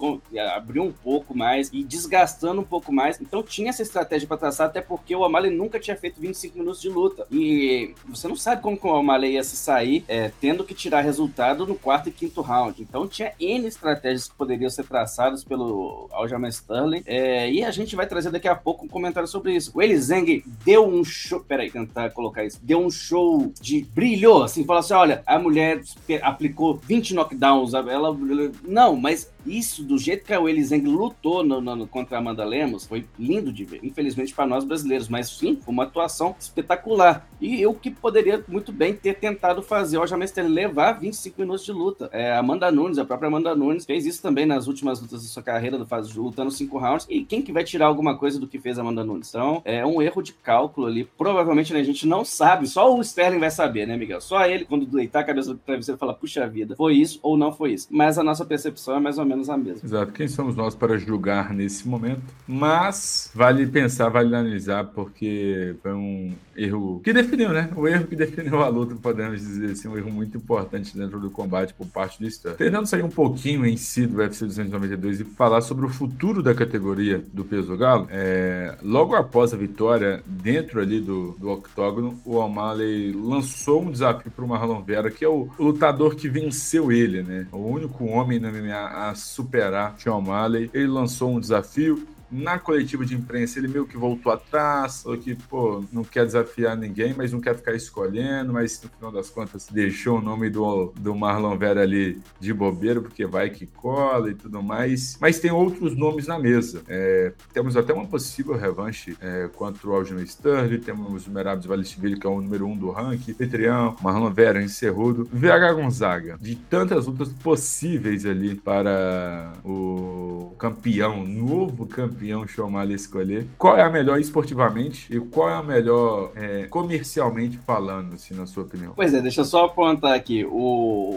abrir 0.54 0.78
um 0.78 0.92
pouco 0.92 1.36
mais 1.36 1.68
e 1.72 1.82
desgastando 1.82 2.60
um 2.60 2.64
pouco 2.64 2.92
mais. 2.92 3.20
Então 3.20 3.42
tinha 3.42 3.70
essa 3.70 3.82
estratégia 3.82 4.28
para 4.28 4.36
traçar, 4.36 4.68
até 4.68 4.80
porque 4.80 5.16
o 5.16 5.22
O'Malley 5.22 5.50
nunca 5.50 5.80
tinha 5.80 5.96
feito 5.96 6.20
25 6.20 6.56
minutos 6.56 6.80
de 6.80 6.88
luta. 6.88 7.26
E 7.32 7.92
você 8.06 8.28
não 8.28 8.36
sabe 8.36 8.62
como 8.62 8.78
o 8.80 8.96
O'Malley 8.96 9.32
ia 9.32 9.42
se 9.42 9.56
sair 9.56 10.04
é, 10.06 10.30
tendo 10.40 10.62
que 10.62 10.72
tirar 10.72 11.00
resultado 11.00 11.66
no 11.66 11.74
quarto 11.74 12.08
e 12.08 12.12
quinto 12.12 12.42
round. 12.42 12.80
Então 12.80 13.08
tinha 13.08 13.32
N 13.40 13.66
estratégias 13.66 14.28
que 14.28 14.36
poderiam 14.36 14.70
ser 14.70 14.84
traçadas 14.84 15.42
pelo 15.42 16.08
Aljamain 16.12 16.50
Sterling. 16.50 17.02
É, 17.06 17.50
e 17.50 17.64
a 17.64 17.72
gente 17.72 17.96
vai 17.96 18.06
trazer 18.06 18.30
daqui 18.30 18.46
a 18.46 18.54
pouco 18.54 18.84
um 18.84 18.88
comentário 18.88 19.15
sobre 19.24 19.54
isso. 19.54 19.70
O 19.72 19.80
Elizeng 19.80 20.42
deu 20.64 20.86
um 20.86 21.04
show. 21.04 21.40
Peraí, 21.40 21.70
tentar 21.70 22.10
colocar 22.10 22.44
isso. 22.44 22.58
Deu 22.62 22.80
um 22.80 22.90
show 22.90 23.52
de. 23.60 23.86
brilhou, 23.94 24.42
assim, 24.42 24.64
falou 24.64 24.80
assim: 24.80 24.94
olha, 24.94 25.22
a 25.24 25.38
mulher 25.38 25.80
aplicou 26.22 26.76
20 26.76 27.14
knockdowns. 27.14 27.72
Ela. 27.72 28.16
Não, 28.64 28.96
mas 28.96 29.30
isso, 29.48 29.82
do 29.82 29.98
jeito 29.98 30.24
que 30.24 30.32
a 30.32 30.40
Weili 30.40 30.64
Zeng 30.64 30.86
lutou 30.86 31.42
no, 31.42 31.60
no, 31.60 31.86
contra 31.86 32.16
a 32.16 32.20
Amanda 32.20 32.44
Lemos, 32.44 32.86
foi 32.86 33.06
lindo 33.18 33.52
de 33.52 33.64
ver. 33.64 33.80
Infelizmente 33.82 34.34
para 34.34 34.46
nós 34.46 34.64
brasileiros, 34.64 35.08
mas 35.08 35.28
sim, 35.28 35.58
foi 35.62 35.72
uma 35.72 35.84
atuação 35.84 36.34
espetacular. 36.38 37.28
E 37.40 37.60
eu 37.60 37.74
que 37.74 37.90
poderia 37.90 38.42
muito 38.48 38.72
bem 38.72 38.94
ter 38.94 39.14
tentado 39.14 39.62
fazer 39.62 39.98
o 39.98 40.00
Aljamain 40.00 40.26
levar 40.48 40.92
25 40.92 41.40
minutos 41.40 41.64
de 41.64 41.72
luta. 41.72 42.08
É, 42.12 42.34
Amanda 42.36 42.70
Nunes, 42.70 42.98
a 42.98 43.04
própria 43.04 43.28
Amanda 43.28 43.54
Nunes, 43.54 43.84
fez 43.84 44.06
isso 44.06 44.22
também 44.22 44.46
nas 44.46 44.66
últimas 44.66 45.00
lutas 45.00 45.22
da 45.22 45.28
sua 45.28 45.42
carreira, 45.42 45.78
lutando 46.16 46.50
5 46.50 46.78
rounds. 46.78 47.06
E 47.08 47.24
quem 47.24 47.42
que 47.42 47.52
vai 47.52 47.64
tirar 47.64 47.86
alguma 47.86 48.16
coisa 48.16 48.38
do 48.40 48.46
que 48.46 48.58
fez 48.58 48.78
a 48.78 48.82
Amanda 48.82 49.04
Nunes? 49.04 49.28
Então, 49.28 49.62
é 49.64 49.84
um 49.84 50.00
erro 50.02 50.22
de 50.22 50.32
cálculo 50.32 50.86
ali. 50.86 51.04
Provavelmente 51.16 51.72
né, 51.72 51.80
a 51.80 51.84
gente 51.84 52.06
não 52.06 52.24
sabe, 52.24 52.66
só 52.66 52.94
o 52.94 53.00
Sterling 53.00 53.38
vai 53.38 53.50
saber, 53.50 53.86
né, 53.86 53.96
Miguel? 53.96 54.20
Só 54.20 54.44
ele, 54.44 54.64
quando 54.64 54.86
deitar 54.86 55.20
a 55.20 55.24
cabeça 55.24 55.52
do 55.52 55.58
travesseiro, 55.58 55.98
fala, 55.98 56.14
puxa 56.14 56.46
vida, 56.48 56.76
foi 56.76 56.94
isso 56.94 57.18
ou 57.22 57.36
não 57.36 57.52
foi 57.52 57.72
isso. 57.72 57.88
Mas 57.90 58.18
a 58.18 58.22
nossa 58.22 58.44
percepção 58.44 58.96
é 58.96 59.00
mais 59.00 59.18
ou 59.18 59.24
menos 59.24 59.35
menos 59.36 59.50
a 59.50 59.56
mesma. 59.56 59.80
Exato. 59.84 60.12
Quem 60.12 60.26
somos 60.26 60.56
nós 60.56 60.74
para 60.74 60.98
julgar 60.98 61.52
nesse 61.52 61.86
momento? 61.86 62.22
Mas 62.46 63.30
vale 63.34 63.66
pensar, 63.66 64.08
vale 64.08 64.34
analisar, 64.34 64.84
porque 64.84 65.74
foi 65.82 65.92
um 65.92 66.32
erro 66.56 67.00
que 67.04 67.12
definiu, 67.12 67.50
né? 67.50 67.70
O 67.76 67.86
erro 67.86 68.06
que 68.06 68.16
definiu 68.16 68.62
a 68.62 68.68
luta, 68.68 68.94
podemos 68.96 69.40
dizer 69.40 69.72
assim, 69.72 69.88
um 69.88 69.96
erro 69.96 70.10
muito 70.10 70.36
importante 70.36 70.96
dentro 70.96 71.20
do 71.20 71.30
combate 71.30 71.74
por 71.74 71.86
parte 71.86 72.18
do 72.18 72.26
Stan. 72.26 72.54
Tentando 72.54 72.86
sair 72.86 73.02
um 73.02 73.10
pouquinho 73.10 73.66
em 73.66 73.76
si 73.76 74.06
do 74.06 74.18
UFC 74.18 74.46
292 74.46 75.20
e 75.20 75.24
falar 75.24 75.60
sobre 75.60 75.84
o 75.84 75.88
futuro 75.88 76.42
da 76.42 76.54
categoria 76.54 77.22
do 77.32 77.44
peso 77.44 77.76
galo, 77.76 78.08
é, 78.10 78.76
logo 78.82 79.14
após 79.14 79.52
a 79.52 79.56
vitória 79.56 80.22
dentro 80.26 80.80
ali 80.80 81.00
do, 81.00 81.32
do 81.38 81.50
octógono, 81.50 82.18
o 82.24 82.36
O'Malley 82.36 83.12
lançou 83.12 83.82
um 83.82 83.90
desafio 83.90 84.30
para 84.30 84.44
o 84.44 84.48
Marlon 84.48 84.82
Vera, 84.82 85.10
que 85.10 85.24
é 85.24 85.28
o, 85.28 85.48
lutador 85.58 86.14
que 86.14 86.28
venceu 86.28 86.90
ele, 86.90 87.22
né? 87.22 87.46
O 87.52 87.58
único 87.58 88.04
homem 88.04 88.38
na 88.38 88.50
MMA 88.50 88.74
a 88.74 89.14
superar 89.26 89.94
Sean 89.98 90.18
O'Malley. 90.18 90.70
Ele 90.72 90.86
lançou 90.86 91.30
um 91.30 91.40
desafio 91.40 92.06
na 92.36 92.58
coletiva 92.58 93.04
de 93.04 93.14
imprensa 93.14 93.58
ele 93.58 93.68
meio 93.68 93.86
que 93.86 93.96
voltou 93.96 94.30
atrás, 94.30 95.02
falou 95.02 95.18
que, 95.18 95.34
pô, 95.34 95.82
não 95.90 96.04
quer 96.04 96.26
desafiar 96.26 96.76
ninguém, 96.76 97.14
mas 97.16 97.32
não 97.32 97.40
quer 97.40 97.56
ficar 97.56 97.74
escolhendo, 97.74 98.52
mas 98.52 98.80
no 98.82 98.90
final 98.90 99.10
das 99.10 99.30
contas 99.30 99.66
deixou 99.70 100.18
o 100.18 100.22
nome 100.22 100.50
do, 100.50 100.92
do 100.98 101.14
Marlon 101.14 101.56
Vera 101.56 101.82
ali 101.82 102.20
de 102.38 102.52
bobeira, 102.52 103.00
porque 103.00 103.26
vai 103.26 103.48
que 103.50 103.66
cola 103.66 104.30
e 104.30 104.34
tudo 104.34 104.62
mais. 104.62 105.16
Mas 105.20 105.40
tem 105.40 105.50
outros 105.50 105.96
nomes 105.96 106.26
na 106.26 106.38
mesa. 106.38 106.82
É, 106.88 107.32
temos 107.52 107.76
até 107.76 107.92
uma 107.92 108.06
possível 108.06 108.54
revanche 108.56 109.16
é, 109.20 109.48
contra 109.54 109.88
o 109.88 109.94
Algino 109.94 110.20
Sterling, 110.20 110.80
temos 110.80 111.26
o 111.26 111.30
Merabs 111.30 111.66
Valestiville, 111.66 112.18
que 112.18 112.26
é 112.26 112.30
o 112.30 112.40
número 112.40 112.66
um 112.66 112.76
do 112.76 112.90
ranking, 112.90 113.32
Petrião, 113.32 113.96
Marlon 114.02 114.30
Vera, 114.30 114.62
Encerrudo, 114.62 115.28
VH 115.32 115.72
Gonzaga, 115.74 116.38
de 116.40 116.54
tantas 116.54 117.06
lutas 117.06 117.28
possíveis 117.28 118.26
ali 118.26 118.54
para 118.54 119.52
o 119.64 120.54
campeão, 120.58 121.24
novo 121.24 121.86
campeão 121.86 122.25
Shomali 122.46 122.94
escolher. 122.94 123.46
Qual 123.58 123.76
é 123.76 123.82
a 123.82 123.90
melhor 123.90 124.18
esportivamente 124.18 125.14
e 125.14 125.20
qual 125.20 125.50
é 125.50 125.54
a 125.54 125.62
melhor 125.62 126.32
é, 126.34 126.64
comercialmente 126.64 127.58
falando, 127.58 128.14
assim, 128.14 128.34
na 128.34 128.46
sua 128.46 128.64
opinião? 128.64 128.92
Pois 128.94 129.12
é, 129.12 129.20
deixa 129.20 129.42
eu 129.42 129.44
só 129.44 129.66
apontar 129.66 130.14
aqui. 130.14 130.44
O, 130.44 130.50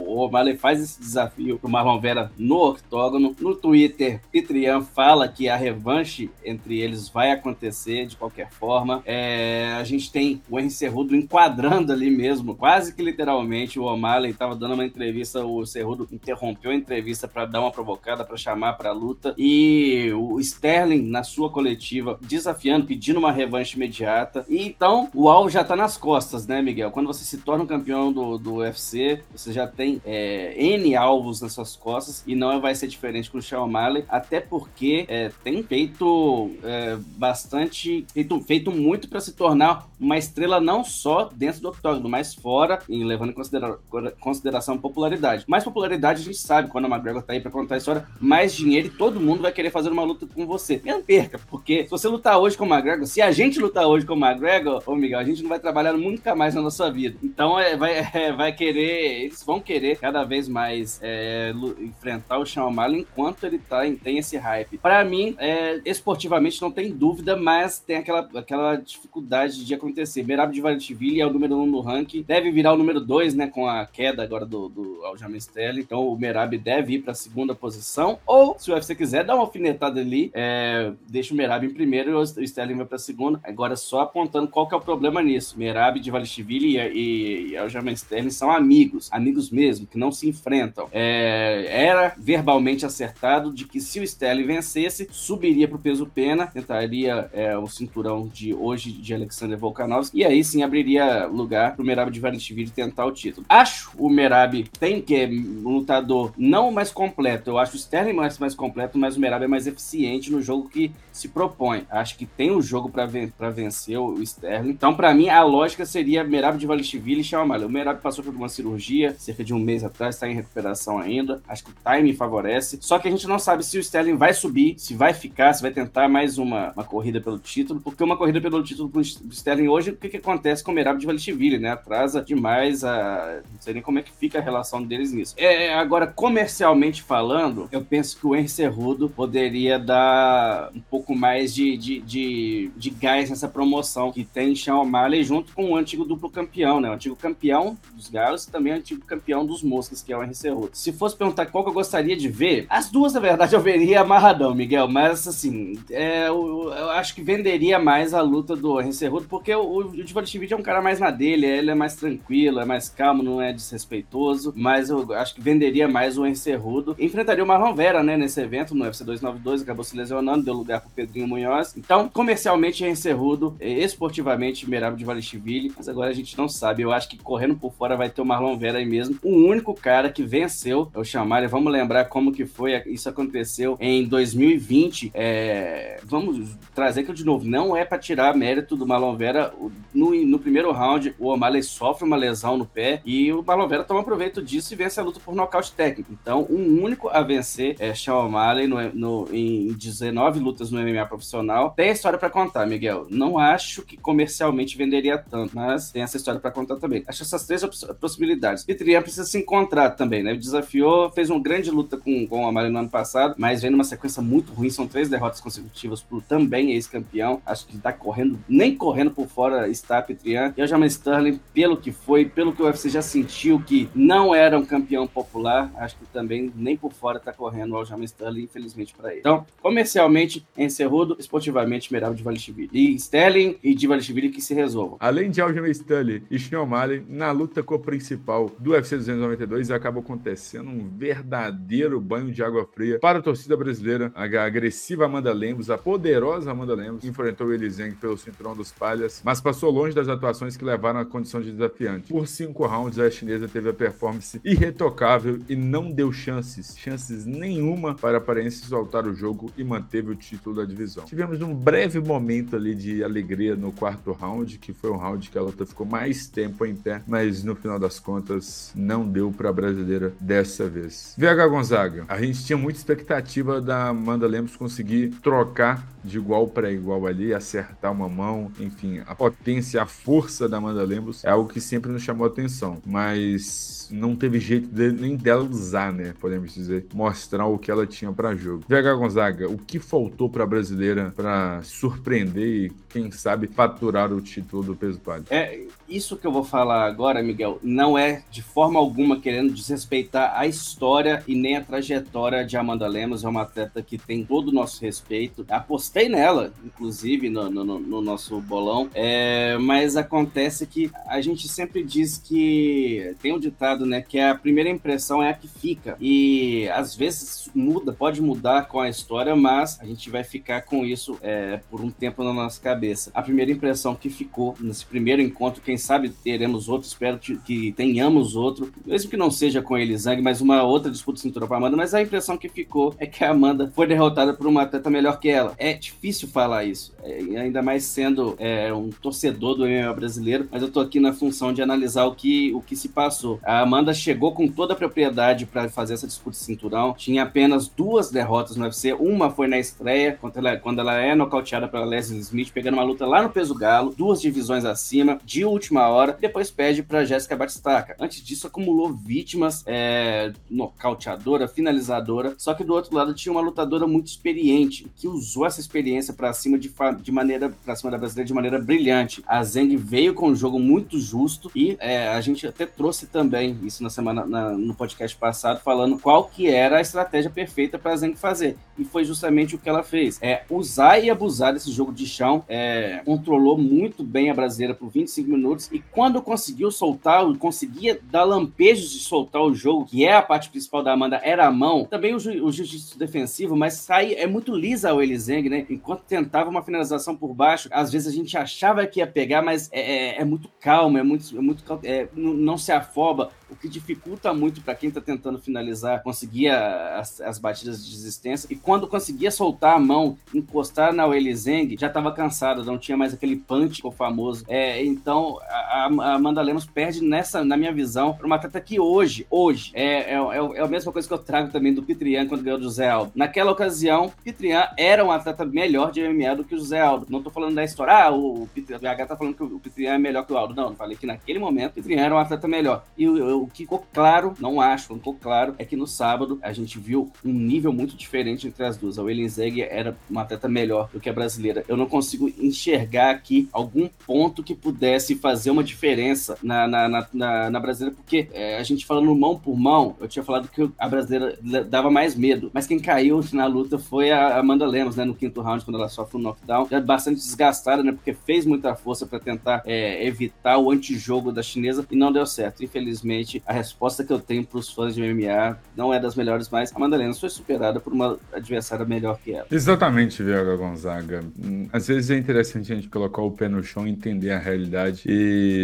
o 0.08 0.18
O'Malley 0.20 0.58
faz 0.58 0.82
esse 0.82 1.00
desafio 1.00 1.58
pro 1.60 1.70
Marlon 1.70 2.00
Vera 2.00 2.32
no 2.38 2.70
octógono. 2.70 3.36
No 3.40 3.56
Twitter, 3.56 4.22
Petrian 4.32 4.82
fala 4.82 5.28
que 5.28 5.48
a 5.48 5.56
revanche 5.56 6.30
entre 6.44 6.80
eles 6.80 7.10
vai 7.10 7.32
acontecer 7.32 8.06
de 8.06 8.16
qualquer 8.16 8.50
forma. 8.52 9.02
É, 9.06 9.74
a 9.80 9.84
gente 9.84 10.12
tem 10.12 10.42
o 10.50 10.60
Henry 10.60 10.70
Cerrudo 10.70 11.16
enquadrando 11.16 11.92
ali 11.92 12.10
mesmo, 12.10 12.56
quase 12.56 12.94
que 12.94 13.02
literalmente. 13.02 13.80
O 13.80 13.84
O'Malley 13.84 14.32
estava 14.32 14.56
dando 14.56 14.74
uma 14.74 14.86
entrevista, 14.86 15.46
o 15.46 15.66
Cerrudo 15.66 16.08
interrompeu 16.12 16.72
a 16.72 16.76
entrevista 16.76 17.28
para 17.28 17.46
dar 17.46 17.62
uma 17.62 17.72
provocada, 17.72 18.24
para 18.24 18.38
chamar 18.38 18.74
para 18.74 18.92
luta. 18.92 19.34
E 19.38 20.12
o 20.14 20.40
Sterling, 20.40 20.89
na 20.98 21.24
sua 21.24 21.50
coletiva, 21.50 22.18
desafiando, 22.22 22.86
pedindo 22.86 23.20
uma 23.20 23.32
revanche 23.32 23.76
imediata. 23.76 24.46
E 24.50 24.66
então 24.66 25.10
o 25.14 25.30
alvo 25.30 25.50
já 25.50 25.64
tá 25.64 25.76
nas 25.76 25.98
costas, 25.98 26.48
né, 26.48 26.62
Miguel? 26.62 26.92
Quando 26.92 27.08
você 27.08 27.24
se 27.24 27.38
torna 27.40 27.64
um 27.64 27.68
campeão 27.68 28.12
do, 28.12 28.38
do 28.38 28.56
UFC, 28.56 29.22
você 29.36 29.52
já 29.52 29.68
tem 29.68 30.02
é, 30.06 30.54
N 30.58 30.96
alvos 30.96 31.42
nas 31.42 31.54
suas 31.54 31.76
costas 31.76 32.24
e 32.26 32.36
não 32.36 32.60
vai 32.62 32.76
ser 32.76 32.88
diferente 32.88 33.30
com 33.30 33.38
o 33.38 33.42
Sean 33.42 33.62
O'Malley, 33.62 34.06
até 34.08 34.40
porque 34.40 35.06
é, 35.08 35.32
tem 35.44 35.64
feito 35.64 36.52
é, 36.64 36.98
bastante, 37.18 38.06
feito, 38.14 38.40
feito 38.42 38.72
muito 38.72 39.08
para 39.08 39.20
se 39.20 39.34
tornar 39.34 39.88
uma 40.00 40.18
estrela 40.18 40.60
não 40.60 40.84
só 40.84 41.30
dentro 41.36 41.62
do 41.62 41.70
octógono, 41.70 42.10
mas 42.10 42.34
fora, 42.34 42.80
e 42.88 43.04
levando 43.04 43.32
em 43.32 43.34
considera 43.34 43.78
consideração 44.20 44.78
popularidade. 44.78 45.44
Mais 45.48 45.64
popularidade 45.64 46.22
a 46.22 46.26
gente 46.26 46.38
sabe, 46.38 46.70
quando 46.70 46.86
a 46.86 46.88
McGregor 46.88 47.22
tá 47.22 47.34
aí 47.34 47.40
para 47.40 47.52
contar 47.52 47.76
a 47.76 47.78
história, 47.78 48.08
mais 48.20 48.56
dinheiro 48.56 48.88
e 48.88 48.92
todo 48.92 49.20
mundo 49.20 49.42
vai 49.42 49.52
querer 49.52 49.72
fazer 49.72 49.90
uma 49.90 50.04
luta 50.04 50.26
com 50.28 50.46
você. 50.46 50.79
Não 50.84 51.02
perca, 51.02 51.40
porque 51.50 51.84
se 51.84 51.90
você 51.90 52.08
lutar 52.08 52.40
hoje 52.40 52.58
com 52.58 52.66
o 52.66 52.68
McGregor, 52.68 53.06
se 53.06 53.22
a 53.22 53.32
gente 53.32 53.60
lutar 53.60 53.88
hoje 53.88 54.06
com 54.06 54.14
o 54.14 54.18
McGregor, 54.18 54.82
ô 54.86 54.96
Miguel, 54.96 55.20
a 55.20 55.24
gente 55.24 55.42
não 55.42 55.50
vai 55.50 55.60
trabalhar 55.60 55.94
nunca 55.94 56.36
mais 56.36 56.56
na 56.56 56.62
nossa 56.62 56.92
vida. 56.92 57.18
Então 57.24 57.60
é, 57.60 57.76
vai, 57.76 57.98
é, 58.14 58.32
vai 58.32 58.52
querer, 58.54 59.24
eles 59.24 59.44
vão 59.44 59.60
querer 59.60 59.98
cada 59.98 60.24
vez 60.24 60.48
mais 60.48 61.00
é, 61.02 61.54
enfrentar 61.80 62.38
o 62.38 62.46
Sean 62.46 62.66
O'Malley 62.66 63.02
enquanto 63.02 63.44
ele 63.46 63.58
tá, 63.58 63.82
tem 64.04 64.18
esse 64.18 64.38
hype. 64.38 64.78
Para 64.78 65.04
mim, 65.04 65.36
é, 65.38 65.80
esportivamente 65.86 66.62
não 66.62 66.72
tem 66.72 66.92
dúvida, 66.92 67.36
mas 67.36 67.80
tem 67.80 67.98
aquela, 67.98 68.28
aquela 68.36 68.76
dificuldade 68.76 69.66
de 69.66 69.74
acontecer. 69.74 70.24
Merab 70.24 70.54
de 70.54 70.62
Valentiville 70.62 71.22
é 71.22 71.26
o 71.26 71.34
número 71.34 71.56
um 71.56 71.66
no 71.66 71.82
ranking, 71.82 72.24
deve 72.24 72.52
virar 72.52 72.74
o 72.74 72.78
número 72.78 73.00
dois, 73.00 73.34
né, 73.34 73.48
com 73.48 73.68
a 73.68 73.86
queda 73.86 74.24
agora 74.24 74.46
do, 74.46 74.70
do 74.70 75.06
Aljamain 75.06 75.38
Sterling. 75.38 75.82
Então 75.82 76.08
o 76.08 76.18
Merab 76.18 76.58
deve 76.58 76.96
ir 76.96 77.00
para 77.00 77.12
a 77.12 77.16
segunda 77.16 77.56
posição, 77.56 78.20
ou 78.26 78.58
se 78.60 78.72
o 78.72 78.74
UFC 78.74 78.96
quiser 78.96 79.24
dar 79.24 79.36
uma 79.36 79.44
alfinetada 79.44 80.00
ali, 80.00 80.32
é, 80.34 80.69
deixa 81.08 81.34
o 81.34 81.38
Merab 81.38 81.66
em 81.66 81.74
primeiro 81.74 82.12
e 82.12 82.14
o 82.14 82.24
Sterling 82.24 82.76
vai 82.76 82.86
para 82.86 82.96
a 82.96 83.00
segunda. 83.00 83.40
Agora 83.44 83.76
só 83.76 84.02
apontando 84.02 84.48
qual 84.48 84.68
que 84.68 84.74
é 84.74 84.78
o 84.78 84.82
problema 84.82 85.22
nisso. 85.22 85.58
Merab 85.58 86.00
de 86.00 86.12
Valishvili 86.12 86.78
e, 86.78 87.54
e, 87.54 87.56
e 87.56 87.94
Sterling 87.94 88.30
são 88.30 88.52
amigos, 88.52 89.10
amigos 89.12 89.50
mesmo, 89.50 89.86
que 89.86 89.98
não 89.98 90.12
se 90.12 90.28
enfrentam. 90.28 90.88
É, 90.92 91.66
era 91.70 92.14
verbalmente 92.18 92.86
acertado 92.86 93.54
de 93.54 93.66
que 93.66 93.80
se 93.80 94.00
o 94.00 94.04
Sterling 94.04 94.46
vencesse, 94.46 95.08
subiria 95.12 95.68
para 95.68 95.78
o 95.78 95.80
peso 95.80 96.06
pena, 96.06 96.48
tentaria 96.48 97.30
é, 97.34 97.58
o 97.58 97.68
cinturão 97.68 98.28
de 98.28 98.54
hoje 98.54 98.92
de 98.92 99.14
Alexander 99.14 99.58
Volkanovski, 99.58 100.20
e 100.20 100.26
aí 100.26 100.44
sim 100.44 100.64
abriria 100.64 101.26
lugar 101.26 101.76
para 101.76 101.84
o 101.84 101.86
Merab 101.86 102.12
de 102.12 102.20
Valishvili 102.20 102.70
tentar 102.70 103.06
o 103.06 103.12
título. 103.12 103.46
Acho 103.50 103.92
o 103.98 104.10
Merab 104.10 104.64
tem 104.80 105.02
que 105.02 105.16
é 105.16 105.28
um 105.28 105.70
lutador 105.70 106.34
não 106.38 106.72
mais 106.72 106.92
completo, 106.92 107.50
eu 107.50 107.58
acho 107.58 107.74
o 107.74 107.78
Sterling 107.78 108.14
mais, 108.14 108.38
mais 108.38 108.56
completo, 108.56 108.98
mas 108.98 109.16
o 109.16 109.20
Merab 109.20 109.44
é 109.44 109.48
mais 109.48 109.68
eficiente 109.68 110.32
no 110.32 110.42
jogo 110.42 110.59
que 110.68 110.92
se 111.12 111.28
propõe. 111.28 111.86
Acho 111.90 112.18
que 112.18 112.26
tem 112.26 112.50
o 112.52 112.58
um 112.58 112.62
jogo 112.62 112.90
para 112.90 113.06
ven 113.06 113.32
vencer 113.54 113.98
o 113.98 114.22
Sterling. 114.22 114.70
Então, 114.70 114.96
para 114.96 115.14
mim, 115.14 115.30
a 115.30 115.44
lógica 115.44 115.86
seria 115.86 116.24
Merab 116.24 116.58
de 116.58 116.66
Valishvili 116.66 117.22
e 117.22 117.24
Shawn 117.24 117.46
O 117.46 117.70
Merab 117.70 118.02
passou 118.02 118.24
por 118.24 118.34
uma 118.34 118.48
cirurgia 118.48 119.14
cerca 119.18 119.44
de 119.44 119.54
um 119.54 119.60
mês 119.60 119.84
atrás, 119.84 120.16
está 120.16 120.30
em 120.30 120.34
recuperação 120.34 120.98
ainda. 120.98 121.42
Acho 121.48 121.66
que 121.66 121.72
o 121.72 121.76
time 121.84 122.14
favorece. 122.14 122.80
Só 122.82 122.98
que 123.00 123.08
a 123.08 123.12
gente 123.12 123.28
não 123.28 123.38
sabe 123.38 123.66
se 123.66 123.78
o 123.78 123.82
Sterling 123.82 124.16
vai 124.16 124.34
subir, 124.34 124.76
se 124.78 124.94
vai 124.94 125.14
ficar, 125.14 125.54
se 125.54 125.62
vai 125.62 125.72
tentar 125.72 126.08
mais 126.08 126.38
uma, 126.38 126.72
uma 126.72 126.84
corrida 126.84 127.20
pelo 127.20 127.38
título, 127.38 127.82
porque 127.82 128.04
uma 128.04 128.18
corrida 128.18 128.40
pelo 128.40 128.64
título 128.64 128.90
do 128.90 129.02
Sterling 129.02 129.68
hoje, 129.68 129.92
o 129.92 129.98
que, 129.98 130.10
que 130.10 130.18
acontece 130.18 130.64
com 130.64 130.72
o 130.72 130.76
Merab 130.76 131.00
de 131.00 131.06
Valishvili, 131.06 131.60
né? 131.60 131.72
Atrasa 131.72 132.22
demais 132.22 132.84
a. 132.84 133.42
Não 133.52 133.62
sei 133.62 133.74
nem 133.74 133.84
como 133.84 134.00
é 134.00 134.02
que 134.02 134.12
fica 134.12 134.40
a 134.40 134.42
relação 134.42 134.82
deles 134.82 135.12
nisso. 135.12 135.34
É, 135.38 135.74
agora, 135.74 136.08
comercialmente 136.08 137.04
falando, 137.04 137.68
eu 137.72 137.82
penso 137.82 138.18
que 138.18 138.26
o 138.26 138.36
Henry 138.36 138.50
Cerrudo 138.50 139.10
poderia 139.10 139.78
dar 139.78 140.49
um 140.76 140.82
pouco 140.82 141.16
mais 141.16 141.54
de, 141.54 141.78
de, 141.78 142.00
de, 142.02 142.72
de 142.76 142.90
gás 142.90 143.30
nessa 143.30 143.48
promoção 143.48 144.12
que 144.12 144.24
tem 144.24 144.56
Sean 144.56 144.76
O'Malley 144.78 145.24
junto 145.24 145.54
com 145.54 145.72
o 145.72 145.76
antigo 145.76 146.06
duplo 146.06 146.30
campeão, 146.30 146.80
né? 146.80 146.90
O 146.90 146.94
antigo 146.94 147.16
campeão 147.16 147.78
dos 147.94 148.10
Galos 148.10 148.46
e 148.46 148.52
também 148.52 148.74
o 148.74 148.76
antigo 148.78 149.06
campeão 149.06 149.46
dos 149.46 149.64
Moscas, 149.64 150.02
que 150.02 150.14
é 150.14 150.18
o 150.18 150.24
Henry 150.24 150.36
Cerruto. 150.36 150.78
Se 150.78 150.92
fosse 150.92 151.16
perguntar 151.16 151.48
qual 151.48 151.64
que 151.64 151.70
eu 151.70 151.74
gostaria 151.74 152.16
de 152.16 152.28
ver, 152.28 152.66
as 152.70 152.90
duas, 152.90 153.14
na 153.14 153.20
verdade, 153.20 153.56
eu 153.56 153.62
veria 153.62 154.02
amarradão, 154.02 154.54
Miguel, 154.54 154.88
mas 154.88 155.28
assim, 155.28 155.80
é, 155.90 156.28
eu, 156.28 156.72
eu, 156.76 156.90
acho 156.92 157.14
que 157.14 157.22
venderia 157.22 157.80
mais 157.80 158.14
a 158.14 158.22
luta 158.22 158.56
do 158.56 158.80
Henry 158.80 158.94
Cerruto, 158.94 159.28
porque 159.28 159.54
o, 159.54 159.80
o 159.80 160.04
Dvalishvili 160.04 160.52
é 160.52 160.56
um 160.56 160.62
cara 160.62 160.82
mais 160.82 161.00
na 161.00 161.12
dele, 161.12 161.46
ele 161.46 161.72
é 161.72 161.76
mais 161.76 161.96
tranquilo, 161.96 162.60
é 162.60 162.66
mais 162.66 162.90
calmo, 162.90 163.24
não 163.24 163.42
é 163.42 163.52
desrespeitoso, 163.54 164.54
mas 164.56 164.90
eu 164.90 165.14
acho 165.14 165.36
que 165.36 165.42
venderia 165.42 165.88
mais 165.88 166.18
o 166.18 166.26
Henry 166.26 166.36
Cerrudo. 166.36 166.96
Enfrentaria 167.00 167.44
o 167.44 167.48
Marlon 167.48 167.74
Vera, 167.74 168.04
né, 168.04 168.18
nesse 168.18 168.42
evento, 168.42 168.76
no 168.76 168.84
UFC 168.84 169.04
292, 169.04 169.62
acabou 169.62 169.84
se 169.84 169.96
lesionando, 169.96 170.39
deu 170.42 170.54
lugar 170.54 170.82
pro 170.82 170.90
Pedrinho 170.90 171.28
Munhoz. 171.28 171.76
Então, 171.78 172.10
comercialmente 172.10 172.84
é 172.84 172.90
encerrudo, 172.90 173.56
esportivamente 173.60 174.70
Merab 174.70 174.98
de 174.98 175.06
Valishvili, 175.06 175.72
mas 175.76 175.88
agora 175.88 176.10
a 176.10 176.14
gente 176.14 176.38
não 176.38 176.48
sabe. 176.48 176.84
Eu 176.84 176.92
acho 176.92 177.10
que 177.10 177.18
correndo 177.18 177.56
por 177.56 177.74
fora 177.74 177.96
vai 177.96 178.10
ter 178.10 178.22
o 178.22 178.26
Marlon 178.26 178.58
Vera 178.58 178.80
aí 178.80 178.86
mesmo. 178.86 179.18
O 179.24 179.32
único 179.32 179.74
cara 179.74 180.10
que 180.10 180.24
venceu 180.24 180.90
é 180.94 181.00
o 181.00 181.04
Chamari. 181.04 181.48
Vamos 181.48 181.72
lembrar 181.72 182.06
como 182.06 182.32
que 182.32 182.46
foi, 182.46 182.82
isso 182.88 183.10
aconteceu 183.10 183.78
em 183.80 184.06
2020. 184.06 185.12
É... 185.14 186.00
Vamos 186.04 186.58
trazer 186.74 187.02
aqui 187.02 187.14
de 187.14 187.26
novo, 187.26 187.46
não 187.46 187.76
é 187.76 187.84
para 187.86 187.98
tirar 187.98 188.36
mérito 188.36 188.76
do 188.76 188.86
Marlon 188.86 189.16
Vera. 189.16 189.54
No, 189.94 190.14
no 190.14 190.40
primeiro 190.40 190.72
round, 190.72 191.16
o 191.20 191.28
O'Malley 191.28 191.64
sofre 191.64 192.06
uma 192.06 192.16
lesão 192.16 192.58
no 192.58 192.66
pé 192.66 193.02
e 193.06 193.32
o 193.32 193.44
Marlon 193.44 193.68
Vera 193.68 193.84
toma 193.84 194.04
proveito 194.04 194.42
disso 194.42 194.74
e 194.74 194.78
vence 194.78 195.00
a 195.00 195.04
luta 195.04 195.20
por 195.20 195.36
nocaute 195.36 195.72
técnico. 195.72 196.12
Então, 196.12 196.46
um 196.50 196.82
único 196.84 197.10
a 197.10 197.22
vencer 197.22 197.76
é 197.80 197.94
Sean 197.94 198.16
O'Malley 198.16 198.68
no, 198.68 198.78
no, 198.94 199.28
em 199.32 199.74
19 199.74 200.29
lutas 200.38 200.70
no 200.70 200.80
MMA 200.80 201.06
profissional. 201.06 201.72
Tem 201.72 201.90
a 201.90 201.94
história 201.94 202.20
para 202.20 202.30
contar, 202.30 202.66
Miguel. 202.66 203.08
Não 203.10 203.38
acho 203.38 203.82
que 203.84 203.96
comercialmente 203.98 204.78
venderia 204.78 205.18
tanto, 205.18 205.56
mas 205.56 205.92
tem 205.92 206.04
essa 206.04 206.18
história 206.18 206.40
para 206.40 206.52
contar 206.52 206.76
também. 206.76 207.04
Acho 207.08 207.24
essas 207.24 207.48
três 207.48 207.64
possibilidades. 208.00 208.66
Petrian 208.66 209.02
precisa 209.02 209.26
se 209.26 209.38
encontrar 209.38 209.92
também, 209.92 210.22
né? 210.22 210.36
Desafiou, 210.36 211.10
fez 211.12 211.30
uma 211.30 211.40
grande 211.40 211.72
luta 211.72 211.98
com, 211.98 212.28
com 212.28 212.44
o 212.44 212.48
Amário 212.48 212.70
no 212.70 212.80
ano 212.80 212.90
passado, 212.90 213.36
mas 213.38 213.62
vem 213.62 213.72
numa 213.72 213.84
sequência 213.84 214.22
muito 214.22 214.52
ruim. 214.52 214.70
São 214.70 214.88
três 214.88 215.10
derrotas 215.10 215.40
consecutivas 215.40 216.02
pro 216.02 216.22
também 216.22 216.74
ex-campeão. 216.74 217.42
Acho 217.46 217.66
que 217.66 217.78
tá 217.78 217.94
correndo, 217.94 218.38
nem 218.48 218.76
correndo 218.76 219.12
por 219.12 219.28
fora 219.28 219.68
está 219.70 220.02
Petrian. 220.02 220.54
E 220.58 220.62
o 220.62 220.68
Jamal 220.68 220.88
Sterling, 220.88 221.40
pelo 221.54 221.78
que 221.78 221.92
foi, 221.92 222.26
pelo 222.26 222.54
que 222.54 222.62
o 222.62 222.66
UFC 222.66 222.90
já 222.90 223.02
sentiu 223.02 223.62
que 223.62 223.90
não 223.96 224.34
era 224.36 224.58
um 224.58 224.66
campeão 224.66 225.08
popular, 225.08 225.72
acho 225.78 225.96
que 225.98 226.06
também 226.08 226.52
nem 226.56 226.76
por 226.76 226.92
fora 226.92 227.20
tá 227.20 227.32
correndo 227.32 227.74
o 227.74 227.78
Aljamain 227.78 228.06
Sterling, 228.06 228.44
infelizmente 228.44 228.94
para 228.94 229.12
ele. 229.12 229.20
Então, 229.20 229.46
comercialmente, 229.62 230.19
encerrou 230.58 230.90
Cerrudo, 230.90 231.16
esportivamente 231.20 231.92
Merab 231.94 232.16
de 232.16 232.24
Valishvili. 232.24 232.70
E 232.74 232.96
Sterling 232.96 233.58
e 233.64 233.76
de 233.76 233.88
Valishvili 233.88 234.30
que 234.30 234.42
se 234.42 234.54
resolvam. 234.54 234.98
Além 235.00 235.30
de 235.30 235.42
Aljamain 235.42 235.72
Sterling 235.72 236.24
e 236.30 236.40
Sean 236.40 236.68
na 237.08 237.32
luta 237.32 237.62
co-principal 237.62 238.52
do 238.60 238.72
UFC 238.72 238.96
292 238.98 239.72
acaba 239.72 240.00
acontecendo 240.00 240.70
um 240.70 240.90
verdadeiro 240.90 242.00
banho 242.00 242.32
de 242.32 242.44
água 242.44 242.68
fria 242.74 243.00
para 243.00 243.20
a 243.20 243.22
torcida 243.22 243.56
brasileira. 243.56 244.12
A 244.16 244.24
agressiva 244.24 245.06
Amanda 245.06 245.32
Lemos, 245.32 245.70
a 245.70 245.78
poderosa 245.78 246.52
Amanda 246.52 246.76
Lemos, 246.76 247.04
enfrentou 247.06 247.54
Elizeng 247.54 247.96
pelo 247.96 248.18
cinturão 248.18 248.56
dos 248.56 248.72
palhas, 248.72 249.22
mas 249.24 249.40
passou 249.40 249.72
longe 249.72 249.96
das 249.96 250.08
atuações 250.08 250.58
que 250.58 250.66
levaram 250.66 251.00
à 251.00 251.06
condição 251.06 251.42
de 251.42 251.52
desafiante. 251.52 252.10
Por 252.10 252.28
cinco 252.28 252.66
rounds, 252.66 253.00
a 253.00 253.10
chinesa 253.10 253.48
teve 253.48 253.70
a 253.70 253.74
performance 253.74 254.40
irretocável 254.44 255.40
e 255.48 255.56
não 255.56 255.92
deu 255.92 256.12
chances, 256.12 256.78
chances 256.78 257.26
nenhuma 257.26 257.96
para 257.96 258.18
a 258.18 258.22
aparência 258.22 258.66
soltar 258.68 259.06
o 259.06 259.14
jogo 259.14 259.52
e 259.58 259.64
manter 259.64 259.99
manteve 260.00 260.12
o 260.12 260.16
título 260.16 260.56
da 260.56 260.66
divisão. 260.66 261.06
Tivemos 261.06 261.42
um 261.42 261.54
breve 261.54 262.00
momento 262.00 262.56
ali 262.56 262.74
de 262.74 263.04
alegria 263.04 263.56
no 263.56 263.72
quarto 263.72 264.12
round, 264.12 264.58
que 264.58 264.74
foi 264.74 264.90
um 264.90 264.98
round 264.98 265.30
que 265.30 265.38
a 265.38 265.42
luta 265.42 265.66
ficou 265.66 265.86
mais 265.86 266.28
tempo 266.28 266.66
em 266.66 266.76
pé, 266.76 267.02
mas 267.08 267.44
no 267.44 267.56
final 267.56 267.78
das 267.78 268.00
contas 268.00 268.72
não 268.76 269.08
deu 269.08 269.32
para 269.32 269.50
a 269.50 269.54
brasileira 269.54 270.14
dessa 270.20 270.68
vez. 270.68 271.16
VH 271.18 271.48
Gonzaga, 271.50 272.06
a 272.08 272.20
gente 272.22 272.44
tinha 272.44 272.58
muita 272.58 272.80
expectativa 272.80 273.62
da 273.62 273.90
Amanda 273.90 274.28
Lemos 274.28 274.56
conseguir 274.56 275.10
trocar 275.22 275.88
de 276.04 276.18
igual 276.18 276.48
para 276.48 276.72
igual 276.72 277.06
ali, 277.06 277.34
acertar 277.34 277.92
uma 277.92 278.08
mão, 278.08 278.52
enfim, 278.60 279.02
a 279.06 279.14
potência, 279.14 279.82
a 279.82 279.86
força 279.86 280.48
da 280.48 280.58
Amanda 280.58 280.84
Lemos 280.84 281.24
é 281.24 281.30
algo 281.30 281.50
que 281.50 281.60
sempre 281.60 281.92
nos 281.92 282.02
chamou 282.02 282.26
atenção, 282.26 282.82
mas 282.86 283.79
não 283.92 284.16
teve 284.16 284.40
jeito 284.40 284.68
de, 284.68 284.92
nem 284.92 285.16
dela 285.16 285.44
usar, 285.44 285.92
né? 285.92 286.14
Podemos 286.20 286.54
dizer, 286.54 286.86
mostrar 286.94 287.46
o 287.46 287.58
que 287.58 287.72
ela 287.72 287.86
tinha 287.86 288.12
para 288.12 288.36
jogo. 288.36 288.64
VH 288.68 288.98
Gonzaga, 288.98 289.50
o 289.50 289.58
que 289.58 289.80
faltou 289.80 290.30
para 290.30 290.44
a 290.44 290.48
brasileira 290.48 291.14
para 291.16 291.62
surpreender 291.64 292.48
e, 292.48 292.72
quem 292.90 293.12
sabe, 293.12 293.48
faturar 293.48 294.12
o 294.14 294.22
título 294.22 294.64
do 294.64 294.76
peso 294.76 295.00
palio? 295.00 295.26
É, 295.30 295.60
isso 295.90 296.18
que 296.18 296.28
eu 296.28 296.32
vou 296.32 296.44
falar 296.44 296.86
agora, 296.86 297.22
Miguel, 297.24 297.60
não 297.64 297.98
é 297.98 298.24
de 298.30 298.42
forma 298.42 298.80
alguma 298.80 299.20
querendo 299.20 299.54
desrespeitar 299.54 300.34
a 300.36 300.46
história 300.46 301.24
e 301.28 301.36
nem 301.36 301.58
a 301.58 301.64
trajetória 301.64 302.46
de 302.46 302.56
Amanda 302.58 302.88
Lemos. 302.88 303.24
É 303.24 303.30
uma 303.30 303.42
atleta 303.42 303.82
que 303.82 303.98
tem 303.98 304.24
todo 304.24 304.50
o 304.50 304.54
nosso 304.54 304.82
respeito. 304.82 305.46
Apostei 305.50 306.08
nela, 306.08 306.54
inclusive, 306.64 307.30
no, 307.30 307.50
no, 307.50 307.80
no 307.80 308.02
nosso 308.02 308.40
bolão. 308.40 308.90
É, 308.94 309.58
mas 309.58 309.98
acontece 309.98 310.66
que 310.68 310.92
a 311.08 311.20
gente 311.22 311.48
sempre 311.48 311.84
diz 311.84 312.18
que 312.18 313.16
tem 313.22 313.34
um 313.34 313.40
ditado 313.40 313.80
né? 313.86 314.02
Que 314.02 314.20
a 314.20 314.36
primeira 314.36 314.70
impressão 314.70 315.22
é 315.22 315.30
a 315.30 315.34
que 315.34 315.48
fica. 315.48 315.98
E 316.00 316.68
às 316.70 316.96
vezes 316.96 317.50
muda, 317.54 317.92
pode 317.94 318.22
mudar 318.22 318.68
com 318.68 318.80
a 318.80 318.90
história, 318.90 319.36
mas 319.36 319.80
a 319.82 319.86
gente 319.86 320.10
vai 320.10 320.24
ficar 320.24 320.62
com 320.62 320.86
isso 320.86 321.18
é, 321.22 321.60
por 321.70 321.82
um 321.82 321.90
tempo 321.90 322.24
na 322.24 322.34
nossa 322.34 322.62
cabeça. 322.62 323.12
A 323.14 323.22
primeira 323.22 323.52
impressão 323.52 323.96
que 323.96 324.10
ficou 324.10 324.56
nesse 324.60 324.86
primeiro 324.86 325.22
encontro, 325.22 325.62
quem 325.62 325.78
sabe 325.80 326.10
teremos 326.10 326.70
outro, 326.70 326.88
espero 326.88 327.18
que 327.18 327.72
tenhamos 327.74 328.36
outro, 328.36 328.72
mesmo 328.86 329.10
que 329.10 329.18
não 329.18 329.32
seja 329.32 329.62
com 329.62 329.78
Elisang, 329.78 330.22
mas 330.22 330.42
uma 330.42 330.64
outra 330.64 330.92
disputa 330.92 331.16
de 331.16 331.22
cintura 331.22 331.48
para 331.48 331.58
Amanda, 331.58 331.78
mas 331.78 331.94
a 331.94 332.02
impressão 332.02 332.38
que 332.38 332.50
ficou 332.50 332.94
é 332.98 333.06
que 333.06 333.24
a 333.24 333.32
Amanda 333.32 333.72
foi 333.76 333.88
derrotada 333.88 334.34
por 334.34 334.48
uma 334.48 334.64
atleta 334.64 334.90
melhor 334.90 335.20
que 335.20 335.30
ela. 335.30 335.54
É 335.58 335.74
difícil 335.74 336.28
falar 336.28 336.66
isso, 336.66 336.94
é, 337.04 337.20
ainda 337.40 337.62
mais 337.62 337.84
sendo 337.84 338.36
é, 338.40 338.74
um 338.74 338.90
torcedor 338.90 339.56
do 339.56 339.66
MMA 339.66 339.94
brasileiro, 339.94 340.48
mas 340.52 340.62
eu 340.62 340.70
tô 340.70 340.80
aqui 340.80 341.00
na 341.00 341.14
função 341.14 341.54
de 341.54 341.62
analisar 341.62 342.06
o 342.06 342.16
que, 342.16 342.54
o 342.54 342.62
que 342.62 342.76
se 342.76 342.90
passou. 342.90 343.40
A 343.44 343.62
Amanda 343.62 343.94
chegou 343.94 344.34
com 344.34 344.48
toda 344.48 344.74
a 344.74 344.76
propriedade 344.76 345.46
para 345.46 345.70
fazer 345.70 345.94
essa 345.94 346.08
disputa 346.08 346.38
de 346.38 346.44
cinturão. 346.44 346.94
Tinha 346.94 347.24
apenas 347.24 347.68
duas 347.68 348.10
derrotas 348.10 348.56
no 348.56 348.64
UFC. 348.64 348.94
Uma 348.94 349.30
foi 349.30 349.48
na 349.48 349.60
estreia, 349.60 350.18
quando 350.20 350.38
ela, 350.38 350.58
quando 350.58 350.80
ela 350.80 350.96
é 350.96 351.16
nocauteada 351.16 351.68
pela 351.68 351.86
Leslie 351.86 352.20
Smith, 352.20 352.52
pegando 352.52 352.76
uma 352.76 352.84
luta 352.84 353.06
lá 353.06 353.22
no 353.22 353.30
peso 353.30 353.54
galo, 353.56 353.94
duas 353.96 354.22
divisões 354.22 354.66
acima, 354.66 355.20
de 355.24 355.46
última 355.70 355.88
hora. 355.88 356.18
Depois 356.20 356.50
perde 356.50 356.82
para 356.82 357.06
Jéssica 357.06 357.36
Batistaca. 357.36 357.96
Antes 358.00 358.24
disso, 358.24 358.48
acumulou 358.48 358.92
vítimas, 358.92 359.64
é, 359.68 360.34
nocauteadora, 360.50 361.48
finalizadora. 361.48 362.34
Só 362.38 362.54
que 362.54 362.64
do 362.64 362.74
outro 362.74 362.96
lado 362.96 363.14
tinha 363.14 363.32
uma 363.32 363.42
lutadora 363.42 363.88
muito 363.88 364.08
experiente, 364.08 364.88
que 364.96 365.08
usou 365.08 365.46
essa 365.46 365.60
experiência 365.60 366.14
para 366.14 366.34
cima 366.34 366.58
de, 366.58 366.72
de 367.02 367.12
maneira 367.12 367.50
para 367.64 367.76
cima 367.76 367.92
da 367.92 367.98
brasileira 367.98 368.28
de 368.28 368.34
maneira 368.34 368.60
brilhante. 368.60 369.24
A 369.28 369.44
Zeng 369.44 369.76
veio 369.78 370.14
com 370.14 370.30
um 370.30 370.36
jogo 370.36 370.60
muito 370.60 371.00
justo 371.00 371.52
e 371.56 371.78
é, 371.80 372.08
a 372.08 372.20
gente 372.22 372.48
até 372.48 372.66
trouxe 372.66 373.08
também 373.08 373.58
isso 373.64 373.84
na 373.84 373.90
semana 373.90 374.26
na, 374.26 374.52
no 374.52 374.74
podcast 374.74 375.16
passado, 375.16 375.62
falando 375.62 376.00
qual 376.00 376.26
que 376.26 376.48
era 376.48 376.78
a 376.78 376.82
estratégia 376.82 377.30
perfeita 377.30 377.78
para 377.78 377.94
a 377.94 377.96
Zenk 377.96 378.18
fazer. 378.18 378.58
E 378.78 378.84
foi 378.84 379.04
justamente 379.04 379.56
o 379.56 379.58
que 379.58 379.70
ela 379.70 379.84
fez. 379.84 380.18
É 380.22 380.44
usar 380.50 381.00
e 381.00 381.10
abusar 381.10 381.54
desse 381.54 381.72
jogo 381.72 381.92
de 381.92 382.06
chão. 382.06 382.44
É, 382.48 383.02
controlou 383.06 383.58
muito 383.58 384.04
bem 384.04 384.30
a 384.30 384.34
brasileira 384.34 384.74
por 384.74 384.90
25 384.90 385.30
minutos. 385.30 385.59
E 385.72 385.80
quando 385.80 386.22
conseguiu 386.22 386.72
soltar, 386.72 387.26
conseguia 387.38 388.00
dar 388.04 388.24
lampejos 388.24 388.92
de 388.92 389.00
soltar 389.00 389.42
o 389.42 389.54
jogo, 389.54 389.86
que 389.86 390.06
é 390.06 390.14
a 390.14 390.22
parte 390.22 390.50
principal 390.50 390.84
da 390.84 390.94
Amanda, 390.94 391.20
era 391.24 391.48
a 391.48 391.52
mão. 391.52 391.86
Também 391.86 392.14
o, 392.14 392.18
o 392.18 392.52
jiu-jitsu 392.52 392.98
defensivo, 392.98 393.56
mas 393.56 393.74
sai, 393.74 394.14
é 394.14 394.28
muito 394.28 394.56
lisa 394.56 394.94
o 394.94 395.02
Elizeng, 395.02 395.50
né? 395.50 395.66
Enquanto 395.70 396.04
tentava 396.04 396.50
uma 396.50 396.64
finalização 396.64 397.16
por 397.16 397.34
baixo, 397.34 397.70
às 397.72 397.92
vezes 397.92 398.08
a 398.08 398.16
gente 398.16 398.38
achava 398.38 398.86
que 398.86 399.00
ia 399.00 399.08
pegar, 399.08 399.42
mas 399.42 399.70
é, 399.72 399.80
é, 399.80 400.22
é 400.22 400.26
muito 400.26 400.50
calmo, 400.60 400.98
é 400.98 401.04
muito, 401.04 401.38
é 401.38 401.42
muito 401.42 401.64
é, 401.84 402.08
não 402.14 402.58
se 402.58 402.72
afoba 402.72 403.32
o 403.50 403.56
que 403.56 403.68
dificulta 403.68 404.34
muito 404.34 404.62
para 404.62 404.76
quem 404.76 404.90
está 404.90 405.02
tentando 405.02 405.40
finalizar, 405.40 406.04
conseguir 406.04 406.50
as, 406.50 407.20
as, 407.20 407.40
batidas 407.40 407.84
de 407.84 407.92
resistência. 407.92 408.48
E 408.50 408.56
quando 408.56 408.88
conseguia 408.88 409.32
soltar 409.32 409.76
a 409.76 409.80
mão, 409.80 410.18
encostar 410.34 410.94
na 410.94 411.06
Weili 411.06 411.36
Zeng, 411.36 411.76
já 411.78 411.88
estava 411.88 412.12
cansado, 412.12 412.64
não 412.64 412.78
tinha 412.78 412.98
mais 412.98 413.14
aquele 413.14 413.36
punch 413.36 413.82
famoso. 413.98 414.46
É, 414.48 414.84
então, 414.86 415.40
a, 415.50 415.88
a 415.88 416.14
Amanda 416.16 416.42
Lemos 416.42 416.66
perde 416.66 417.04
nessa, 417.04 417.44
na 417.44 417.58
minha 417.58 417.74
visão, 417.74 418.14
para 418.14 418.26
uma 418.26 418.36
atleta 418.36 418.62
que 418.62 418.80
hoje, 418.80 419.26
hoje, 419.30 419.72
é, 419.74 420.14
é, 420.14 420.14
é, 420.14 420.58
é, 420.58 420.62
a 420.62 420.68
mesma 420.68 420.92
coisa 420.92 421.08
que 421.08 421.14
eu 421.14 421.18
trago 421.18 421.52
também 421.52 421.74
do 421.74 421.84
Pitrian 421.84 422.28
quando 422.28 422.44
ganhou 422.44 422.60
do 422.60 422.66
José 422.66 422.90
Aldo. 422.90 423.12
Naquela 423.16 423.52
ocasião, 423.52 424.12
Pitrian 424.24 424.68
era 424.78 425.04
um 425.04 425.12
atleta 425.12 425.46
melhor 425.46 425.92
de 425.92 426.08
MMA 426.08 426.36
do 426.36 426.44
que 426.44 426.56
o 426.56 426.58
José 426.58 426.80
Aldo. 426.80 427.08
Não 427.10 427.20
estou 427.20 427.32
falando 427.32 427.56
da 427.56 427.64
história, 427.64 427.94
ah, 427.94 428.12
o, 428.12 428.44
o 428.44 428.50
BH 428.56 429.08
tá 429.08 429.18
falando 429.18 429.36
que 429.36 429.44
o 429.44 429.60
Pitrian 429.60 429.94
é 429.94 429.98
melhor 429.98 430.26
que 430.26 430.34
o 430.34 430.38
Aldo. 430.38 430.54
Não, 430.54 430.70
eu 430.70 430.76
falei 430.76 430.96
que 430.96 431.08
naquele 431.08 431.40
momento, 431.40 431.72
o 431.72 431.76
Pitrian 431.76 432.02
era 432.02 432.16
um 432.16 432.20
atleta 432.20 432.48
melhor. 432.48 432.84
E 432.98 433.04
eu, 433.04 433.44
o 433.44 433.48
que 433.48 433.64
ficou 433.64 433.86
claro, 433.94 434.34
não 434.40 434.62
acho, 434.62 434.94
ficou 434.94 435.16
claro, 435.16 435.56
é 435.58 435.66
que 435.66 435.76
no 435.76 435.88
sábado 435.88 436.40
a 436.42 436.54
gente 436.54 436.78
viu 436.78 437.12
um 437.26 437.34
nível 437.34 437.74
muito 437.74 437.96
diferente 437.96 438.48
entre 438.48 438.64
as 438.64 438.78
duas. 438.78 439.00
A 439.00 439.04
Zeg 439.28 439.62
era 439.62 439.98
uma 440.10 440.22
atleta 440.22 440.48
melhor 440.48 440.90
do 440.94 441.00
que 441.00 441.10
a 441.10 441.14
brasileira. 441.14 441.64
Eu 441.68 441.76
não 441.76 441.88
consigo 441.88 442.30
enxergar 442.38 443.12
aqui 443.12 443.50
algum 443.52 443.88
ponto 444.06 444.44
que 444.44 444.54
pudesse 444.54 445.16
fazer 445.16 445.39
uma 445.48 445.64
diferença 445.64 446.38
na, 446.44 446.68
na, 446.68 446.90
na, 446.90 447.08
na, 447.14 447.50
na 447.50 447.60
brasileira, 447.60 447.96
porque 447.96 448.28
é, 448.34 448.58
a 448.58 448.64
gente 448.64 448.86
falando 448.86 449.14
mão 449.16 449.38
por 449.38 449.58
mão, 449.58 449.96
eu 450.00 450.08
tinha 450.08 450.24
falado 450.24 450.48
que 450.48 450.70
a 450.78 450.90
brasileira 450.90 451.38
dava 451.70 451.90
mais 451.90 452.16
medo, 452.16 452.50
mas 452.54 452.68
quem 452.68 452.80
caiu 452.80 453.24
na 453.32 453.46
luta 453.46 453.78
foi 453.78 454.12
a 454.12 454.40
Amanda 454.40 454.66
Lemos, 454.66 454.96
né, 454.96 455.06
no 455.06 455.14
quinto 455.14 455.42
round, 455.42 455.64
quando 455.64 455.78
ela 455.78 455.90
sofre 455.90 456.18
um 456.18 456.22
knockdown, 456.22 456.68
já 456.70 456.80
bastante 456.80 457.18
desgastada, 457.18 457.84
né, 457.84 457.92
porque 457.92 458.14
fez 458.14 458.46
muita 458.46 458.76
força 458.76 459.06
para 459.06 459.20
tentar 459.20 459.62
é, 459.66 460.06
evitar 460.06 460.58
o 460.58 460.72
antijogo 460.72 461.32
da 461.32 461.44
chinesa 461.44 461.86
e 461.90 461.96
não 461.96 462.12
deu 462.12 462.26
certo. 462.26 462.64
Infelizmente, 462.64 463.42
a 463.46 463.54
resposta 463.54 464.04
que 464.04 464.12
eu 464.12 464.20
tenho 464.20 464.46
para 464.46 464.60
os 464.60 464.72
fãs 464.72 464.96
de 464.96 465.02
MMA 465.02 465.58
não 465.76 465.94
é 465.94 466.00
das 466.00 466.16
melhores, 466.16 466.50
mas 466.50 466.74
a 466.74 466.88
Lemos 466.88 467.20
foi 467.20 467.30
superada 467.30 467.80
por 467.80 467.94
uma 467.94 468.18
adversária 468.34 468.86
melhor 468.86 469.20
que 469.24 469.34
ela. 469.34 469.46
Exatamente, 469.52 470.24
Vieira 470.24 470.56
Gonzaga. 470.56 471.24
Às 471.72 471.88
vezes 471.88 472.10
é 472.10 472.18
interessante 472.18 472.72
a 472.72 472.76
gente 472.76 472.90
colocar 472.90 473.22
o 473.22 473.32
pé 473.32 473.48
no 473.48 473.62
chão 473.64 473.88
entender 473.88 474.32
a 474.32 474.40
realidade. 474.40 475.04
E 475.06 475.19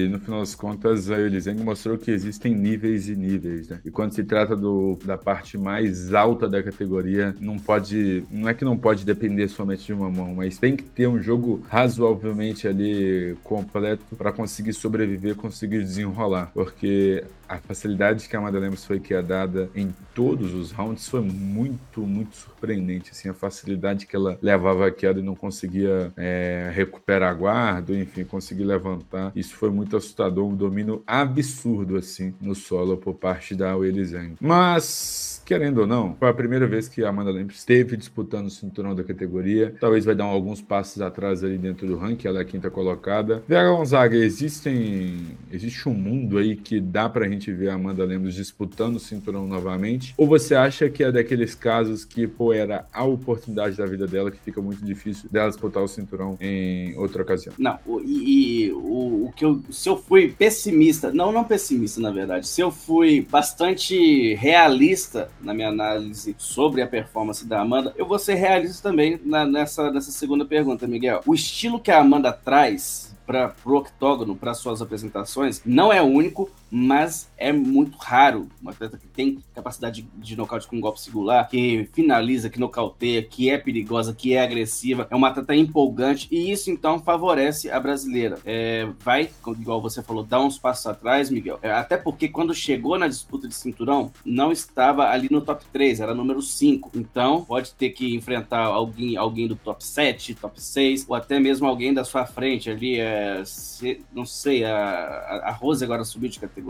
no 0.10 0.20
final 0.20 0.40
das 0.40 0.56
contas, 0.56 1.10
a 1.10 1.20
Eliseng 1.20 1.62
mostrou 1.64 1.98
que 1.98 2.12
existem 2.12 2.54
níveis 2.54 3.08
e 3.08 3.16
níveis, 3.16 3.70
né? 3.70 3.80
E 3.86 3.92
quando 3.92 4.14
se 4.14 4.24
trata 4.24 4.56
do, 4.56 4.98
da 5.04 5.18
parte 5.18 5.58
mais 5.58 6.14
alta 6.14 6.48
da 6.48 6.62
categoria, 6.62 7.36
não 7.40 7.58
pode. 7.58 8.24
Não 8.32 8.50
é 8.50 8.54
que 8.54 8.66
não 8.66 8.78
pode 8.78 9.06
depender 9.06 9.48
somente 9.48 9.86
de 9.86 9.94
uma 9.94 10.10
mão, 10.10 10.36
mas 10.36 10.58
tem 10.58 10.76
que 10.76 10.84
ter 10.84 11.08
um 11.08 11.22
jogo 11.22 11.64
razoavelmente 11.70 12.68
ali 12.68 13.36
completo 13.44 14.16
para 14.16 14.32
conseguir 14.32 14.74
sobreviver, 14.74 15.36
conseguir 15.36 15.82
desenrolar. 15.84 16.52
Porque 16.54 17.24
a 17.48 17.58
facilidade 17.58 18.28
que 18.28 18.36
a 18.36 18.40
Amanda 18.40 18.72
foi 18.78 19.00
que 19.00 19.14
é 19.14 19.22
dada 19.22 19.70
em 19.76 19.94
todos 20.14 20.54
os 20.54 20.72
rounds 20.72 21.08
foi 21.08 21.22
muito, 21.22 22.02
muito 22.02 22.36
surpreendente. 22.36 23.12
Assim, 23.12 23.30
a 23.30 23.34
facilidade 23.34 24.06
que 24.06 24.16
ela 24.16 24.38
levava 24.42 24.88
a 24.88 24.92
queda 24.92 25.20
e 25.20 25.24
não 25.24 25.36
conseguia 25.36 26.12
é, 26.18 26.72
recuperar 26.74 27.36
guarda, 27.36 27.94
enfim, 27.94 28.24
conseguir 28.24 28.64
levantar. 28.64 29.32
Isso 29.36 29.56
foi 29.56 29.70
muito 29.70 29.96
assustador, 29.96 30.46
um 30.46 30.56
domínio 30.56 31.04
absurdo 31.06 31.98
assim 31.98 32.34
no 32.42 32.56
solo 32.56 32.98
por 32.98 33.16
parte 33.16 33.56
da 33.56 33.76
Weili 33.76 34.06
Zhang. 34.06 34.36
Mas 34.40 35.35
querendo 35.46 35.80
ou 35.80 35.88
não, 35.88 36.16
foi 36.16 36.28
a 36.28 36.34
primeira 36.34 36.66
vez 36.66 36.90
que 36.90 37.04
a 37.04 37.10
Amanda 37.10 37.32
Lemos 37.32 37.56
esteve 37.56 37.96
disputando 37.96 38.48
o 38.48 38.50
cinturão 38.50 38.96
da 38.96 39.04
categoria. 39.04 39.76
Talvez 39.80 40.04
vai 40.04 40.16
dar 40.16 40.26
alguns 40.26 40.62
passos 40.62 41.02
atrás 41.02 41.44
ali 41.44 41.58
dentro 41.58 41.86
do 41.86 41.96
ranking, 41.96 42.28
ela 42.28 42.40
é 42.40 42.42
a 42.42 42.46
quinta 42.46 42.70
colocada. 42.70 43.44
Vera 43.48 43.70
Gonzaga, 43.70 44.18
existem, 44.18 45.38
existe 45.52 45.88
um 45.88 45.94
mundo 45.94 46.38
aí 46.38 46.56
que 46.56 46.80
dá 46.80 47.08
pra 47.08 47.30
gente 47.30 47.52
ver 47.52 47.70
a 47.70 47.76
Amanda 47.76 48.04
Lemos 48.04 48.34
disputando 48.34 48.96
o 48.96 49.00
cinturão 49.00 49.48
novamente? 49.48 50.14
Ou 50.18 50.28
você 50.28 50.56
acha 50.56 50.90
que 50.90 51.04
é 51.04 51.12
daqueles 51.12 51.54
casos 51.54 52.04
que, 52.04 52.28
pô, 52.28 52.52
era 52.52 52.86
a 52.92 53.04
oportunidade 53.04 53.78
da 53.78 53.86
vida 53.86 54.08
dela 54.08 54.32
que 54.32 54.40
fica 54.40 54.62
muito 54.62 54.84
difícil 54.84 55.30
dela 55.30 55.50
disputar 55.50 55.84
o 55.84 55.88
cinturão 55.88 56.38
em 56.42 56.98
outra 56.98 57.22
ocasião? 57.22 57.54
Não, 57.60 57.78
e, 58.04 58.66
e 58.66 58.72
o, 58.72 59.28
o, 59.28 59.34
que 59.36 59.46
eu, 59.46 59.62
se 59.70 59.88
eu 59.88 59.98
fui 59.98 60.30
pessimista, 60.30 61.12
não, 61.12 61.32
não 61.32 61.44
pessimista 61.44 62.02
na 62.02 62.12
verdade, 62.12 62.48
se 62.48 62.62
eu 62.62 62.72
fui 62.72 63.22
bastante 63.30 64.34
realista 64.36 65.30
na 65.46 65.54
minha 65.54 65.70
análise 65.70 66.36
sobre 66.38 66.82
a 66.82 66.88
performance 66.88 67.46
da 67.46 67.62
Amanda, 67.62 67.94
eu 67.98 68.06
vou 68.06 68.20
ser 68.20 68.34
realista 68.34 68.90
também 68.90 69.20
na, 69.24 69.46
nessa, 69.46 69.92
nessa 69.92 70.12
segunda 70.12 70.44
pergunta, 70.44 70.88
Miguel. 70.88 71.22
O 71.26 71.34
estilo 71.34 71.80
que 71.80 71.92
a 71.92 72.00
Amanda 72.00 72.34
traz 72.34 73.16
para 73.26 73.56
o 73.66 73.76
octógono, 73.76 74.36
para 74.36 74.54
suas 74.54 74.82
apresentações, 74.82 75.62
não 75.66 75.92
é 75.92 76.02
único, 76.02 76.50
mas 76.70 77.32
é 77.38 77.52
muito 77.52 77.98
raro. 77.98 78.48
Um 78.64 78.70
atleta 78.70 78.98
que 78.98 79.08
tem 79.08 79.40
capacidade 79.54 80.08
de, 80.16 80.36
nocaute 80.36 80.68
com 80.68 80.78
um 80.78 80.82
golpe 80.82 81.00
singular, 81.00 81.48
que 81.48 81.90
finaliza, 81.94 82.50
que 82.50 82.60
nocauteia, 82.60 83.24
que 83.24 83.50
é 83.50 83.58
perigosa, 83.58 84.14
que 84.14 84.34
é 84.34 84.42
agressiva, 84.42 85.08
é 85.10 85.16
uma 85.16 85.30
atleta 85.30 85.56
empolgante 85.56 86.28
e 86.32 86.52
isso 86.52 86.70
então 86.70 87.00
favorece 87.00 87.70
a 87.70 87.80
brasileira. 87.80 88.38
É, 88.46 88.88
vai, 89.00 89.30
igual 89.60 89.82
você 89.82 90.02
falou, 90.04 90.24
dar 90.24 90.42
uns 90.42 90.58
passos 90.58 90.86
atrás, 90.88 91.30
Miguel. 91.30 91.60
É, 91.62 91.72
até 91.72 91.98
porque 91.98 92.28
quando 92.28 92.54
chegou 92.54 92.98
na 92.98 93.08
disputa 93.08 93.48
de 93.48 93.56
cinturão, 93.56 94.12
não 94.26 94.52
estava 94.52 95.10
ali 95.10 95.28
no 95.32 95.42
top 95.42 95.64
3, 95.72 96.00
era 96.00 96.14
número 96.14 96.42
5. 96.42 96.92
Então, 96.96 97.44
pode 97.46 97.74
ter 97.74 97.90
que 97.92 98.16
enfrentar 98.16 98.66
alguém, 98.66 99.16
alguém 99.18 99.48
do 99.48 99.56
top 99.56 99.84
7, 99.84 100.36
top 100.36 100.62
6, 100.62 101.06
ou 101.08 101.16
até 101.16 101.40
mesmo 101.40 101.68
alguém 101.68 101.94
da 101.94 102.04
sua 102.04 102.26
frente 102.26 102.70
ali. 102.70 103.00
É, 103.00 103.44
se, 103.46 104.02
não 104.14 104.26
sei, 104.26 104.64
a, 104.66 105.42
a 105.46 105.52
Rose 105.52 105.84
agora 105.84 106.04
subiu 106.04 106.30
de 106.30 106.40
categoria, 106.40 106.65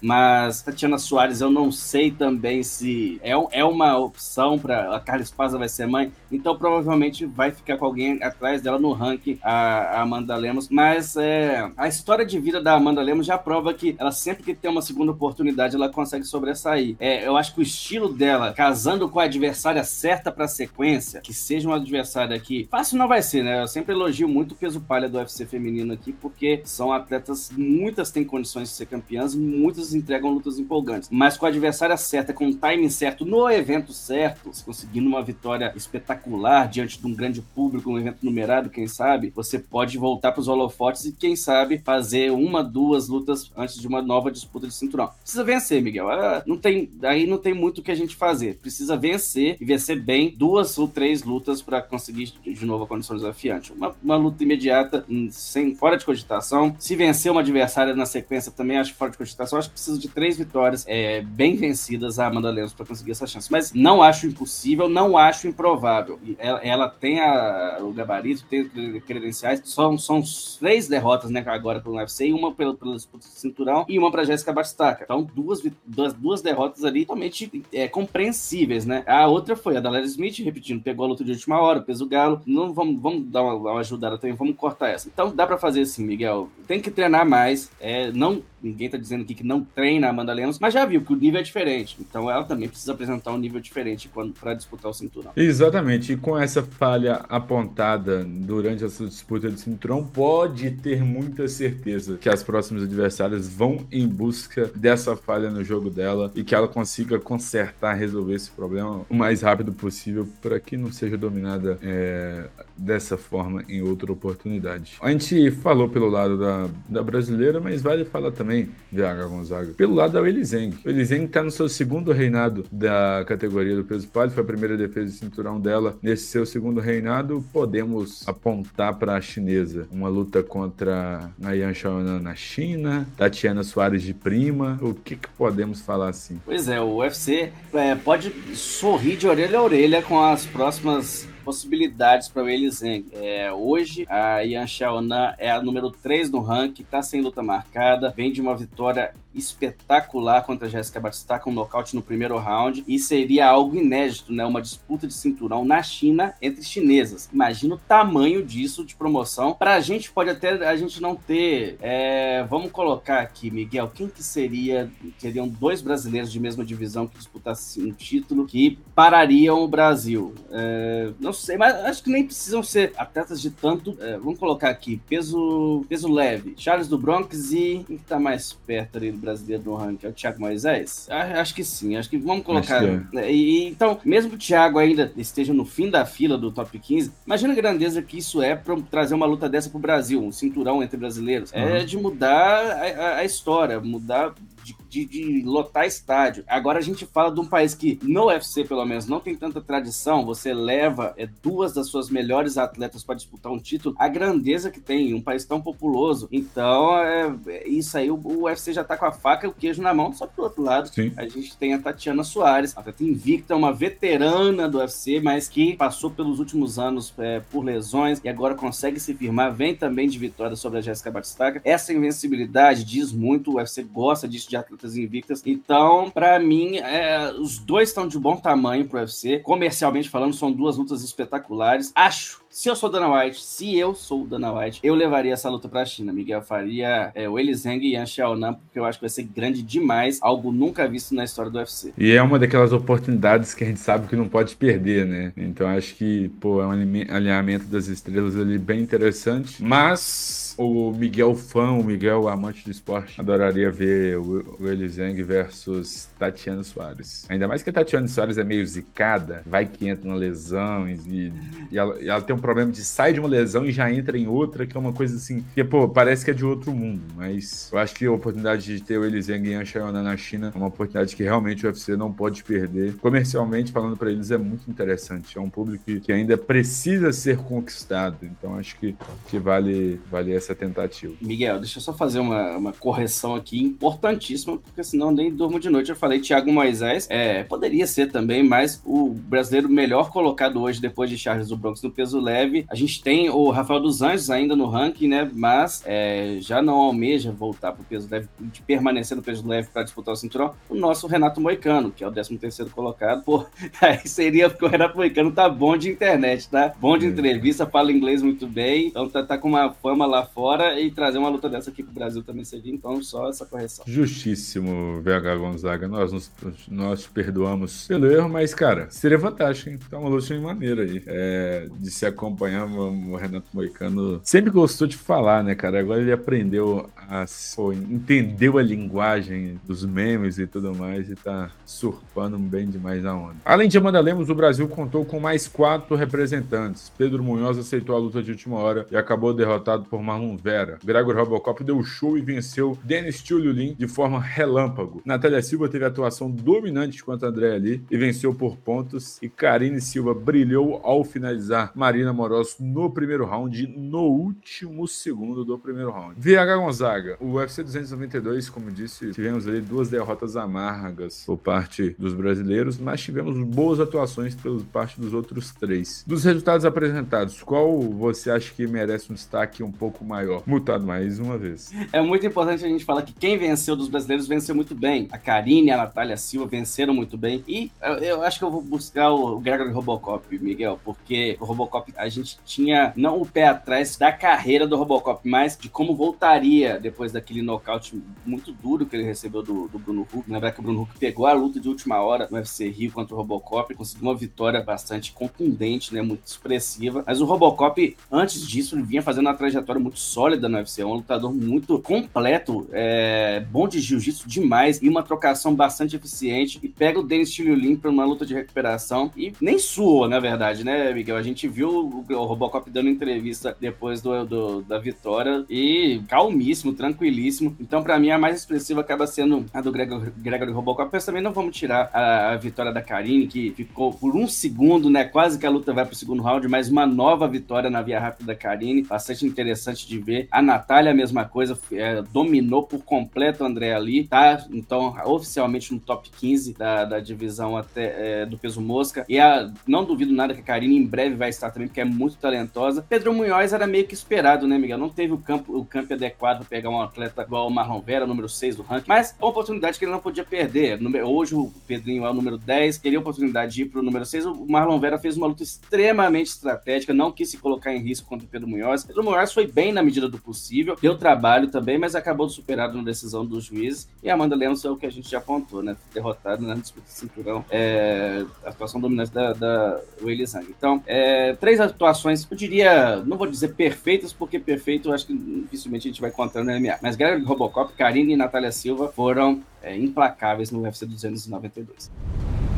mas 0.00 0.62
Tatiana 0.62 0.98
Soares 0.98 1.40
eu 1.40 1.50
não 1.50 1.72
sei 1.72 2.10
também 2.10 2.62
se 2.62 3.20
é, 3.22 3.32
é 3.52 3.64
uma 3.64 3.98
opção 3.98 4.58
para 4.58 4.94
a 4.94 5.00
Carla 5.00 5.22
Espaza 5.22 5.58
vai 5.58 5.68
ser 5.68 5.86
mãe, 5.86 6.12
então 6.30 6.56
provavelmente 6.56 7.26
vai 7.26 7.50
ficar 7.50 7.76
com 7.76 7.84
alguém 7.84 8.22
atrás 8.22 8.62
dela 8.62 8.78
no 8.78 8.92
ranking, 8.92 9.38
a, 9.42 9.98
a 9.98 10.02
Amanda 10.02 10.36
Lemos. 10.36 10.68
Mas 10.68 11.16
é, 11.16 11.70
a 11.76 11.88
história 11.88 12.24
de 12.24 12.38
vida 12.38 12.62
da 12.62 12.74
Amanda 12.74 13.02
Lemos 13.02 13.26
já 13.26 13.38
prova 13.38 13.74
que 13.74 13.96
ela 13.98 14.12
sempre 14.12 14.42
que 14.42 14.54
tem 14.54 14.70
uma 14.70 14.82
segunda 14.82 15.12
oportunidade, 15.12 15.76
ela 15.76 15.88
consegue 15.88 16.24
sobressair. 16.24 16.96
É, 16.98 17.26
eu 17.26 17.36
acho 17.36 17.54
que 17.54 17.60
o 17.60 17.62
estilo 17.62 18.12
dela, 18.12 18.52
casando 18.52 19.08
com 19.08 19.20
a 19.20 19.24
adversária 19.24 19.82
certa 19.84 20.30
para 20.30 20.44
a 20.44 20.48
sequência, 20.48 21.20
que 21.20 21.32
seja 21.32 21.68
um 21.68 21.72
adversário 21.72 22.34
aqui, 22.34 22.68
fácil 22.70 22.98
não 22.98 23.08
vai 23.08 23.22
ser, 23.22 23.42
né? 23.42 23.62
Eu 23.62 23.68
sempre 23.68 23.94
elogio 23.94 24.28
muito 24.28 24.52
o 24.52 24.54
peso 24.56 24.80
palha 24.80 25.08
do 25.08 25.18
UFC 25.18 25.46
feminino 25.46 25.92
aqui, 25.92 26.12
porque 26.12 26.62
são 26.64 26.92
atletas, 26.92 27.50
muitas 27.56 28.10
têm 28.10 28.24
condições 28.24 28.68
de 28.68 28.74
ser 28.74 28.86
campeãs, 28.86 29.29
muitas 29.34 29.94
entregam 29.94 30.30
lutas 30.30 30.58
empolgantes. 30.58 31.08
Mas 31.10 31.36
com 31.36 31.46
a 31.46 31.48
adversária 31.48 31.96
certa, 31.96 32.32
com 32.32 32.48
o 32.48 32.54
timing 32.54 32.90
certo, 32.90 33.24
no 33.24 33.48
evento 33.50 33.92
certo, 33.92 34.50
conseguindo 34.64 35.08
uma 35.08 35.22
vitória 35.22 35.72
espetacular 35.76 36.68
diante 36.68 36.98
de 36.98 37.06
um 37.06 37.14
grande 37.14 37.42
público, 37.42 37.90
um 37.90 37.98
evento 37.98 38.18
numerado, 38.22 38.70
quem 38.70 38.86
sabe, 38.86 39.32
você 39.34 39.58
pode 39.58 39.98
voltar 39.98 40.32
para 40.32 40.40
os 40.40 40.48
holofotes 40.48 41.04
e, 41.04 41.12
quem 41.12 41.36
sabe, 41.36 41.78
fazer 41.78 42.30
uma, 42.30 42.62
duas 42.62 43.08
lutas 43.08 43.50
antes 43.56 43.78
de 43.78 43.86
uma 43.86 44.02
nova 44.02 44.30
disputa 44.30 44.66
de 44.66 44.74
cinturão. 44.74 45.10
Precisa 45.20 45.44
vencer, 45.44 45.82
Miguel. 45.82 46.08
Ah, 46.10 46.42
não 46.46 46.56
tem, 46.56 46.90
aí 47.02 47.26
não 47.26 47.38
tem 47.38 47.54
muito 47.54 47.78
o 47.78 47.82
que 47.82 47.90
a 47.90 47.94
gente 47.94 48.16
fazer. 48.16 48.56
Precisa 48.56 48.96
vencer 48.96 49.56
e 49.60 49.64
vencer 49.64 50.00
bem 50.00 50.34
duas 50.36 50.78
ou 50.78 50.88
três 50.88 51.22
lutas 51.22 51.62
para 51.62 51.82
conseguir 51.82 52.32
de 52.44 52.66
novo 52.66 52.84
a 52.84 52.86
condição 52.86 53.16
desafiante. 53.16 53.72
Uma, 53.72 53.94
uma 54.02 54.16
luta 54.16 54.42
imediata, 54.42 55.04
hum, 55.08 55.28
sem 55.30 55.74
fora 55.74 55.96
de 55.96 56.04
cogitação. 56.04 56.74
Se 56.78 56.96
vencer 56.96 57.30
uma 57.30 57.40
adversária 57.40 57.94
na 57.94 58.06
sequência, 58.06 58.52
também 58.52 58.78
acho 58.78 58.94
fora 58.94 59.10
de 59.10 59.18
cogitação. 59.20 59.58
Acho 59.58 59.68
que 59.68 59.74
precisa 59.74 59.98
de 59.98 60.08
três 60.08 60.38
vitórias 60.38 60.84
é, 60.88 61.20
bem 61.20 61.56
vencidas 61.56 62.18
a 62.18 62.26
Amanda 62.26 62.50
Lemos 62.50 62.72
para 62.72 62.86
conseguir 62.86 63.10
essa 63.10 63.26
chance. 63.26 63.52
Mas 63.52 63.72
não 63.72 64.02
acho 64.02 64.26
impossível, 64.26 64.88
não 64.88 65.16
acho 65.16 65.46
improvável. 65.46 66.18
Ela, 66.38 66.58
ela 66.60 66.88
tem 66.88 67.20
a, 67.20 67.78
o 67.80 67.92
gabarito, 67.92 68.44
tem 68.48 68.68
credenciais. 69.00 69.60
São, 69.64 69.98
são 69.98 70.22
três 70.58 70.88
derrotas, 70.88 71.30
né, 71.30 71.44
agora 71.46 71.80
pelo 71.80 71.96
UFC, 71.96 72.32
uma 72.32 72.52
pelo, 72.52 72.74
pelo 72.74 72.94
disputa 72.94 73.26
de 73.26 73.34
cinturão 73.34 73.84
e 73.88 73.98
uma 73.98 74.10
para 74.10 74.24
Jéssica 74.24 74.52
Batistaca. 74.52 75.04
Então, 75.04 75.22
duas, 75.22 75.62
duas, 75.84 76.12
duas 76.14 76.42
derrotas 76.42 76.84
ali 76.84 77.04
totalmente 77.04 77.62
é, 77.72 77.88
compreensíveis, 77.88 78.86
né? 78.86 79.04
A 79.06 79.26
outra 79.26 79.54
foi 79.54 79.76
a 79.76 79.80
da 79.80 79.90
Larry 79.90 80.06
Smith, 80.06 80.38
repetindo, 80.38 80.82
pegou 80.82 81.04
a 81.04 81.08
luta 81.08 81.24
de 81.24 81.32
última 81.32 81.60
hora, 81.60 81.82
peso 81.82 82.06
galo. 82.06 82.40
Não 82.46 82.72
vamos, 82.72 83.00
vamos 83.00 83.26
dar 83.26 83.42
uma, 83.42 83.54
uma 83.54 83.80
ajudada 83.80 84.16
também, 84.16 84.34
vamos 84.34 84.56
cortar 84.56 84.88
essa. 84.88 85.08
Então, 85.08 85.34
dá 85.34 85.46
para 85.46 85.58
fazer 85.58 85.82
assim, 85.82 86.04
Miguel. 86.04 86.48
Tem 86.66 86.80
que 86.80 86.90
treinar 86.90 87.28
mais. 87.28 87.70
É, 87.80 88.10
não 88.12 88.42
ninguém 88.62 88.88
tá 88.88 88.98
dizendo 88.98 89.22
aqui 89.22 89.34
que 89.34 89.44
não 89.44 89.62
treina 89.62 90.06
a 90.06 90.10
Amanda 90.10 90.32
Lemos, 90.32 90.58
mas 90.58 90.74
já 90.74 90.84
viu 90.84 91.00
que 91.02 91.12
o 91.12 91.16
nível 91.16 91.40
é 91.40 91.42
diferente. 91.42 91.96
Então 92.00 92.30
ela 92.30 92.44
também 92.44 92.68
precisa 92.68 92.92
apresentar 92.92 93.32
um 93.32 93.38
nível 93.38 93.60
diferente 93.60 94.10
para 94.40 94.54
disputar 94.54 94.90
o 94.90 94.94
cinturão. 94.94 95.32
Exatamente. 95.36 96.12
E 96.12 96.16
com 96.16 96.38
essa 96.38 96.62
falha 96.62 97.24
apontada 97.28 98.24
durante 98.24 98.84
essa 98.84 99.06
disputa 99.06 99.50
de 99.50 99.60
cinturão, 99.60 100.04
pode 100.04 100.70
ter 100.72 101.02
muita 101.02 101.48
certeza 101.48 102.18
que 102.18 102.28
as 102.28 102.42
próximas 102.42 102.82
adversárias 102.82 103.48
vão 103.48 103.86
em 103.90 104.06
busca 104.06 104.70
dessa 104.74 105.16
falha 105.16 105.50
no 105.50 105.64
jogo 105.64 105.90
dela 105.90 106.30
e 106.34 106.42
que 106.42 106.54
ela 106.54 106.68
consiga 106.68 107.18
consertar, 107.18 107.94
resolver 107.94 108.34
esse 108.34 108.50
problema 108.50 109.04
o 109.08 109.14
mais 109.14 109.42
rápido 109.42 109.72
possível 109.72 110.28
para 110.40 110.58
que 110.60 110.76
não 110.76 110.92
seja 110.92 111.16
dominada 111.16 111.78
é, 111.82 112.48
dessa 112.76 113.16
forma 113.16 113.64
em 113.68 113.82
outra 113.82 114.12
oportunidade. 114.12 114.94
A 115.00 115.10
gente 115.10 115.50
falou 115.50 115.88
pelo 115.88 116.08
lado 116.08 116.38
da, 116.38 116.68
da 116.88 117.02
brasileira, 117.02 117.60
mas 117.60 117.82
vale 117.82 118.04
falar 118.04 118.32
também 118.32 118.49
também, 118.50 118.68
VH 118.90 119.28
Gonzaga. 119.28 119.72
Pelo 119.74 119.94
lado 119.94 120.12
da 120.12 120.20
Willy 120.20 120.44
Zeng. 120.44 120.74
O 120.84 120.88
Willy 120.88 121.04
Zeng 121.04 121.26
tá 121.28 121.42
no 121.42 121.50
seu 121.50 121.68
segundo 121.68 122.10
reinado 122.10 122.66
da 122.72 123.24
categoria 123.26 123.76
do 123.76 123.84
peso 123.84 124.08
palio, 124.08 124.32
foi 124.32 124.42
a 124.42 124.46
primeira 124.46 124.76
defesa 124.76 125.06
de 125.06 125.12
cinturão 125.12 125.60
dela. 125.60 125.96
Nesse 126.02 126.24
seu 126.24 126.44
segundo 126.44 126.80
reinado, 126.80 127.44
podemos 127.52 128.26
apontar 128.26 128.94
para 128.98 129.14
a 129.14 129.20
chinesa. 129.20 129.86
Uma 129.92 130.08
luta 130.08 130.42
contra 130.42 131.30
a 131.42 131.52
Yan 131.52 131.72
Xiaonan 131.72 132.20
na 132.20 132.34
China, 132.34 133.06
Tatiana 133.16 133.62
Soares 133.62 134.02
de 134.02 134.12
prima. 134.12 134.78
O 134.82 134.92
que, 134.92 135.14
que 135.14 135.28
podemos 135.28 135.80
falar 135.80 136.08
assim? 136.08 136.40
Pois 136.44 136.68
é, 136.68 136.80
o 136.80 136.96
UFC 136.96 137.52
é, 137.72 137.94
pode 137.94 138.32
sorrir 138.56 139.16
de 139.16 139.28
orelha 139.28 139.58
a 139.58 139.62
orelha 139.62 140.02
com 140.02 140.20
as 140.20 140.44
próximas 140.46 141.28
possibilidades 141.50 142.28
para 142.28 142.44
o 142.44 142.48
Elisen. 142.48 143.06
É, 143.12 143.52
hoje, 143.52 144.06
a 144.08 144.38
Yan 144.38 144.68
Xiaonan 144.68 145.34
é 145.36 145.50
a 145.50 145.60
número 145.60 145.90
3 145.90 146.30
no 146.30 146.40
ranking, 146.40 146.82
está 146.82 147.02
sem 147.02 147.20
luta 147.20 147.42
marcada, 147.42 148.14
vem 148.16 148.30
de 148.30 148.40
uma 148.40 148.56
vitória 148.56 149.12
espetacular 149.34 150.42
contra 150.42 150.66
a 150.66 150.70
Jéssica 150.70 150.98
Batista 150.98 151.38
com 151.38 151.50
um 151.50 151.54
nocaute 151.54 151.94
no 151.94 152.02
primeiro 152.02 152.36
round 152.36 152.84
e 152.86 152.98
seria 152.98 153.46
algo 153.46 153.76
inédito, 153.76 154.32
né? 154.32 154.44
Uma 154.44 154.60
disputa 154.60 155.06
de 155.06 155.14
cinturão 155.14 155.64
na 155.64 155.82
China 155.82 156.34
entre 156.42 156.62
chinesas. 156.64 157.28
Imagina 157.32 157.76
o 157.76 157.78
tamanho 157.78 158.44
disso 158.44 158.84
de 158.84 158.94
promoção. 158.94 159.54
Para 159.54 159.74
a 159.74 159.80
gente 159.80 160.10
pode 160.10 160.30
até 160.30 160.66
a 160.66 160.76
gente 160.76 161.00
não 161.00 161.14
ter. 161.14 161.78
É, 161.80 162.44
vamos 162.48 162.72
colocar 162.72 163.20
aqui, 163.20 163.50
Miguel, 163.50 163.90
quem 163.94 164.08
que 164.08 164.22
seria? 164.22 164.90
Seriam 165.18 165.46
dois 165.46 165.80
brasileiros 165.80 166.32
de 166.32 166.40
mesma 166.40 166.64
divisão 166.64 167.06
que 167.06 167.16
disputassem 167.16 167.84
um 167.84 167.92
título 167.92 168.46
que 168.46 168.78
parariam 168.94 169.62
o 169.62 169.68
Brasil. 169.68 170.34
É, 170.50 171.12
não 171.20 171.32
sei, 171.40 171.56
mas 171.56 171.74
acho 171.84 172.02
que 172.02 172.10
nem 172.10 172.24
precisam 172.24 172.62
ser 172.62 172.92
atletas 172.96 173.40
de 173.40 173.50
tanto. 173.50 173.96
É, 174.00 174.16
vamos 174.18 174.38
colocar 174.38 174.70
aqui 174.70 175.00
peso 175.08 175.84
peso 175.88 176.08
leve. 176.12 176.54
Charles 176.56 176.88
do 176.88 176.98
Bronx 176.98 177.52
e 177.52 177.84
quem 177.86 177.96
que 177.96 178.04
tá 178.04 178.18
mais 178.18 178.52
perto 178.52 178.98
ali 178.98 179.10
brasileiro 179.12 179.64
no 179.64 179.74
ranking? 179.74 180.06
É 180.06 180.10
o 180.10 180.12
Thiago 180.12 180.40
Moisés? 180.40 181.08
Acho 181.10 181.54
que 181.54 181.64
sim, 181.64 181.96
acho 181.96 182.08
que 182.08 182.18
vamos 182.18 182.44
colocar. 182.44 182.84
É. 182.84 183.02
Né, 183.12 183.32
e, 183.32 183.68
então, 183.68 183.98
mesmo 184.04 184.30
que 184.30 184.36
o 184.36 184.38
Thiago 184.38 184.78
ainda 184.78 185.12
esteja 185.16 185.52
no 185.52 185.64
fim 185.64 185.90
da 185.90 186.04
fila 186.04 186.36
do 186.36 186.50
top 186.50 186.78
15, 186.78 187.12
imagina 187.26 187.52
a 187.52 187.56
grandeza 187.56 188.02
que 188.02 188.18
isso 188.18 188.42
é 188.42 188.54
para 188.54 188.76
trazer 188.90 189.14
uma 189.14 189.26
luta 189.26 189.48
dessa 189.48 189.70
pro 189.70 189.78
Brasil, 189.78 190.22
um 190.22 190.32
cinturão 190.32 190.82
entre 190.82 190.96
brasileiros. 190.96 191.52
Uhum. 191.52 191.58
É 191.58 191.84
de 191.84 191.96
mudar 191.96 192.60
a, 192.60 192.84
a, 192.84 193.16
a 193.16 193.24
história, 193.24 193.80
mudar 193.80 194.34
de, 194.62 194.76
de, 194.90 195.04
de, 195.04 195.42
lotar 195.42 195.86
estádio. 195.86 196.42
Agora 196.48 196.80
a 196.80 196.82
gente 196.82 197.06
fala 197.06 197.32
de 197.32 197.38
um 197.38 197.46
país 197.46 197.74
que, 197.74 197.98
no 198.02 198.26
UFC 198.26 198.64
pelo 198.64 198.84
menos, 198.84 199.06
não 199.06 199.20
tem 199.20 199.36
tanta 199.36 199.60
tradição. 199.60 200.24
Você 200.26 200.52
leva 200.52 201.14
é, 201.16 201.28
duas 201.40 201.72
das 201.72 201.86
suas 201.86 202.10
melhores 202.10 202.58
atletas 202.58 203.04
para 203.04 203.14
disputar 203.14 203.52
um 203.52 203.58
título. 203.58 203.94
A 203.98 204.08
grandeza 204.08 204.70
que 204.70 204.80
tem, 204.80 205.14
um 205.14 205.22
país 205.22 205.44
tão 205.44 205.60
populoso. 205.60 206.28
Então, 206.32 206.98
é, 206.98 207.32
é 207.46 207.68
isso 207.68 207.96
aí, 207.96 208.10
o, 208.10 208.16
o, 208.16 208.42
UFC 208.42 208.72
já 208.72 208.82
tá 208.82 208.96
com 208.96 209.06
a 209.06 209.12
faca 209.12 209.46
e 209.46 209.50
o 209.50 209.52
queijo 209.52 209.80
na 209.80 209.94
mão. 209.94 210.12
Só 210.12 210.26
que 210.26 210.36
do 210.36 210.42
outro 210.42 210.62
lado, 210.62 210.92
Sim. 210.92 211.12
a 211.16 211.28
gente 211.28 211.56
tem 211.56 211.72
a 211.72 211.78
Tatiana 211.78 212.24
Soares, 212.24 212.76
atleta 212.76 213.04
invicta, 213.04 213.54
uma 213.54 213.72
veterana 213.72 214.68
do 214.68 214.78
UFC, 214.78 215.20
mas 215.20 215.48
que 215.48 215.76
passou 215.76 216.10
pelos 216.10 216.40
últimos 216.40 216.78
anos 216.78 217.14
é, 217.16 217.38
por 217.38 217.64
lesões 217.64 218.20
e 218.24 218.28
agora 218.28 218.56
consegue 218.56 218.98
se 218.98 219.14
firmar. 219.14 219.54
Vem 219.54 219.76
também 219.76 220.08
de 220.08 220.18
vitória 220.18 220.56
sobre 220.56 220.78
a 220.78 220.82
Jéssica 220.82 221.12
Batistaca. 221.12 221.60
Essa 221.64 221.92
invencibilidade 221.92 222.82
diz 222.82 223.12
muito, 223.12 223.52
o 223.52 223.56
UFC 223.56 223.84
gosta 223.84 224.26
disso 224.26 224.48
de 224.48 224.56
atletas 224.80 224.96
invictas. 224.96 225.42
Então, 225.44 226.10
para 226.10 226.38
mim, 226.38 226.78
é, 226.78 227.32
os 227.38 227.58
dois 227.58 227.90
estão 227.90 228.08
de 228.08 228.18
bom 228.18 228.36
tamanho 228.36 228.88
pro 228.88 228.98
UFC. 228.98 229.38
Comercialmente 229.40 230.08
falando, 230.08 230.34
são 230.34 230.50
duas 230.50 230.76
lutas 230.76 231.02
espetaculares. 231.02 231.92
Acho 231.94 232.42
se 232.50 232.68
eu 232.68 232.74
sou 232.74 232.90
Dana 232.90 233.08
White, 233.08 233.40
se 233.40 233.78
eu 233.78 233.94
sou 233.94 234.26
Dana 234.26 234.52
White, 234.52 234.80
eu 234.82 234.92
levaria 234.96 235.32
essa 235.32 235.48
luta 235.48 235.68
pra 235.68 235.84
China. 235.84 236.12
Miguel 236.12 236.42
faria 236.42 237.12
é, 237.14 237.28
o 237.28 237.38
Elizeng 237.38 237.78
e 237.80 237.94
Yan 237.94 238.04
Xiaonan, 238.04 238.54
porque 238.54 238.76
eu 238.76 238.84
acho 238.84 238.98
que 238.98 239.04
vai 239.04 239.08
ser 239.08 239.22
grande 239.22 239.62
demais, 239.62 240.18
algo 240.20 240.50
nunca 240.50 240.88
visto 240.88 241.14
na 241.14 241.22
história 241.22 241.48
do 241.48 241.58
UFC. 241.58 241.94
E 241.96 242.10
é 242.10 242.20
uma 242.20 242.40
daquelas 242.40 242.72
oportunidades 242.72 243.54
que 243.54 243.62
a 243.62 243.66
gente 243.68 243.78
sabe 243.78 244.08
que 244.08 244.16
não 244.16 244.28
pode 244.28 244.56
perder, 244.56 245.06
né? 245.06 245.32
Então 245.36 245.68
acho 245.68 245.94
que, 245.94 246.28
pô, 246.40 246.60
é 246.60 246.66
um 246.66 246.72
alinhamento 247.08 247.66
das 247.66 247.86
estrelas 247.86 248.36
ali 248.36 248.58
bem 248.58 248.80
interessante, 248.80 249.62
mas 249.62 250.40
o 250.60 250.92
Miguel 250.92 251.34
fã, 251.34 251.70
o 251.70 251.82
Miguel 251.82 252.28
amante 252.28 252.64
do 252.64 252.70
esporte, 252.70 253.18
adoraria 253.18 253.70
ver 253.70 254.18
o, 254.18 254.56
o 254.60 254.68
Elizeng 254.68 255.14
versus 255.22 256.08
Tatiana 256.18 256.62
Soares. 256.62 257.24
Ainda 257.30 257.48
mais 257.48 257.62
que 257.62 257.70
a 257.70 257.72
Tatiana 257.72 258.06
Soares 258.06 258.36
é 258.36 258.44
meio 258.44 258.66
zicada, 258.66 259.42
vai 259.46 259.64
que 259.64 259.88
entra 259.88 260.06
na 260.06 260.14
lesão 260.14 260.86
e, 260.86 261.32
e, 261.70 261.78
ela, 261.78 261.98
e 262.00 262.08
ela, 262.10 262.20
tem 262.20 262.36
um 262.36 262.39
problema 262.40 262.72
de 262.72 262.84
sai 262.84 263.12
de 263.12 263.20
uma 263.20 263.28
lesão 263.28 263.64
e 263.64 263.72
já 263.72 263.92
entra 263.92 264.16
em 264.18 264.26
outra, 264.26 264.66
que 264.66 264.76
é 264.76 264.80
uma 264.80 264.92
coisa 264.92 265.16
assim, 265.16 265.44
que, 265.54 265.62
pô, 265.64 265.88
parece 265.88 266.24
que 266.24 266.30
é 266.30 266.34
de 266.34 266.44
outro 266.44 266.72
mundo, 266.72 267.02
mas 267.16 267.68
eu 267.72 267.78
acho 267.78 267.94
que 267.94 268.06
a 268.06 268.12
oportunidade 268.12 268.64
de 268.64 268.82
ter 268.82 268.98
o 268.98 269.04
Eliseng 269.04 269.46
e 269.48 269.54
Anshayona 269.54 270.02
na 270.02 270.16
China 270.16 270.52
é 270.54 270.58
uma 270.58 270.68
oportunidade 270.68 271.14
que 271.14 271.22
realmente 271.22 271.64
o 271.64 271.68
UFC 271.68 271.96
não 271.96 272.12
pode 272.12 272.42
perder. 272.44 272.94
Comercialmente, 272.96 273.72
falando 273.72 273.96
para 273.96 274.10
eles, 274.10 274.30
é 274.30 274.38
muito 274.38 274.70
interessante. 274.70 275.36
É 275.36 275.40
um 275.40 275.50
público 275.50 275.84
que 275.84 276.12
ainda 276.12 276.36
precisa 276.36 277.12
ser 277.12 277.38
conquistado, 277.38 278.18
então 278.22 278.56
acho 278.56 278.76
que, 278.78 278.94
que 279.28 279.38
vale, 279.38 280.00
vale 280.10 280.32
essa 280.32 280.54
tentativa. 280.54 281.14
Miguel, 281.20 281.58
deixa 281.58 281.78
eu 281.78 281.82
só 281.82 281.92
fazer 281.92 282.20
uma, 282.20 282.56
uma 282.56 282.72
correção 282.72 283.34
aqui 283.34 283.62
importantíssima, 283.62 284.58
porque 284.58 284.82
senão 284.82 285.10
nem 285.10 285.30
durmo 285.30 285.58
de 285.58 285.68
noite. 285.68 285.90
Eu 285.90 285.96
falei 285.96 286.20
Thiago 286.20 286.52
Moisés, 286.52 287.06
é, 287.10 287.42
poderia 287.44 287.86
ser 287.86 288.10
também, 288.10 288.42
mas 288.42 288.80
o 288.84 289.10
brasileiro 289.10 289.68
melhor 289.68 290.10
colocado 290.10 290.60
hoje, 290.60 290.80
depois 290.80 291.10
de 291.10 291.18
Charles 291.18 291.48
do 291.48 291.56
Bronx 291.56 291.82
no 291.82 291.90
peso 291.90 292.20
leve. 292.20 292.29
A 292.68 292.74
gente 292.74 293.02
tem 293.02 293.28
o 293.30 293.50
Rafael 293.50 293.80
dos 293.80 294.02
Anjos 294.02 294.30
ainda 294.30 294.56
no 294.56 294.66
ranking, 294.66 295.08
né? 295.08 295.30
Mas 295.32 295.82
é, 295.84 296.38
já 296.40 296.62
não 296.62 296.74
almeja 296.74 297.32
voltar 297.32 297.72
para 297.72 297.82
o 297.82 297.84
peso 297.84 298.08
leve, 298.10 298.28
de 298.38 298.62
permanecer 298.62 299.16
no 299.16 299.22
peso 299.22 299.46
leve 299.46 299.68
para 299.72 299.82
disputar 299.82 300.14
o 300.14 300.16
cinturão. 300.16 300.54
O 300.68 300.74
nosso 300.74 301.06
Renato 301.06 301.40
Moicano, 301.40 301.90
que 301.90 302.02
é 302.04 302.08
o 302.08 302.10
13 302.10 302.38
terceiro 302.38 302.70
colocado. 302.70 303.22
Pô, 303.22 303.44
aí 303.80 304.06
seria 304.06 304.48
porque 304.48 304.64
o 304.64 304.68
Renato 304.68 304.96
Moicano 304.96 305.32
tá 305.32 305.48
bom 305.48 305.76
de 305.76 305.90
internet, 305.90 306.48
tá? 306.48 306.72
Bom 306.80 306.96
de 306.96 307.06
entrevista, 307.06 307.66
fala 307.66 307.92
inglês 307.92 308.22
muito 308.22 308.46
bem, 308.46 308.88
então 308.88 309.08
tá, 309.08 309.22
tá 309.22 309.38
com 309.38 309.48
uma 309.48 309.72
fama 309.72 310.06
lá 310.06 310.24
fora 310.24 310.80
e 310.80 310.90
trazer 310.90 311.18
uma 311.18 311.28
luta 311.28 311.48
dessa 311.48 311.70
aqui 311.70 311.82
pro 311.82 311.92
Brasil 311.92 312.22
também 312.22 312.44
seria, 312.44 312.72
então 312.72 313.02
só 313.02 313.28
essa 313.28 313.44
correção. 313.44 313.84
Justíssimo, 313.86 315.02
VH 315.02 315.36
Gonzaga. 315.38 315.88
Nós, 315.88 316.12
nos, 316.12 316.30
nós 316.68 317.06
perdoamos 317.06 317.86
pelo 317.86 318.10
erro, 318.10 318.28
mas, 318.28 318.54
cara, 318.54 318.88
seria 318.90 319.18
fantástico, 319.18 319.70
hein? 319.70 319.78
Tá 319.90 319.98
uma 319.98 320.08
luta 320.08 320.30
maneira 320.40 320.82
aí. 320.82 321.02
É, 321.06 321.68
de 321.78 321.90
se 321.90 322.06
acompanhar 322.06 322.19
o 322.26 323.16
Renato 323.16 323.46
Moicano. 323.52 324.20
Sempre 324.22 324.50
gostou 324.50 324.86
de 324.86 324.96
falar, 324.96 325.42
né, 325.42 325.54
cara? 325.54 325.80
Agora 325.80 326.00
ele 326.00 326.12
aprendeu 326.12 326.88
a. 326.96 327.24
Pô, 327.54 327.72
entendeu 327.72 328.58
a 328.58 328.62
linguagem 328.62 329.60
dos 329.64 329.84
memes 329.84 330.38
e 330.38 330.46
tudo 330.46 330.74
mais 330.74 331.10
e 331.10 331.14
tá 331.14 331.50
surfando 331.64 332.38
bem 332.38 332.68
demais 332.68 333.02
na 333.02 333.16
onda. 333.16 333.36
Além 333.44 333.68
de 333.68 333.78
Amanda 333.78 334.00
Lemos, 334.00 334.28
o 334.28 334.34
Brasil 334.34 334.68
contou 334.68 335.04
com 335.04 335.20
mais 335.20 335.46
quatro 335.46 335.96
representantes. 335.96 336.92
Pedro 336.96 337.22
Munhoz 337.22 337.58
aceitou 337.58 337.94
a 337.94 337.98
luta 337.98 338.22
de 338.22 338.30
última 338.30 338.56
hora 338.56 338.86
e 338.90 338.96
acabou 338.96 339.32
derrotado 339.34 339.84
por 339.84 340.02
Marlon 340.02 340.36
Vera. 340.36 340.78
Gregor 340.84 341.16
Robocop 341.16 341.62
deu 341.62 341.82
show 341.82 342.16
e 342.16 342.20
venceu 342.20 342.78
Denis 342.82 343.22
Tchululin 343.22 343.74
de 343.78 343.88
forma 343.88 344.20
relâmpago. 344.20 345.02
Natália 345.04 345.42
Silva 345.42 345.68
teve 345.68 345.84
atuação 345.84 346.30
dominante 346.30 347.04
contra 347.04 347.28
André 347.28 347.54
Ali 347.54 347.82
e 347.90 347.96
venceu 347.96 348.34
por 348.34 348.56
pontos. 348.56 349.18
E 349.22 349.28
Karine 349.28 349.80
Silva 349.80 350.14
brilhou 350.14 350.80
ao 350.82 351.04
finalizar 351.04 351.72
Marina 351.74 352.09
Moros 352.12 352.56
no 352.58 352.90
primeiro 352.90 353.24
round, 353.24 353.66
no 353.66 354.02
último 354.02 354.86
segundo 354.86 355.44
do 355.44 355.58
primeiro 355.58 355.90
round. 355.90 356.14
VH 356.16 356.56
Gonzaga, 356.56 357.16
o 357.20 357.32
UFC 357.32 357.62
292, 357.62 358.48
como 358.48 358.70
disse, 358.70 359.12
tivemos 359.12 359.46
ali 359.46 359.60
duas 359.60 359.88
derrotas 359.88 360.36
amargas 360.36 361.24
por 361.24 361.38
parte 361.38 361.94
dos 361.98 362.14
brasileiros, 362.14 362.78
mas 362.78 363.00
tivemos 363.00 363.36
boas 363.44 363.80
atuações 363.80 364.34
por 364.34 364.62
parte 364.66 365.00
dos 365.00 365.12
outros 365.12 365.52
três. 365.52 366.04
Dos 366.06 366.24
resultados 366.24 366.64
apresentados, 366.64 367.42
qual 367.42 367.80
você 367.80 368.30
acha 368.30 368.52
que 368.52 368.66
merece 368.66 369.10
um 369.10 369.14
destaque 369.14 369.62
um 369.62 369.72
pouco 369.72 370.04
maior? 370.04 370.42
Mutado 370.46 370.86
mais 370.86 371.18
uma 371.18 371.36
vez. 371.36 371.72
É 371.92 372.00
muito 372.00 372.26
importante 372.26 372.64
a 372.64 372.68
gente 372.68 372.84
falar 372.84 373.02
que 373.02 373.12
quem 373.12 373.38
venceu 373.38 373.76
dos 373.76 373.88
brasileiros 373.88 374.26
venceu 374.26 374.54
muito 374.54 374.74
bem. 374.74 375.08
A 375.10 375.18
Karine 375.18 375.68
e 375.68 375.70
a 375.70 375.76
Natália 375.76 376.16
Silva 376.16 376.46
venceram 376.46 376.94
muito 376.94 377.16
bem. 377.16 377.44
E 377.46 377.70
eu, 377.82 377.94
eu 377.94 378.22
acho 378.22 378.38
que 378.38 378.44
eu 378.44 378.50
vou 378.50 378.62
buscar 378.62 379.10
o 379.10 379.38
Gregory 379.38 379.70
Robocop, 379.70 380.38
Miguel, 380.38 380.78
porque 380.84 381.36
o 381.40 381.44
Robocop, 381.44 381.92
a 382.00 382.08
gente 382.08 382.38
tinha 382.44 382.92
não 382.96 383.20
o 383.20 383.26
pé 383.26 383.46
atrás 383.46 383.96
da 383.96 384.10
carreira 384.10 384.66
do 384.66 384.76
Robocop, 384.76 385.28
mas 385.28 385.56
de 385.56 385.68
como 385.68 385.94
voltaria 385.94 386.78
depois 386.80 387.12
daquele 387.12 387.42
nocaute 387.42 388.00
muito 388.24 388.52
duro 388.52 388.86
que 388.86 388.96
ele 388.96 389.04
recebeu 389.04 389.42
do, 389.42 389.68
do 389.68 389.78
Bruno 389.78 390.02
Huck. 390.02 390.30
Lembrar 390.30 390.52
que 390.52 390.60
o 390.60 390.62
Bruno 390.62 390.82
Huck 390.82 390.98
pegou 390.98 391.26
a 391.26 391.32
luta 391.32 391.60
de 391.60 391.68
última 391.68 392.00
hora 392.00 392.26
no 392.30 392.36
UFC 392.36 392.68
Rio 392.68 392.92
contra 392.92 393.14
o 393.14 393.18
Robocop 393.18 393.72
e 393.72 393.76
conseguiu 393.76 394.08
uma 394.08 394.16
vitória 394.16 394.62
bastante 394.62 395.12
contundente, 395.12 395.94
né? 395.94 396.00
Muito 396.00 396.26
expressiva. 396.26 397.04
Mas 397.06 397.20
o 397.20 397.24
Robocop, 397.24 397.96
antes 398.10 398.46
disso, 398.46 398.74
ele 398.74 398.82
vinha 398.82 399.02
fazendo 399.02 399.26
uma 399.26 399.34
trajetória 399.34 399.80
muito 399.80 399.98
sólida 399.98 400.48
no 400.48 400.56
UFC. 400.56 400.82
É 400.82 400.86
um 400.86 400.94
lutador 400.94 401.32
muito 401.34 401.78
completo, 401.80 402.66
é, 402.72 403.40
bom 403.50 403.68
de 403.68 403.80
jiu-jitsu 403.80 404.28
demais 404.28 404.80
e 404.82 404.88
uma 404.88 405.02
trocação 405.02 405.54
bastante 405.54 405.96
eficiente. 405.96 406.58
E 406.62 406.68
pega 406.68 406.98
o 406.98 407.02
Denis 407.02 407.30
Tiliolin 407.30 407.76
para 407.76 407.90
uma 407.90 408.04
luta 408.04 408.24
de 408.24 408.34
recuperação 408.34 409.12
e 409.16 409.32
nem 409.40 409.58
suou, 409.58 410.08
na 410.08 410.18
verdade, 410.18 410.64
né, 410.64 410.92
Miguel? 410.92 411.16
A 411.16 411.22
gente 411.22 411.46
viu 411.46 411.89
o, 411.90 412.14
o 412.14 412.24
Robocop 412.24 412.70
dando 412.70 412.88
entrevista 412.88 413.56
depois 413.60 414.00
do, 414.00 414.24
do, 414.24 414.62
da 414.62 414.78
vitória 414.78 415.44
e 415.48 416.02
calmíssimo, 416.08 416.72
tranquilíssimo. 416.72 417.56
Então, 417.60 417.82
para 417.82 417.98
mim, 417.98 418.10
a 418.10 418.18
mais 418.18 418.36
expressiva 418.36 418.80
acaba 418.80 419.06
sendo 419.06 419.46
a 419.52 419.60
do 419.60 419.72
Gregor, 419.72 420.10
Gregory 420.16 420.52
Robocop. 420.52 420.90
Mas 420.92 421.04
também 421.04 421.22
não 421.22 421.32
vamos 421.32 421.56
tirar 421.56 421.90
a, 421.92 422.32
a 422.32 422.36
vitória 422.36 422.72
da 422.72 422.82
Karine, 422.82 423.26
que 423.26 423.52
ficou 423.52 423.92
por 423.92 424.16
um 424.16 424.26
segundo, 424.26 424.88
né? 424.90 425.04
Quase 425.04 425.38
que 425.38 425.46
a 425.46 425.50
luta 425.50 425.72
vai 425.72 425.84
pro 425.84 425.94
segundo 425.94 426.22
round, 426.22 426.46
mas 426.48 426.68
uma 426.68 426.86
nova 426.86 427.26
vitória 427.28 427.70
na 427.70 427.82
via 427.82 428.00
rápida 428.00 428.32
da 428.32 428.34
Karine. 428.34 428.82
Bastante 428.82 429.26
interessante 429.26 429.86
de 429.86 429.98
ver. 429.98 430.28
A 430.30 430.42
Natália, 430.42 430.92
a 430.92 430.94
mesma 430.94 431.24
coisa, 431.24 431.58
é, 431.72 432.02
dominou 432.02 432.62
por 432.62 432.82
completo 432.84 433.42
o 433.42 433.46
André 433.46 433.74
ali, 433.74 434.04
tá? 434.04 434.44
Então, 434.50 434.94
oficialmente 435.04 435.72
no 435.72 435.80
top 435.80 436.10
15 436.10 436.54
da, 436.54 436.84
da 436.84 437.00
divisão 437.00 437.56
até 437.56 438.22
é, 438.22 438.26
do 438.26 438.38
peso 438.38 438.60
mosca. 438.60 439.04
E 439.08 439.18
a, 439.18 439.50
não 439.66 439.84
duvido 439.84 440.12
nada 440.12 440.34
que 440.34 440.40
a 440.40 440.44
Karine 440.44 440.76
em 440.76 440.86
breve 440.86 441.16
vai 441.16 441.28
estar 441.28 441.50
também, 441.50 441.68
porque 441.68 441.79
é 441.80 441.84
muito 441.84 442.16
talentosa. 442.16 442.84
Pedro 442.88 443.12
Munhoz 443.12 443.52
era 443.52 443.66
meio 443.66 443.86
que 443.86 443.94
esperado, 443.94 444.46
né, 444.46 444.58
Miguel? 444.58 444.78
Não 444.78 444.88
teve 444.88 445.12
o 445.12 445.18
campo, 445.18 445.56
o 445.56 445.64
campo 445.64 445.92
adequado 445.94 446.38
para 446.38 446.46
pegar 446.46 446.70
um 446.70 446.80
atleta 446.80 447.22
igual 447.22 447.46
o 447.46 447.50
Marlon 447.50 447.80
Vera, 447.80 448.06
número 448.06 448.28
6 448.28 448.56
do 448.56 448.62
ranking, 448.62 448.88
mas 448.88 449.14
uma 449.18 449.28
oportunidade 449.28 449.78
que 449.78 449.84
ele 449.84 449.92
não 449.92 450.00
podia 450.00 450.24
perder. 450.24 450.78
Hoje 451.04 451.34
o 451.34 451.52
Pedrinho 451.66 452.04
é 452.04 452.10
o 452.10 452.14
número 452.14 452.38
10, 452.38 452.78
queria 452.78 452.98
a 452.98 453.00
oportunidade 453.00 453.54
de 453.54 453.62
ir 453.62 453.66
para 453.66 453.80
o 453.80 453.82
número 453.82 454.04
6. 454.04 454.26
O 454.26 454.46
Marlon 454.46 454.78
Vera 454.78 454.98
fez 454.98 455.16
uma 455.16 455.26
luta 455.26 455.42
extremamente 455.42 456.28
estratégica, 456.28 456.92
não 456.92 457.12
quis 457.12 457.30
se 457.30 457.38
colocar 457.38 457.74
em 457.74 457.80
risco 457.80 458.08
contra 458.08 458.26
o 458.26 458.30
Pedro 458.30 458.48
Munhoz. 458.48 458.84
Pedro 458.84 459.04
Munhoz 459.04 459.32
foi 459.32 459.46
bem 459.46 459.72
na 459.72 459.82
medida 459.82 460.08
do 460.08 460.18
possível, 460.18 460.76
deu 460.80 460.96
trabalho 460.96 461.48
também, 461.48 461.78
mas 461.78 461.94
acabou 461.94 462.28
superado 462.28 462.76
na 462.76 462.82
decisão 462.82 463.24
dos 463.24 463.44
juízes. 463.44 463.88
E 464.02 464.10
a 464.10 464.14
Amanda 464.14 464.36
Lemos 464.36 464.64
é 464.64 464.70
o 464.70 464.76
que 464.76 464.86
a 464.86 464.90
gente 464.90 465.10
já 465.10 465.18
apontou, 465.18 465.62
né? 465.62 465.76
Derrotada 465.92 466.42
na 466.46 466.54
disputa 466.54 466.86
de 466.86 466.92
cinturão, 466.92 467.44
é, 467.50 468.24
a 468.44 468.50
atuação 468.50 468.80
dominante 468.80 469.12
da, 469.12 469.32
da 469.32 469.80
Zhang. 470.26 470.46
Então, 470.48 470.82
é, 470.86 471.34
atuações, 471.60 472.26
eu 472.30 472.36
diria, 472.36 472.96
não 472.96 473.16
vou 473.16 473.26
dizer 473.26 473.54
perfeitas, 473.54 474.12
porque 474.12 474.38
perfeito 474.38 474.88
eu 474.88 474.94
acho 474.94 475.06
que 475.06 475.16
dificilmente 475.16 475.88
a 475.88 475.90
gente 475.90 476.00
vai 476.00 476.10
encontrar 476.10 476.42
no 476.42 476.52
MMA. 476.52 476.78
Mas 476.82 476.96
Gary 476.96 477.22
Robocop, 477.22 477.72
Karine 477.74 478.14
e 478.14 478.16
Natália 478.16 478.50
Silva 478.50 478.90
foram 478.94 479.42
é, 479.62 479.76
implacáveis 479.76 480.50
no 480.50 480.62
UFC 480.62 480.86
292. 480.86 481.90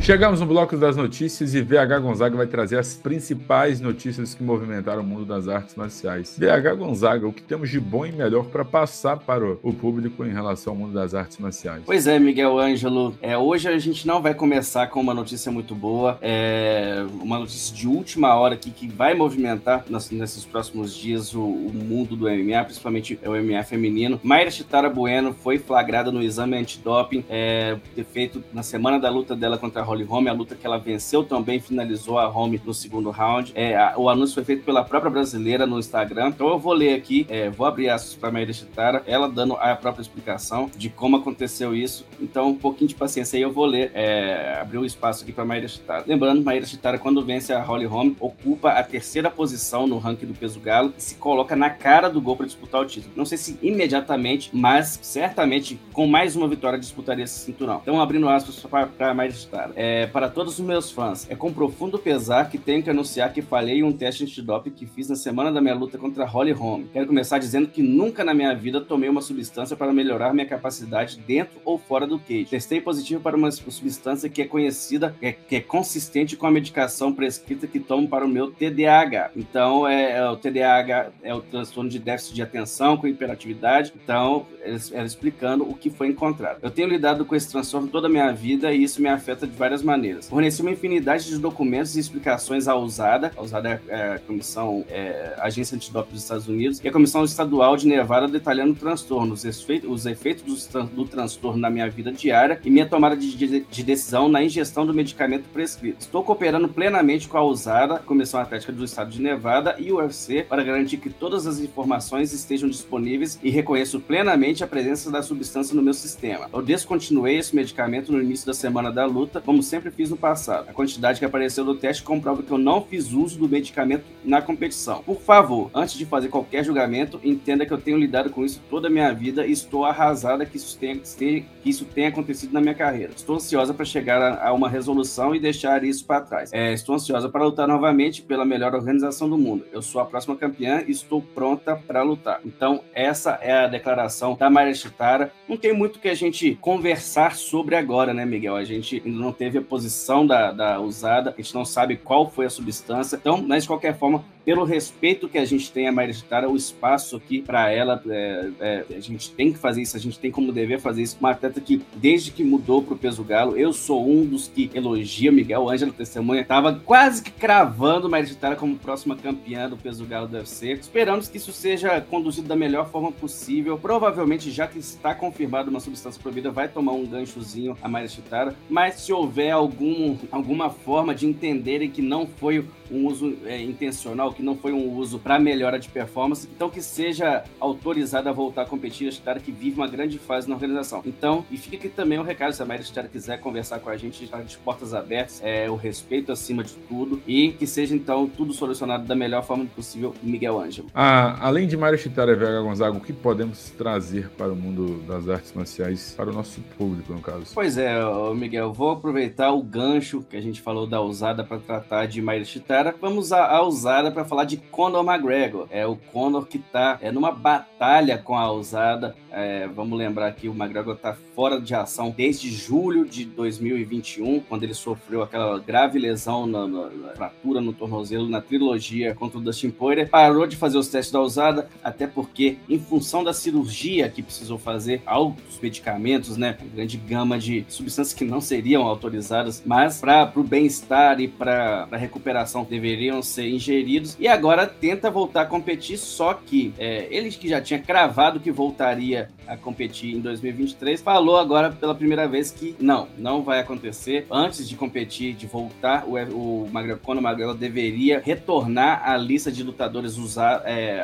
Chegamos 0.01 0.41
no 0.41 0.45
bloco 0.45 0.75
das 0.75 0.97
notícias 0.97 1.55
e 1.55 1.61
VH 1.61 1.99
Gonzaga 2.01 2.35
vai 2.35 2.45
trazer 2.45 2.77
as 2.77 2.93
principais 2.93 3.79
notícias 3.79 4.33
que 4.33 4.43
movimentaram 4.43 5.01
o 5.01 5.05
mundo 5.05 5.23
das 5.23 5.47
artes 5.47 5.75
marciais. 5.75 6.37
VH 6.37 6.75
Gonzaga, 6.75 7.25
o 7.25 7.31
que 7.31 7.41
temos 7.41 7.69
de 7.69 7.79
bom 7.79 8.05
e 8.05 8.11
melhor 8.11 8.47
para 8.47 8.65
passar 8.65 9.15
para 9.15 9.57
o 9.63 9.73
público 9.73 10.25
em 10.25 10.33
relação 10.33 10.73
ao 10.73 10.79
mundo 10.79 10.93
das 10.93 11.13
artes 11.13 11.37
marciais? 11.37 11.83
Pois 11.85 12.05
é, 12.05 12.19
Miguel 12.19 12.59
Ângelo. 12.59 13.17
É, 13.21 13.37
hoje 13.37 13.69
a 13.69 13.79
gente 13.79 14.05
não 14.05 14.21
vai 14.21 14.33
começar 14.33 14.87
com 14.87 14.99
uma 14.99 15.13
notícia 15.13 15.49
muito 15.49 15.73
boa, 15.73 16.17
é, 16.21 17.05
uma 17.21 17.39
notícia 17.39 17.73
de 17.73 17.87
última 17.87 18.35
hora 18.35 18.55
aqui 18.55 18.71
que 18.71 18.89
vai 18.89 19.13
movimentar 19.13 19.85
nesses 20.11 20.43
próximos 20.43 20.93
dias 20.93 21.33
o, 21.33 21.41
o, 21.41 21.71
mundo 21.73 22.17
do 22.17 22.25
MMA, 22.29 22.61
principalmente 22.65 23.17
o 23.23 23.31
MMA 23.31 23.63
feminino. 23.63 24.19
Mayra 24.21 24.51
Chitara 24.51 24.89
Bueno 24.89 25.33
foi 25.33 25.57
flagrada 25.57 26.11
no 26.11 26.21
exame 26.21 26.57
antidoping 26.57 26.92
é, 27.29 27.77
feito 28.11 28.43
na 28.53 28.63
semana 28.63 28.99
da 28.99 29.09
luta 29.09 29.35
dela 29.35 29.57
contra 29.57 29.81
a 29.81 29.85
Holly 29.85 30.03
Holm, 30.03 30.27
a 30.27 30.33
luta 30.33 30.55
que 30.55 30.65
ela 30.65 30.77
venceu 30.77 31.23
também, 31.23 31.59
finalizou 31.59 32.19
a 32.19 32.25
Holm 32.25 32.59
no 32.63 32.73
segundo 32.73 33.09
round. 33.09 33.51
É, 33.55 33.75
a, 33.75 33.93
o 33.97 34.09
anúncio 34.09 34.35
foi 34.35 34.43
feito 34.43 34.63
pela 34.63 34.83
própria 34.83 35.11
brasileira 35.11 35.65
no 35.65 35.79
Instagram. 35.79 36.29
Então 36.29 36.47
eu 36.47 36.59
vou 36.59 36.73
ler 36.73 36.95
aqui, 36.95 37.25
é, 37.29 37.49
vou 37.49 37.65
abrir 37.65 37.89
aspas 37.89 38.15
para 38.15 38.31
Maíra 38.31 38.53
Chitara, 38.53 39.03
ela 39.05 39.27
dando 39.29 39.53
a 39.55 39.75
própria 39.75 40.01
explicação 40.01 40.69
de 40.75 40.89
como 40.89 41.17
aconteceu 41.17 41.75
isso. 41.75 42.05
Então, 42.21 42.49
um 42.49 42.55
pouquinho 42.55 42.87
de 42.87 42.95
paciência 42.95 43.37
aí, 43.37 43.43
eu 43.43 43.51
vou 43.51 43.65
ler, 43.65 43.91
é, 43.93 44.59
abrir 44.61 44.77
um 44.77 44.85
espaço 44.85 45.23
aqui 45.23 45.31
para 45.31 45.45
Maíra 45.45 45.67
Chitara. 45.67 46.03
Lembrando, 46.07 46.43
Maíra 46.43 46.65
Chitara, 46.65 46.97
quando 46.97 47.23
vence 47.23 47.53
a 47.53 47.61
Holly 47.61 47.85
Holm, 47.85 48.13
ocupa 48.19 48.71
a 48.71 48.83
terceira 48.83 49.29
posição 49.29 49.87
no 49.87 49.97
ranking 49.97 50.25
do 50.25 50.33
peso 50.33 50.59
galo 50.59 50.93
e 50.97 51.01
se 51.01 51.15
coloca 51.15 51.55
na 51.55 51.69
cara 51.69 52.09
do 52.09 52.21
gol 52.21 52.35
para 52.35 52.45
disputar 52.45 52.81
o 52.81 52.85
título. 52.85 53.13
Não 53.15 53.25
sei 53.25 53.37
se 53.37 53.57
imediatamente, 53.61 54.49
mas 54.53 54.99
certamente 55.01 55.79
com 55.91 56.07
mais 56.07 56.35
uma 56.35 56.47
vitória 56.47 56.79
disputaria 56.83 57.23
esse 57.23 57.39
cinturão. 57.39 57.79
Então, 57.81 57.99
abrindo 58.01 58.27
aspas 58.29 58.59
para 58.95 59.13
Maíra 59.13 59.33
Chitara. 59.33 59.71
é, 59.75 60.07
para 60.07 60.29
todos 60.29 60.59
os 60.59 60.65
meus 60.65 60.91
fãs, 60.91 61.29
é 61.29 61.35
com 61.35 61.51
profundo 61.51 61.97
pesar 61.97 62.49
que 62.49 62.57
tenho 62.57 62.83
que 62.83 62.89
anunciar 62.89 63.33
que 63.33 63.41
falhei 63.41 63.79
em 63.79 63.83
um 63.83 63.91
teste 63.91 64.23
antidoping 64.23 64.71
que 64.71 64.85
fiz 64.85 65.09
na 65.09 65.15
semana 65.15 65.51
da 65.51 65.61
minha 65.61 65.75
luta 65.75 65.97
contra 65.97 66.25
Holly 66.25 66.51
Holm. 66.51 66.85
Quero 66.91 67.07
começar 67.07 67.39
dizendo 67.39 67.67
que 67.67 67.81
nunca 67.81 68.23
na 68.23 68.33
minha 68.33 68.53
vida 68.53 68.81
tomei 68.81 69.09
uma 69.09 69.21
substância 69.21 69.75
para 69.75 69.93
melhorar 69.93 70.33
minha 70.33 70.45
capacidade 70.45 71.19
dentro 71.19 71.59
ou 71.65 71.77
fora 71.77 72.05
do 72.05 72.19
cage. 72.19 72.45
Testei 72.45 72.81
positivo 72.81 73.21
para 73.21 73.35
uma 73.35 73.51
substância 73.51 74.29
que 74.29 74.41
é 74.41 74.45
conhecida, 74.45 75.15
que 75.19 75.25
é, 75.25 75.31
que 75.31 75.55
é 75.55 75.61
consistente 75.61 76.35
com 76.35 76.45
a 76.45 76.51
medicação 76.51 77.13
prescrita 77.13 77.67
que 77.67 77.79
tomo 77.79 78.07
para 78.07 78.25
o 78.25 78.27
meu 78.27 78.51
TDAH. 78.51 79.31
Então, 79.35 79.87
é, 79.87 80.17
é, 80.17 80.29
o 80.29 80.35
TDAH 80.35 81.11
é 81.21 81.33
o 81.33 81.41
transtorno 81.41 81.89
de 81.89 81.99
déficit 81.99 82.35
de 82.35 82.41
atenção 82.41 82.97
com 82.97 83.07
hiperatividade. 83.07 83.93
Então, 84.03 84.45
ela 84.91 85.05
explicando 85.05 85.63
o 85.63 85.75
que 85.75 85.89
foi 85.89 86.07
encontrado. 86.07 86.59
Eu 86.61 86.71
tenho 86.73 86.89
lidado 86.89 87.25
com 87.25 87.35
esse 87.35 87.49
transtorno 87.49 87.87
toda 87.87 88.07
a 88.07 88.09
minha 88.09 88.31
vida 88.31 88.73
e 88.73 88.83
isso 88.83 89.01
me 89.01 89.07
afeta 89.07 89.47
de 89.47 89.55
várias 89.55 89.81
maneiras. 89.81 90.27
Forneci 90.27 90.61
uma 90.61 90.71
infinidade 90.71 91.25
de 91.25 91.37
documentos 91.37 91.95
e 91.95 91.99
explicações 91.99 92.67
à 92.67 92.75
USADA, 92.75 93.31
a 93.35 93.41
USADA 93.41 93.81
é 93.87 94.13
a 94.15 94.19
Comissão 94.19 94.83
é, 94.89 95.35
Agência 95.39 95.75
Antidoping 95.75 96.11
dos 96.11 96.23
Estados 96.23 96.47
Unidos, 96.47 96.81
e 96.83 96.87
a 96.87 96.91
Comissão 96.91 97.23
Estadual 97.23 97.77
de 97.77 97.87
Nevada 97.87 98.27
detalhando 98.27 98.73
o 98.73 98.75
transtorno, 98.75 99.33
os 99.33 99.45
efeitos, 99.45 99.89
os 99.89 100.05
efeitos 100.05 100.43
do, 100.43 100.83
do 100.83 101.05
transtorno 101.05 101.59
na 101.59 101.69
minha 101.69 101.89
vida 101.89 102.11
diária 102.11 102.59
e 102.63 102.69
minha 102.69 102.85
tomada 102.85 103.15
de, 103.15 103.35
de, 103.35 103.59
de, 103.61 103.83
decisão 103.83 104.27
na 104.27 104.43
ingestão 104.43 104.85
do 104.85 104.93
medicamento 104.93 105.45
prescrito. 105.49 106.01
Estou 106.01 106.23
cooperando 106.23 106.67
plenamente 106.67 107.27
com 107.27 107.37
a 107.37 107.45
USADA, 107.45 107.99
Comissão 107.99 108.39
Atlética 108.39 108.71
do 108.71 108.83
Estado 108.83 109.11
de 109.11 109.21
Nevada 109.21 109.75
e 109.77 109.91
o 109.91 109.97
UFC 109.97 110.43
para 110.43 110.63
garantir 110.63 110.97
que 110.97 111.09
todas 111.09 111.45
as 111.45 111.59
informações 111.59 112.33
estejam 112.33 112.69
disponíveis 112.69 113.39
e 113.43 113.49
reconheço 113.49 113.99
plenamente 113.99 114.63
a 114.63 114.67
presença 114.67 115.11
da 115.11 115.21
substância 115.21 115.75
no 115.75 115.81
meu 115.81 115.93
sistema. 115.93 116.49
Descontinuei 116.63 117.37
esse 117.37 117.55
medicamento 117.55 118.11
no 118.11 118.21
início 118.21 118.47
da 118.47 118.53
semana 118.53 118.91
da 118.91 119.05
luta, 119.05 119.41
como 119.41 119.61
sempre 119.61 119.91
fiz 119.91 120.09
no 120.09 120.17
passado. 120.17 120.69
A 120.69 120.73
quantidade 120.73 121.19
que 121.19 121.25
apareceu 121.25 121.65
no 121.65 121.75
teste 121.75 122.03
comprova 122.03 122.41
que 122.41 122.51
eu 122.51 122.57
não 122.57 122.81
fiz 122.81 123.11
uso 123.11 123.37
do 123.37 123.49
medicamento 123.49 124.05
na 124.23 124.41
competição. 124.41 125.03
Por 125.03 125.19
favor, 125.19 125.69
antes 125.73 125.95
de 125.95 126.05
fazer 126.05 126.29
qualquer 126.29 126.63
julgamento, 126.63 127.19
entenda 127.23 127.65
que 127.65 127.73
eu 127.73 127.77
tenho 127.77 127.97
lidado 127.97 128.29
com 128.29 128.45
isso 128.45 128.61
toda 128.69 128.87
a 128.87 128.91
minha 128.91 129.11
vida 129.13 129.45
e 129.45 129.51
estou 129.51 129.85
arrasada 129.85 130.45
que 130.45 130.57
isso 130.57 130.77
tenha, 130.77 130.95
que 130.95 131.45
isso 131.65 131.85
tenha 131.85 132.09
acontecido 132.09 132.53
na 132.53 132.61
minha 132.61 132.73
carreira. 132.73 133.11
Estou 133.15 133.35
ansiosa 133.35 133.73
para 133.73 133.85
chegar 133.85 134.21
a, 134.21 134.47
a, 134.47 134.53
uma 134.53 134.69
resolução 134.69 135.35
e 135.35 135.39
deixar 135.39 135.83
isso 135.83 136.05
para 136.05 136.21
trás. 136.21 136.53
É, 136.53 136.73
estou 136.73 136.95
ansiosa 136.95 137.27
para 137.27 137.43
lutar 137.43 137.67
novamente 137.67 138.21
pela 138.21 138.45
melhor 138.45 138.73
organização 138.73 139.29
do 139.29 139.37
mundo. 139.37 139.65
Eu 139.71 139.81
sou 139.81 139.99
a 140.01 140.05
próxima 140.05 140.35
campeã 140.35 140.83
e 140.87 140.91
estou 140.91 141.21
pronta 141.21 141.75
para 141.75 142.01
lutar. 142.03 142.39
Então, 142.45 142.81
essa 142.93 143.37
é 143.41 143.51
a 143.51 143.67
declaração 143.67 144.35
da 144.35 144.49
Maria 144.49 144.73
Chitara. 144.73 145.31
Não 145.47 145.57
tem 145.57 145.73
muito 145.73 145.99
que 145.99 146.07
a 146.07 146.15
gente 146.15 146.52
conversar 146.55 147.35
sobre 147.35 147.75
agora, 147.75 148.13
né, 148.13 148.25
Miguel? 148.25 148.55
A 148.55 148.63
gente 148.63 149.01
ainda 149.05 149.19
não 149.19 149.31
teve 149.31 149.57
a 149.57 149.61
posição 149.61 150.25
da, 150.25 150.51
da 150.51 150.79
usada, 150.79 151.31
a 151.31 151.41
gente 151.41 151.53
não 151.53 151.65
sabe 151.65 151.97
qual 151.97 152.29
foi 152.29 152.45
a 152.45 152.49
substância. 152.49 153.15
Então, 153.15 153.41
mas 153.41 153.63
de 153.63 153.69
qualquer 153.69 153.97
forma, 153.97 154.23
pelo 154.45 154.63
respeito 154.63 155.29
que 155.29 155.37
a 155.37 155.45
gente 155.45 155.71
tem 155.71 155.87
a 155.87 155.91
Maria 155.91 156.13
Chitara, 156.13 156.49
o 156.49 156.55
espaço 156.55 157.15
aqui 157.15 157.41
para 157.41 157.69
ela, 157.69 158.01
é, 158.09 158.49
é, 158.59 158.85
a 158.95 158.99
gente 158.99 159.31
tem 159.31 159.51
que 159.51 159.59
fazer 159.59 159.81
isso, 159.81 159.95
a 159.95 159.99
gente 159.99 160.19
tem 160.19 160.31
como 160.31 160.51
dever 160.51 160.79
fazer 160.79 161.01
isso. 161.01 161.17
Uma 161.19 161.31
atleta 161.31 161.61
que, 161.61 161.81
desde 161.95 162.31
que 162.31 162.43
mudou 162.43 162.81
para 162.81 162.93
o 162.93 162.97
peso 162.97 163.23
galo, 163.23 163.57
eu 163.57 163.71
sou 163.71 164.07
um 164.09 164.25
dos 164.25 164.47
que 164.47 164.69
elogia 164.73 165.31
Miguel 165.31 165.69
Ângelo 165.69 165.93
Testemunha, 165.93 166.41
estava 166.41 166.81
quase 166.85 167.23
que 167.23 167.31
cravando 167.31 168.09
Maria 168.09 168.27
Chitara 168.27 168.55
como 168.55 168.77
próxima 168.77 169.15
campeã 169.15 169.69
do 169.69 169.77
peso 169.77 170.05
galo 170.05 170.27
do 170.27 170.37
UFC. 170.37 170.73
Esperamos 170.73 171.27
que 171.27 171.37
isso 171.37 171.51
seja 171.51 172.01
conduzido 172.01 172.47
da 172.47 172.55
melhor 172.55 172.89
forma 172.89 173.11
possível. 173.11 173.77
Provavelmente, 173.77 174.51
já 174.51 174.67
que 174.67 174.79
está 174.79 175.15
confirmado 175.15 175.69
uma 175.69 175.79
substância 175.79 176.21
proibida, 176.21 176.51
vai 176.51 176.67
tomar 176.67 176.91
um 176.93 177.05
ganchozinho 177.05 177.77
a 177.81 177.87
Maria 177.87 178.09
Chitara, 178.09 178.55
mas 178.69 178.95
se 178.95 179.13
houver 179.13 179.51
algum, 179.51 180.17
alguma 180.31 180.69
forma 180.69 181.15
de 181.15 181.25
entenderem 181.25 181.89
que 181.89 182.01
não 182.01 182.27
foi 182.27 182.65
um 182.93 183.07
uso 183.07 183.37
é, 183.45 183.61
intencional, 183.61 184.33
que 184.33 184.43
não 184.43 184.55
foi 184.55 184.71
um 184.71 184.91
uso 184.95 185.19
para 185.19 185.39
melhora 185.39 185.79
de 185.79 185.89
performance, 185.89 186.47
então 186.55 186.69
que 186.69 186.81
seja 186.81 187.43
autorizado 187.59 188.29
a 188.29 188.31
voltar 188.31 188.63
a 188.63 188.65
competir, 188.65 189.07
a 189.07 189.11
Chitara 189.11 189.39
que 189.39 189.51
vive 189.51 189.77
uma 189.77 189.87
grande 189.87 190.19
fase 190.19 190.47
na 190.47 190.55
organização. 190.55 191.01
Então, 191.05 191.45
e 191.49 191.57
fica 191.57 191.77
aqui 191.77 191.89
também 191.89 192.19
o 192.19 192.23
recado, 192.23 192.53
se 192.53 192.61
a 192.61 192.65
Maria 192.65 192.83
Chitara 192.83 193.07
quiser 193.07 193.39
conversar 193.39 193.79
com 193.79 193.89
a 193.89 193.97
gente, 193.97 194.23
está 194.23 194.41
de 194.41 194.57
portas 194.57 194.93
abertas, 194.93 195.41
é, 195.43 195.69
o 195.69 195.75
respeito 195.75 196.31
acima 196.31 196.63
de 196.63 196.73
tudo, 196.87 197.21
e 197.27 197.51
que 197.51 197.65
seja 197.65 197.95
então 197.95 198.27
tudo 198.27 198.53
solucionado 198.53 199.05
da 199.05 199.15
melhor 199.15 199.43
forma 199.43 199.65
possível, 199.65 200.13
Miguel 200.21 200.59
Ângelo. 200.59 200.89
Ah, 200.93 201.37
além 201.39 201.67
de 201.67 201.75
Mário 201.75 201.97
Chitara 201.97 202.31
e 202.31 202.35
Vega 202.35 202.61
Gonzaga, 202.61 202.97
o 202.97 203.01
que 203.01 203.13
podemos 203.13 203.71
trazer 203.71 204.29
para 204.29 204.51
o 204.51 204.55
mundo 204.55 205.01
das 205.07 205.27
artes 205.27 205.53
marciais, 205.53 206.13
para 206.15 206.29
o 206.29 206.33
nosso 206.33 206.61
público, 206.77 207.13
no 207.13 207.21
caso? 207.21 207.47
Pois 207.53 207.77
é, 207.77 207.93
Miguel, 208.35 208.71
vou 208.71 208.91
aproveitar 208.91 209.51
o 209.51 209.63
gancho 209.63 210.23
que 210.29 210.35
a 210.35 210.41
gente 210.41 210.61
falou 210.61 210.85
da 210.85 211.01
usada 211.01 211.43
para 211.43 211.57
tratar 211.59 212.05
de 212.05 212.21
Mário 212.21 212.45
Chitara 212.45 212.82
vamos 212.91 213.31
a, 213.31 213.45
a 213.45 213.61
usada 213.63 214.11
para 214.11 214.25
falar 214.25 214.45
de 214.45 214.57
Conor 214.57 215.05
McGregor. 215.05 215.67
É 215.69 215.85
o 215.85 215.95
Conor 215.95 216.47
que 216.47 216.57
está 216.57 216.97
é, 217.01 217.11
numa 217.11 217.31
batalha 217.31 218.17
com 218.17 218.37
a 218.37 218.51
usada. 218.51 219.15
É, 219.31 219.67
vamos 219.67 219.97
lembrar 219.97 220.31
que 220.33 220.47
o 220.47 220.53
McGregor 220.53 220.95
está 220.95 221.15
fora 221.35 221.59
de 221.59 221.73
ação 221.73 222.13
desde 222.15 222.51
julho 222.51 223.05
de 223.05 223.25
2021, 223.25 224.41
quando 224.41 224.63
ele 224.63 224.73
sofreu 224.73 225.23
aquela 225.23 225.59
grave 225.59 225.97
lesão 225.97 226.45
na, 226.45 226.67
na, 226.67 226.89
na 226.89 227.09
fratura 227.09 227.59
no 227.59 227.73
tornozelo 227.73 228.29
na 228.29 228.41
trilogia 228.41 229.15
contra 229.15 229.37
o 229.37 229.41
Dustin 229.41 229.69
Poirier. 229.69 230.09
Parou 230.09 230.45
de 230.45 230.55
fazer 230.55 230.77
os 230.77 230.87
testes 230.87 231.11
da 231.11 231.21
usada, 231.21 231.67
até 231.83 232.05
porque, 232.05 232.57
em 232.69 232.79
função 232.79 233.23
da 233.23 233.33
cirurgia 233.33 234.09
que 234.09 234.21
precisou 234.21 234.57
fazer, 234.57 235.01
altos 235.05 235.59
medicamentos, 235.59 236.37
né, 236.37 236.57
grande 236.73 236.97
gama 236.97 237.37
de 237.39 237.65
substâncias 237.67 238.13
que 238.13 238.25
não 238.25 238.41
seriam 238.41 238.85
autorizadas, 238.85 239.61
mas 239.65 239.99
para 239.99 240.31
o 240.35 240.43
bem-estar 240.43 241.19
e 241.19 241.27
para 241.27 241.87
a 241.91 241.97
recuperação 241.97 242.62
deveriam 242.63 243.21
ser 243.21 243.47
ingeridos. 243.49 244.17
E 244.19 244.27
agora 244.27 244.67
tenta 244.67 245.09
voltar 245.09 245.41
a 245.41 245.45
competir, 245.45 245.97
só 245.97 246.33
que 246.33 246.73
é, 246.77 247.07
ele 247.09 247.29
que 247.29 247.47
já 247.47 247.61
tinha 247.61 247.79
cravado 247.79 248.39
que 248.39 248.51
voltaria 248.51 249.29
a 249.47 249.57
competir 249.57 250.15
em 250.15 250.21
2023, 250.21 251.01
falou 251.01 251.37
agora 251.37 251.71
pela 251.71 251.93
primeira 251.93 252.27
vez 252.27 252.51
que 252.51 252.75
não, 252.79 253.07
não 253.17 253.43
vai 253.43 253.59
acontecer. 253.59 254.25
Antes 254.31 254.67
de 254.67 254.75
competir, 254.75 255.33
de 255.33 255.47
voltar, 255.47 256.05
o, 256.07 256.13
o 256.13 256.69
McGregor, 256.73 256.99
Conor 256.99 257.23
McGregor 257.23 257.55
deveria 257.55 258.21
retornar 258.23 259.07
à 259.07 259.17
lista 259.17 259.51
de 259.51 259.63
lutadores 259.63 260.17
usar, 260.17 260.61
é, 260.65 261.03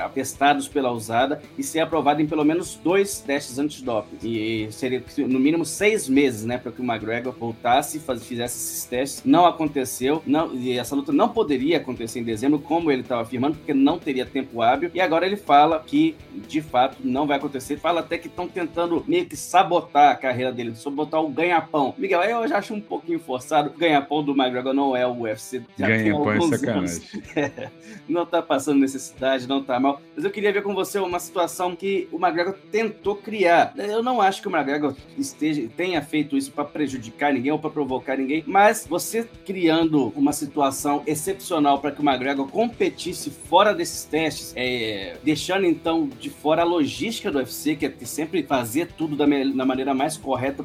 pela 0.72 0.91
usada 0.91 1.41
e 1.57 1.64
ser 1.64 1.80
aprovado 1.80 2.22
em 2.22 2.28
pelo 2.28 2.43
menos 2.43 2.76
dois 2.84 3.20
testes 3.20 3.60
antidoping. 3.60 4.18
E 4.24 4.68
seria 4.72 5.03
no 5.18 5.39
mínimo 5.39 5.66
seis 5.66 6.07
meses, 6.07 6.45
né, 6.45 6.57
para 6.57 6.72
que 6.72 6.82
o 6.82 6.84
McGregor 6.84 7.34
voltasse 7.34 7.97
e 7.97 8.20
fizesse 8.20 8.57
esses 8.57 8.86
testes. 8.86 9.24
Não 9.26 9.45
aconteceu, 9.45 10.22
não, 10.26 10.53
e 10.53 10.78
essa 10.78 10.95
luta 10.95 11.12
não 11.12 11.30
poderia 11.30 11.49
acontecer 11.76 12.20
em 12.20 12.24
dezembro, 12.24 12.60
como 12.60 12.91
ele 12.91 13.02
estava 13.02 13.22
afirmando, 13.22 13.58
porque 13.58 13.74
não 13.74 13.97
teria 13.97 14.26
tempo 14.26 14.62
hábil. 14.62 14.91
E 14.93 15.02
agora 15.02 15.26
ele 15.26 15.38
fala 15.38 15.84
que 15.86 16.16
de 16.47 16.62
fato 16.62 16.97
não 17.04 17.26
vai 17.28 17.38
acontecer. 17.38 17.78
Fala 17.78 18.02
até 18.02 18.18
que 18.18 18.28
estão 18.28 18.47
tentando 18.47 19.04
meio 19.08 19.26
que 19.26 19.36
sabotar 19.36 20.12
a 20.12 20.16
carreira 20.16 20.52
dele, 20.52 20.76
sabotar 20.76 21.22
o 21.22 21.30
ganha-pão. 21.30 21.93
Miguel, 21.97 22.24
eu 22.24 22.47
já 22.47 22.58
acho 22.58 22.74
um 22.74 22.82
pouquinho 22.82 23.20
forçado. 23.20 23.70
O 23.70 23.78
ganha-pão 23.78 24.24
do 24.24 24.32
McGregor 24.32 24.74
não 24.74 24.95
é 24.95 25.06
o 25.06 25.22
UFC. 25.22 25.62
Ganha-pão 25.78 26.32
é 26.32 26.41
sacanagem. 26.41 27.02
É, 27.36 27.70
não 28.08 28.26
tá 28.26 28.41
passando 28.41 28.80
necessidade, 28.80 29.47
não 29.47 29.64
tá 29.64 29.80
mal. 29.80 30.02
Mas 30.16 30.26
eu 30.26 30.32
queria 30.32 30.52
ver 30.52 30.64
com 30.64 30.74
você 30.74 31.00
uma 31.00 31.20
situação 31.20 31.76
que 31.76 32.08
o 32.12 32.18
McGregor 32.18 32.56
tentou 32.72 33.16
criar. 33.16 33.74
Eu 33.78 34.04
não 34.04 34.22
acho 34.22 34.41
que 34.41 34.47
o 34.47 34.56
McGregor 34.56 34.95
esteja, 35.18 35.68
tenha 35.76 36.02
feito 36.02 36.38
isso 36.38 36.52
para 36.52 36.66
prejudicar 36.66 37.34
ninguém 37.34 37.52
ou 37.52 37.60
para 37.60 37.70
provocar 37.70 38.18
ninguém, 38.18 38.43
mas 38.45 38.86
você 38.88 39.28
criando 39.45 40.14
uma 40.16 40.34
situação 40.34 41.04
excepcional 41.06 41.39
para 41.82 41.92
que 41.92 42.02
o 42.02 42.08
McGregor 42.08 42.48
competisse 42.48 43.30
fora 43.30 43.74
desses 43.74 44.04
testes, 44.04 44.54
é, 44.56 45.18
deixando 45.24 45.66
então 45.66 46.10
de 46.20 46.30
fora 46.30 46.62
a 46.62 46.66
logística 46.66 47.32
do 47.32 47.38
UFC, 47.38 47.76
que 47.76 47.86
é 47.86 47.94
sempre 48.06 48.44
fazer 48.44 48.92
tudo 48.98 49.16
da, 49.16 49.26
da 49.26 49.66
maneira 49.66 49.94
mais 49.94 50.18
correta 50.18 50.64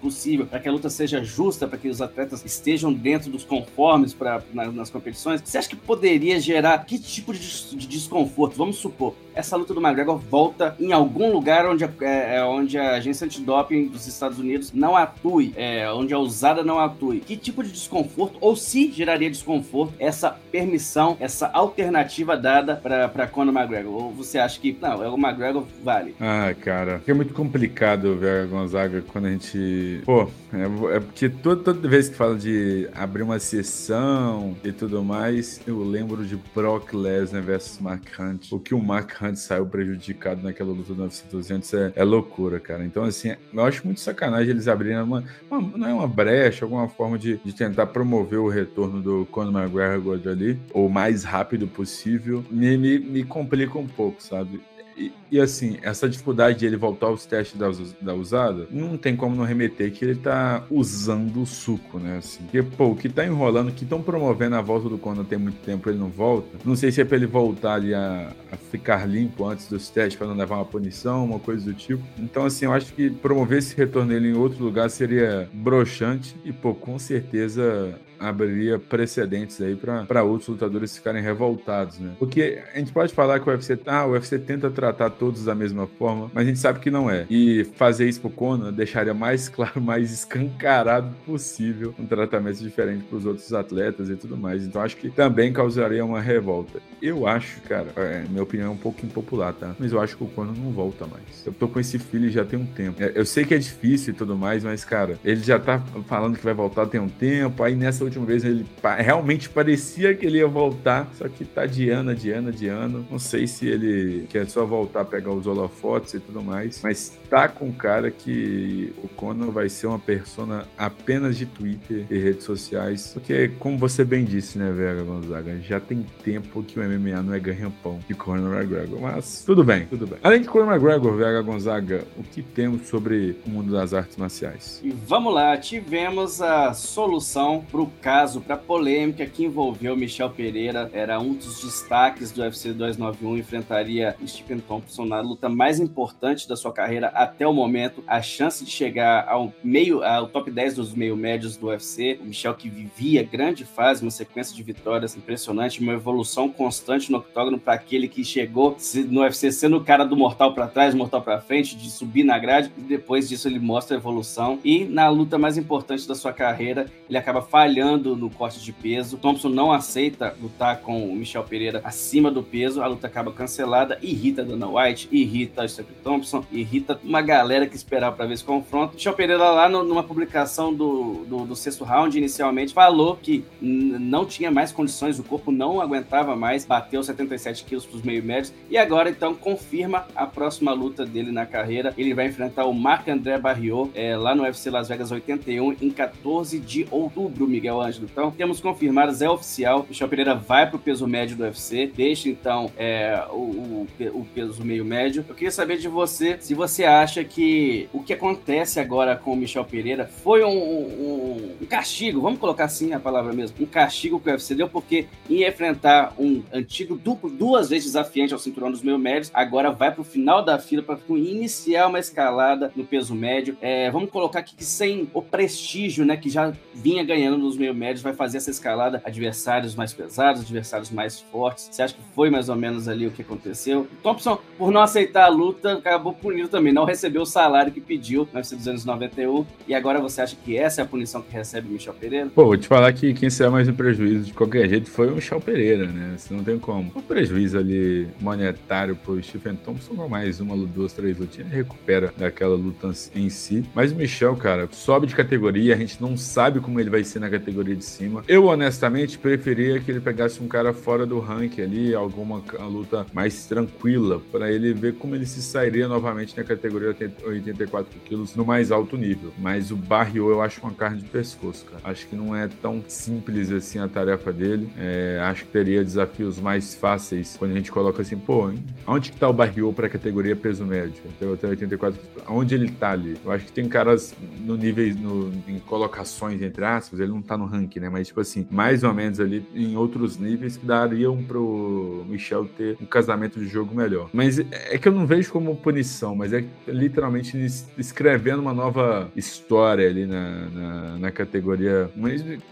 possível, 0.00 0.46
para 0.46 0.58
que 0.58 0.68
a 0.68 0.72
luta 0.72 0.90
seja 0.90 1.22
justa, 1.22 1.66
para 1.66 1.78
que 1.78 1.88
os 1.88 2.00
atletas 2.00 2.44
estejam 2.44 2.92
dentro 2.92 3.30
dos 3.30 3.44
conformes 3.44 4.14
pra, 4.14 4.42
na, 4.52 4.70
nas 4.70 4.90
competições. 4.90 5.42
Você 5.44 5.58
acha 5.58 5.68
que 5.68 5.76
poderia 5.76 6.40
gerar 6.40 6.84
que 6.84 6.98
tipo 6.98 7.32
de, 7.32 7.76
de 7.76 7.86
desconforto? 7.86 8.56
Vamos 8.56 8.76
supor, 8.76 9.14
essa 9.34 9.56
luta 9.56 9.74
do 9.74 9.80
McGregor 9.80 10.16
volta 10.16 10.76
em 10.78 10.92
algum 10.92 11.32
lugar 11.32 11.66
onde 11.66 11.84
a, 11.84 11.90
é, 12.00 12.36
é, 12.36 12.44
onde 12.44 12.78
a 12.78 12.96
agência 12.96 13.24
antidoping 13.24 13.88
dos 13.88 14.06
Estados 14.06 14.38
Unidos 14.38 14.72
não 14.72 14.96
atue, 14.96 15.52
é, 15.56 15.90
onde 15.90 16.14
a 16.14 16.18
usada 16.18 16.62
não 16.62 16.78
atue. 16.78 17.20
Que 17.20 17.36
tipo 17.36 17.62
de 17.62 17.70
desconforto, 17.70 18.38
ou 18.40 18.54
se 18.54 18.90
geraria 18.92 19.30
desconforto, 19.30 19.94
essa 19.98 20.13
essa 20.14 20.30
permissão, 20.30 21.16
essa 21.18 21.48
alternativa 21.48 22.36
dada 22.36 22.76
para 22.76 23.26
Conor 23.26 23.54
McGregor? 23.54 23.92
Ou 23.92 24.12
você 24.12 24.38
acha 24.38 24.60
que, 24.60 24.76
não, 24.80 25.02
é 25.02 25.08
o 25.08 25.18
McGregor 25.18 25.64
vale? 25.82 26.14
Ah, 26.20 26.54
cara, 26.60 27.02
é 27.06 27.12
muito 27.12 27.34
complicado 27.34 28.16
ver 28.16 28.44
a 28.44 28.46
Gonzaga 28.46 29.02
quando 29.12 29.26
a 29.26 29.30
gente. 29.30 30.00
Pô, 30.04 30.28
é, 30.52 30.96
é 30.96 31.00
porque 31.00 31.28
toda, 31.28 31.62
toda 31.62 31.88
vez 31.88 32.08
que 32.08 32.14
fala 32.14 32.36
de 32.36 32.88
abrir 32.94 33.22
uma 33.22 33.38
sessão 33.38 34.56
e 34.62 34.72
tudo 34.72 35.02
mais, 35.02 35.60
eu 35.66 35.82
lembro 35.82 36.24
de 36.24 36.36
Brock 36.54 36.92
Lesnar 36.92 37.42
versus 37.42 37.80
Mark 37.80 38.04
Hunt. 38.18 38.52
O 38.52 38.58
que 38.58 38.74
o 38.74 38.80
Mark 38.80 39.10
Hunt 39.20 39.36
saiu 39.36 39.66
prejudicado 39.66 40.42
naquela 40.42 40.70
luta 40.70 40.94
do 40.94 41.02
UFC 41.02 41.24
200 41.30 41.74
é, 41.74 41.92
é 41.96 42.04
loucura, 42.04 42.60
cara. 42.60 42.84
Então, 42.84 43.02
assim, 43.02 43.34
eu 43.52 43.64
acho 43.64 43.84
muito 43.84 44.00
sacanagem 44.00 44.50
eles 44.50 44.68
abrirem 44.68 45.00
uma, 45.00 45.24
uma 45.50 45.60
não 45.76 45.88
é 45.88 45.94
uma 45.94 46.06
brecha, 46.06 46.64
alguma 46.64 46.88
forma 46.88 47.18
de, 47.18 47.36
de 47.38 47.52
tentar 47.52 47.86
promover 47.86 48.38
o 48.38 48.48
retorno 48.48 49.00
do 49.00 49.26
Conor 49.30 49.62
McGregor 49.62 50.03
ali, 50.12 50.58
o 50.72 50.88
mais 50.88 51.24
rápido 51.24 51.66
possível. 51.66 52.44
Me, 52.50 52.76
me, 52.76 52.98
me 52.98 53.24
complica 53.24 53.78
um 53.78 53.86
pouco, 53.86 54.22
sabe? 54.22 54.60
E, 54.96 55.12
e, 55.30 55.40
assim, 55.40 55.76
essa 55.82 56.08
dificuldade 56.08 56.60
de 56.60 56.66
ele 56.66 56.76
voltar 56.76 57.08
aos 57.08 57.26
testes 57.26 57.58
da, 57.58 57.68
da, 58.00 58.14
usada, 58.14 58.68
não 58.70 58.96
tem 58.96 59.16
como 59.16 59.34
não 59.34 59.44
remeter 59.44 59.92
que 59.92 60.04
ele 60.04 60.14
tá 60.14 60.64
usando 60.70 61.42
o 61.42 61.46
suco, 61.46 61.98
né? 61.98 62.18
Assim. 62.18 62.44
Porque, 62.44 62.62
pô, 62.62 62.90
o 62.90 62.96
que 62.96 63.08
tá 63.08 63.24
enrolando, 63.24 63.72
que 63.72 63.82
estão 63.82 64.00
promovendo 64.00 64.54
a 64.54 64.60
volta 64.60 64.88
do 64.88 64.96
Conan 64.96 65.24
tem 65.24 65.38
muito 65.38 65.58
tempo, 65.64 65.88
ele 65.88 65.98
não 65.98 66.08
volta. 66.08 66.56
Não 66.64 66.76
sei 66.76 66.92
se 66.92 67.00
é 67.00 67.04
pra 67.04 67.16
ele 67.16 67.26
voltar 67.26 67.74
ali 67.74 67.92
a, 67.92 68.32
a 68.52 68.56
ficar 68.56 69.06
limpo 69.06 69.44
antes 69.44 69.68
dos 69.68 69.88
testes, 69.88 70.16
para 70.16 70.28
não 70.28 70.36
levar 70.36 70.56
uma 70.56 70.64
punição, 70.64 71.24
uma 71.24 71.40
coisa 71.40 71.64
do 71.64 71.74
tipo. 71.74 72.02
Então, 72.18 72.44
assim, 72.44 72.66
eu 72.66 72.72
acho 72.72 72.92
que 72.94 73.10
promover 73.10 73.58
esse 73.58 73.76
retorno 73.76 74.10
dele 74.10 74.28
em 74.28 74.36
outro 74.36 74.62
lugar 74.62 74.88
seria 74.90 75.48
broxante 75.52 76.36
e, 76.44 76.52
pô, 76.52 76.72
com 76.72 76.98
certeza 76.98 77.98
abriria 78.18 78.78
precedentes 78.78 79.60
aí 79.60 79.76
para 79.76 80.22
outros 80.22 80.48
lutadores 80.48 80.96
ficarem 80.96 81.22
revoltados, 81.22 81.98
né? 81.98 82.12
Porque 82.18 82.62
a 82.72 82.78
gente 82.78 82.92
pode 82.92 83.12
falar 83.12 83.40
que 83.40 83.48
o 83.48 83.52
UFC, 83.52 83.78
ah, 83.86 84.06
o 84.06 84.12
UFC 84.12 84.38
tenta 84.38 84.70
tratar 84.70 85.10
todos 85.10 85.44
da 85.44 85.54
mesma 85.54 85.86
forma, 85.86 86.30
mas 86.32 86.44
a 86.44 86.46
gente 86.46 86.58
sabe 86.58 86.80
que 86.80 86.90
não 86.90 87.10
é. 87.10 87.26
E 87.28 87.64
fazer 87.76 88.08
isso 88.08 88.20
pro 88.20 88.30
Conor 88.30 88.72
deixaria 88.72 89.14
mais 89.14 89.48
claro, 89.50 89.80
mais 89.80 90.12
escancarado 90.12 91.14
possível 91.26 91.94
um 91.98 92.06
tratamento 92.06 92.58
diferente 92.58 93.04
para 93.04 93.18
os 93.18 93.26
outros 93.26 93.52
atletas 93.52 94.08
e 94.08 94.16
tudo 94.16 94.36
mais. 94.36 94.64
Então 94.64 94.80
acho 94.82 94.96
que 94.96 95.10
também 95.10 95.52
causaria 95.52 96.04
uma 96.04 96.20
revolta. 96.20 96.80
Eu 97.00 97.26
acho, 97.26 97.60
cara, 97.62 97.88
é, 97.96 98.24
minha 98.28 98.42
opinião 98.42 98.68
é 98.68 98.72
um 98.72 98.76
pouco 98.76 99.04
impopular, 99.04 99.52
tá? 99.52 99.74
Mas 99.78 99.92
eu 99.92 100.00
acho 100.00 100.16
que 100.16 100.24
o 100.24 100.28
Conor 100.28 100.54
não 100.56 100.70
volta 100.72 101.06
mais. 101.06 101.44
Eu 101.44 101.52
tô 101.52 101.68
com 101.68 101.80
esse 101.80 101.98
filho 101.98 102.30
já 102.30 102.44
tem 102.44 102.58
um 102.58 102.66
tempo. 102.66 103.02
É, 103.02 103.12
eu 103.14 103.26
sei 103.26 103.44
que 103.44 103.54
é 103.54 103.58
difícil 103.58 104.14
e 104.14 104.16
tudo 104.16 104.36
mais, 104.36 104.64
mas, 104.64 104.84
cara, 104.84 105.18
ele 105.24 105.42
já 105.42 105.58
tá 105.58 105.80
falando 106.06 106.36
que 106.36 106.44
vai 106.44 106.54
voltar 106.54 106.86
tem 106.86 107.00
um 107.00 107.08
tempo, 107.08 107.62
aí 107.62 107.74
nessa 107.74 108.03
última 108.04 108.24
vez 108.24 108.44
ele 108.44 108.66
realmente 108.98 109.48
parecia 109.48 110.14
que 110.14 110.26
ele 110.26 110.38
ia 110.38 110.46
voltar, 110.46 111.08
só 111.16 111.28
que 111.28 111.44
tá 111.44 111.66
de 111.66 111.90
ano, 111.90 112.10
adiando, 112.10 112.48
adiando. 112.50 113.06
Não 113.10 113.18
sei 113.18 113.46
se 113.46 113.66
ele 113.66 114.26
quer 114.28 114.46
só 114.46 114.64
voltar 114.64 115.00
a 115.02 115.04
pegar 115.04 115.32
os 115.32 115.46
holofotes 115.46 116.14
e 116.14 116.20
tudo 116.20 116.42
mais, 116.42 116.80
mas 116.82 117.18
tá 117.28 117.48
com 117.48 117.72
cara 117.72 118.10
que 118.10 118.92
o 119.02 119.08
Conor 119.08 119.50
vai 119.50 119.68
ser 119.68 119.86
uma 119.86 119.98
persona 119.98 120.66
apenas 120.76 121.36
de 121.36 121.46
Twitter 121.46 122.06
e 122.10 122.18
redes 122.18 122.44
sociais, 122.44 123.10
porque 123.12 123.48
como 123.58 123.78
você 123.78 124.04
bem 124.04 124.24
disse, 124.24 124.58
né, 124.58 124.70
Vega 124.70 125.02
Gonzaga, 125.02 125.58
já 125.60 125.80
tem 125.80 126.04
tempo 126.22 126.62
que 126.62 126.78
o 126.78 126.82
MMA 126.82 127.22
não 127.22 127.34
é 127.34 127.38
ganha-pão 127.38 127.98
de 128.06 128.14
Conor 128.14 128.54
McGregor, 128.56 129.00
mas 129.00 129.42
tudo 129.44 129.64
bem, 129.64 129.86
tudo 129.86 130.06
bem. 130.06 130.18
Além 130.22 130.42
de 130.42 130.48
Conor 130.48 130.72
McGregor, 130.72 131.16
Vega 131.16 131.42
Gonzaga, 131.42 132.04
o 132.16 132.22
que 132.22 132.42
temos 132.42 132.88
sobre 132.88 133.36
o 133.46 133.50
mundo 133.50 133.72
das 133.72 133.92
artes 133.94 134.16
marciais? 134.16 134.80
E 134.82 134.90
vamos 134.90 135.34
lá, 135.34 135.56
tivemos 135.56 136.40
a 136.40 136.72
solução 136.74 137.64
pro 137.70 137.86
caso, 137.94 138.40
para 138.40 138.56
polêmica 138.56 139.24
que 139.26 139.44
envolveu 139.44 139.96
Michel 139.96 140.30
Pereira, 140.30 140.90
era 140.92 141.18
um 141.18 141.34
dos 141.34 141.62
destaques 141.62 142.30
do 142.32 142.42
UFC 142.42 142.72
291, 142.72 143.38
enfrentaria 143.38 144.16
Stephen 144.26 144.58
Thompson 144.58 145.04
na 145.04 145.20
luta 145.20 145.48
mais 145.48 145.80
importante 145.80 146.48
da 146.48 146.56
sua 146.56 146.72
carreira 146.72 147.08
até 147.08 147.46
o 147.46 147.52
momento, 147.52 148.02
a 148.06 148.20
chance 148.20 148.64
de 148.64 148.70
chegar 148.70 149.26
ao 149.28 149.52
meio, 149.62 150.02
ao 150.02 150.26
top 150.26 150.50
10 150.50 150.74
dos 150.74 150.94
meio 150.94 151.16
médios 151.16 151.56
do 151.56 151.68
UFC, 151.68 152.18
o 152.20 152.26
Michel 152.26 152.54
que 152.54 152.68
vivia 152.68 153.22
grande 153.22 153.64
fase, 153.64 154.02
uma 154.02 154.10
sequência 154.10 154.54
de 154.54 154.62
vitórias 154.62 155.16
impressionante, 155.16 155.80
uma 155.80 155.92
evolução 155.92 156.48
constante 156.48 157.10
no 157.10 157.18
octógono 157.18 157.58
para 157.58 157.74
aquele 157.74 158.08
que 158.08 158.24
chegou 158.24 158.76
no 159.08 159.20
UFC 159.20 159.52
sendo 159.52 159.76
o 159.76 159.84
cara 159.84 160.04
do 160.04 160.16
mortal 160.16 160.54
para 160.54 160.66
trás, 160.66 160.94
mortal 160.94 161.22
para 161.22 161.40
frente, 161.40 161.76
de 161.76 161.90
subir 161.90 162.24
na 162.24 162.38
grade, 162.38 162.72
e 162.76 162.80
depois 162.80 163.28
disso 163.28 163.48
ele 163.48 163.58
mostra 163.58 163.96
a 163.96 163.98
evolução. 163.98 164.58
E 164.64 164.84
na 164.84 165.08
luta 165.08 165.38
mais 165.38 165.56
importante 165.56 166.06
da 166.08 166.14
sua 166.14 166.32
carreira, 166.32 166.86
ele 167.08 167.18
acaba 167.18 167.42
falhando 167.42 167.83
no 167.84 168.30
corte 168.30 168.60
de 168.60 168.72
peso. 168.72 169.18
Thompson 169.18 169.48
não 169.48 169.70
aceita 169.70 170.34
lutar 170.40 170.80
com 170.80 171.08
o 171.08 171.14
Michel 171.14 171.44
Pereira 171.44 171.80
acima 171.84 172.30
do 172.30 172.42
peso. 172.42 172.82
A 172.82 172.86
luta 172.86 173.06
acaba 173.06 173.32
cancelada. 173.32 173.98
Irrita 174.02 174.44
Dana 174.44 174.66
White, 174.66 175.08
irrita 175.12 175.66
Stephen 175.68 175.96
Thompson, 176.02 176.44
irrita 176.50 176.98
uma 177.04 177.20
galera 177.20 177.66
que 177.66 177.76
esperava 177.76 178.16
para 178.16 178.26
ver 178.26 178.34
esse 178.34 178.44
confronto. 178.44 178.94
Michel 178.94 179.12
Pereira, 179.12 179.50
lá 179.50 179.68
no, 179.68 179.84
numa 179.84 180.02
publicação 180.02 180.72
do, 180.72 181.24
do, 181.26 181.44
do, 181.44 181.56
sexto 181.56 181.84
round, 181.84 182.16
inicialmente, 182.16 182.72
falou 182.72 183.16
que 183.20 183.44
não 183.60 184.24
tinha 184.24 184.50
mais 184.50 184.72
condições, 184.72 185.18
o 185.18 185.24
corpo 185.24 185.52
não 185.52 185.80
aguentava 185.80 186.34
mais, 186.34 186.64
bateu 186.64 187.02
77 187.02 187.64
quilos 187.64 187.86
para 187.86 187.96
os 187.96 188.02
meio 188.02 188.22
médios. 188.22 188.52
E 188.70 188.78
agora, 188.78 189.10
então, 189.10 189.34
confirma 189.34 190.06
a 190.14 190.26
próxima 190.26 190.72
luta 190.72 191.04
dele 191.04 191.30
na 191.30 191.46
carreira. 191.46 191.92
Ele 191.96 192.14
vai 192.14 192.26
enfrentar 192.26 192.64
o 192.64 192.72
Marc-André 192.72 193.38
Barriot 193.38 193.90
é, 193.94 194.16
lá 194.16 194.34
no 194.34 194.42
UFC 194.42 194.70
Las 194.70 194.88
Vegas 194.88 195.10
81 195.10 195.76
em 195.80 195.90
14 195.90 196.58
de 196.58 196.86
outubro, 196.90 197.46
Miguel. 197.46 197.73
Miguel 197.74 197.80
Ângelo. 197.80 198.08
Então, 198.10 198.30
temos 198.30 198.60
confirmados, 198.60 199.20
é 199.20 199.28
oficial. 199.28 199.84
Michel 199.88 200.08
Pereira 200.08 200.34
vai 200.34 200.66
para 200.68 200.76
o 200.76 200.78
peso 200.78 201.06
médio 201.06 201.36
do 201.36 201.42
UFC, 201.42 201.90
deixa 201.94 202.28
então 202.28 202.70
é, 202.76 203.22
o, 203.30 203.34
o, 203.36 203.88
o, 204.12 204.26
peso 204.34 204.64
meio 204.64 204.84
médio. 204.84 205.24
Eu 205.28 205.34
queria 205.34 205.50
saber 205.50 205.78
de 205.78 205.88
você 205.88 206.36
se 206.40 206.54
você 206.54 206.84
acha 206.84 207.24
que 207.24 207.88
o 207.92 208.02
que 208.02 208.12
acontece 208.12 208.78
agora 208.78 209.16
com 209.16 209.32
o 209.32 209.36
Michel 209.36 209.64
Pereira 209.64 210.06
foi 210.06 210.44
um, 210.44 210.48
um, 210.48 211.56
um 211.62 211.66
castigo, 211.66 212.20
vamos 212.20 212.38
colocar 212.38 212.64
assim 212.64 212.92
a 212.92 213.00
palavra 213.00 213.32
mesmo, 213.32 213.56
um 213.60 213.66
castigo 213.66 214.20
que 214.20 214.28
o 214.28 214.32
UFC 214.32 214.54
deu, 214.54 214.68
porque 214.68 215.06
ia 215.28 215.48
enfrentar 215.48 216.14
um 216.18 216.42
antigo 216.52 216.96
duplo, 216.96 217.30
duas 217.30 217.70
vezes 217.70 217.86
desafiante 217.86 218.32
ao 218.32 218.38
cinturão 218.38 218.70
dos 218.70 218.82
meio 218.82 218.98
médios, 218.98 219.30
agora 219.34 219.70
vai 219.70 219.90
para 219.90 220.00
o 220.00 220.04
final 220.04 220.44
da 220.44 220.58
fila 220.58 220.82
para 220.82 220.98
iniciar 221.08 221.88
uma 221.88 221.98
escalada 221.98 222.72
no 222.76 222.84
peso 222.84 223.14
médio. 223.14 223.56
É, 223.60 223.90
vamos 223.90 224.10
colocar 224.10 224.40
aqui 224.40 224.54
que 224.54 224.64
sem 224.64 225.08
o 225.12 225.22
prestígio 225.22 226.04
né, 226.04 226.16
que 226.16 226.30
já 226.30 226.52
vinha 226.74 227.04
ganhando 227.04 227.38
nos 227.38 227.56
meio 227.64 227.74
médios 227.74 228.02
vai 228.02 228.12
fazer 228.12 228.38
essa 228.38 228.50
escalada 228.50 229.00
adversários 229.04 229.74
mais 229.74 229.92
pesados, 229.92 230.42
adversários 230.42 230.90
mais 230.90 231.20
fortes. 231.20 231.68
Você 231.70 231.82
acha 231.82 231.94
que 231.94 232.00
foi 232.14 232.28
mais 232.30 232.48
ou 232.48 232.56
menos 232.56 232.88
ali 232.88 233.06
o 233.06 233.10
que 233.10 233.22
aconteceu? 233.22 233.86
Thompson, 234.02 234.38
por 234.58 234.70
não 234.70 234.82
aceitar 234.82 235.24
a 235.24 235.28
luta, 235.28 235.74
acabou 235.74 236.12
punido 236.12 236.48
também, 236.48 236.72
não 236.72 236.84
recebeu 236.84 237.22
o 237.22 237.26
salário 237.26 237.72
que 237.72 237.80
pediu 237.80 238.28
no 238.32 238.38
UFC 238.38 238.56
291 238.56 239.46
e 239.66 239.74
agora 239.74 240.00
você 240.00 240.20
acha 240.20 240.36
que 240.36 240.56
essa 240.56 240.80
é 240.80 240.84
a 240.84 240.86
punição 240.86 241.22
que 241.22 241.32
recebe 241.32 241.68
Michel 241.68 241.94
Pereira? 241.94 242.30
Pô, 242.34 242.46
vou 242.46 242.56
te 242.56 242.68
falar 242.68 242.92
que 242.92 243.14
quem 243.14 243.30
saiu 243.30 243.50
mais 243.50 243.68
um 243.68 243.74
prejuízo 243.74 244.24
de 244.24 244.32
qualquer 244.32 244.68
jeito 244.68 244.90
foi 244.90 245.08
o 245.08 245.14
Michel 245.14 245.40
Pereira, 245.40 245.86
né? 245.86 246.14
Você 246.16 246.34
não 246.34 246.44
tem 246.44 246.58
como. 246.58 246.92
O 246.94 247.02
prejuízo 247.02 247.58
ali 247.58 248.08
monetário 248.20 248.96
pro 248.96 249.22
Stephen 249.22 249.56
Thompson, 249.56 249.94
não 249.94 250.08
mais 250.08 250.40
uma, 250.40 250.56
duas, 250.66 250.92
três 250.92 251.18
lutinhas, 251.18 251.48
ele 251.48 251.56
recupera 251.56 252.12
daquela 252.16 252.54
luta 252.54 252.90
em 253.14 253.28
si. 253.28 253.64
Mas 253.74 253.92
o 253.92 253.94
Michel, 253.94 254.36
cara, 254.36 254.68
sobe 254.72 255.06
de 255.06 255.14
categoria, 255.14 255.74
a 255.74 255.78
gente 255.78 256.00
não 256.00 256.16
sabe 256.16 256.60
como 256.60 256.80
ele 256.80 256.90
vai 256.90 257.04
ser 257.04 257.18
na 257.18 257.30
categoria 257.30 257.53
categoria 257.54 257.76
de 257.76 257.84
cima. 257.84 258.24
Eu, 258.26 258.46
honestamente, 258.46 259.16
preferia 259.16 259.78
que 259.78 259.90
ele 259.90 260.00
pegasse 260.00 260.42
um 260.42 260.48
cara 260.48 260.72
fora 260.72 261.06
do 261.06 261.20
ranking 261.20 261.62
ali, 261.62 261.94
alguma 261.94 262.42
luta 262.66 263.06
mais 263.12 263.46
tranquila, 263.46 264.20
para 264.32 264.50
ele 264.50 264.74
ver 264.74 264.94
como 264.94 265.14
ele 265.14 265.24
se 265.24 265.40
sairia 265.40 265.86
novamente 265.86 266.36
na 266.36 266.42
categoria 266.42 266.88
84 266.88 268.00
quilos 268.00 268.34
no 268.34 268.44
mais 268.44 268.72
alto 268.72 268.96
nível. 268.96 269.32
Mas 269.38 269.70
o 269.70 269.76
Barrio 269.76 270.30
eu 270.30 270.42
acho 270.42 270.60
uma 270.60 270.72
carne 270.72 271.02
de 271.02 271.08
pescoço, 271.08 271.64
cara. 271.66 271.80
Acho 271.84 272.06
que 272.08 272.16
não 272.16 272.34
é 272.34 272.48
tão 272.48 272.82
simples 272.88 273.52
assim 273.52 273.78
a 273.78 273.86
tarefa 273.86 274.32
dele. 274.32 274.68
É, 274.76 275.20
acho 275.22 275.44
que 275.44 275.52
teria 275.52 275.84
desafios 275.84 276.40
mais 276.40 276.74
fáceis 276.74 277.36
quando 277.38 277.52
a 277.52 277.54
gente 277.54 277.70
coloca 277.70 278.02
assim, 278.02 278.16
pô, 278.16 278.50
hein? 278.50 278.62
onde 278.86 279.12
que 279.12 279.18
tá 279.18 279.28
o 279.28 279.32
Barrio 279.32 279.72
para 279.72 279.86
a 279.86 279.90
categoria 279.90 280.34
peso 280.34 280.64
médio? 280.64 281.02
Até 281.20 281.46
84 281.46 282.00
Onde 282.28 282.54
ele 282.54 282.70
tá 282.70 282.92
ali? 282.92 283.16
Eu 283.24 283.30
acho 283.30 283.44
que 283.44 283.52
tem 283.52 283.68
caras 283.68 284.14
no 284.40 284.56
nível, 284.56 284.94
no, 284.96 285.32
em 285.46 285.58
colocações, 285.58 286.40
entre 286.40 286.64
aspas, 286.64 287.00
ele 287.00 287.10
não 287.10 287.20
tá 287.20 287.36
no 287.36 287.43
no 287.44 287.46
ranking, 287.46 287.80
né? 287.80 287.88
Mas, 287.88 288.08
tipo 288.08 288.20
assim, 288.20 288.46
mais 288.50 288.82
ou 288.82 288.92
menos 288.92 289.20
ali 289.20 289.46
em 289.54 289.76
outros 289.76 290.18
níveis 290.18 290.56
que 290.56 290.66
dariam 290.66 291.22
pro 291.22 292.04
Michel 292.08 292.46
ter 292.46 292.76
um 292.80 292.86
casamento 292.86 293.38
de 293.38 293.46
jogo 293.46 293.74
melhor. 293.74 294.08
Mas 294.12 294.38
é 294.38 294.78
que 294.78 294.88
eu 294.88 294.92
não 294.92 295.06
vejo 295.06 295.30
como 295.30 295.54
punição, 295.56 296.14
mas 296.14 296.32
é 296.32 296.44
literalmente 296.66 297.36
escrevendo 297.78 298.40
uma 298.40 298.54
nova 298.54 299.10
história 299.14 299.88
ali 299.88 300.06
na, 300.06 300.48
na, 300.50 300.98
na 300.98 301.10
categoria. 301.10 301.90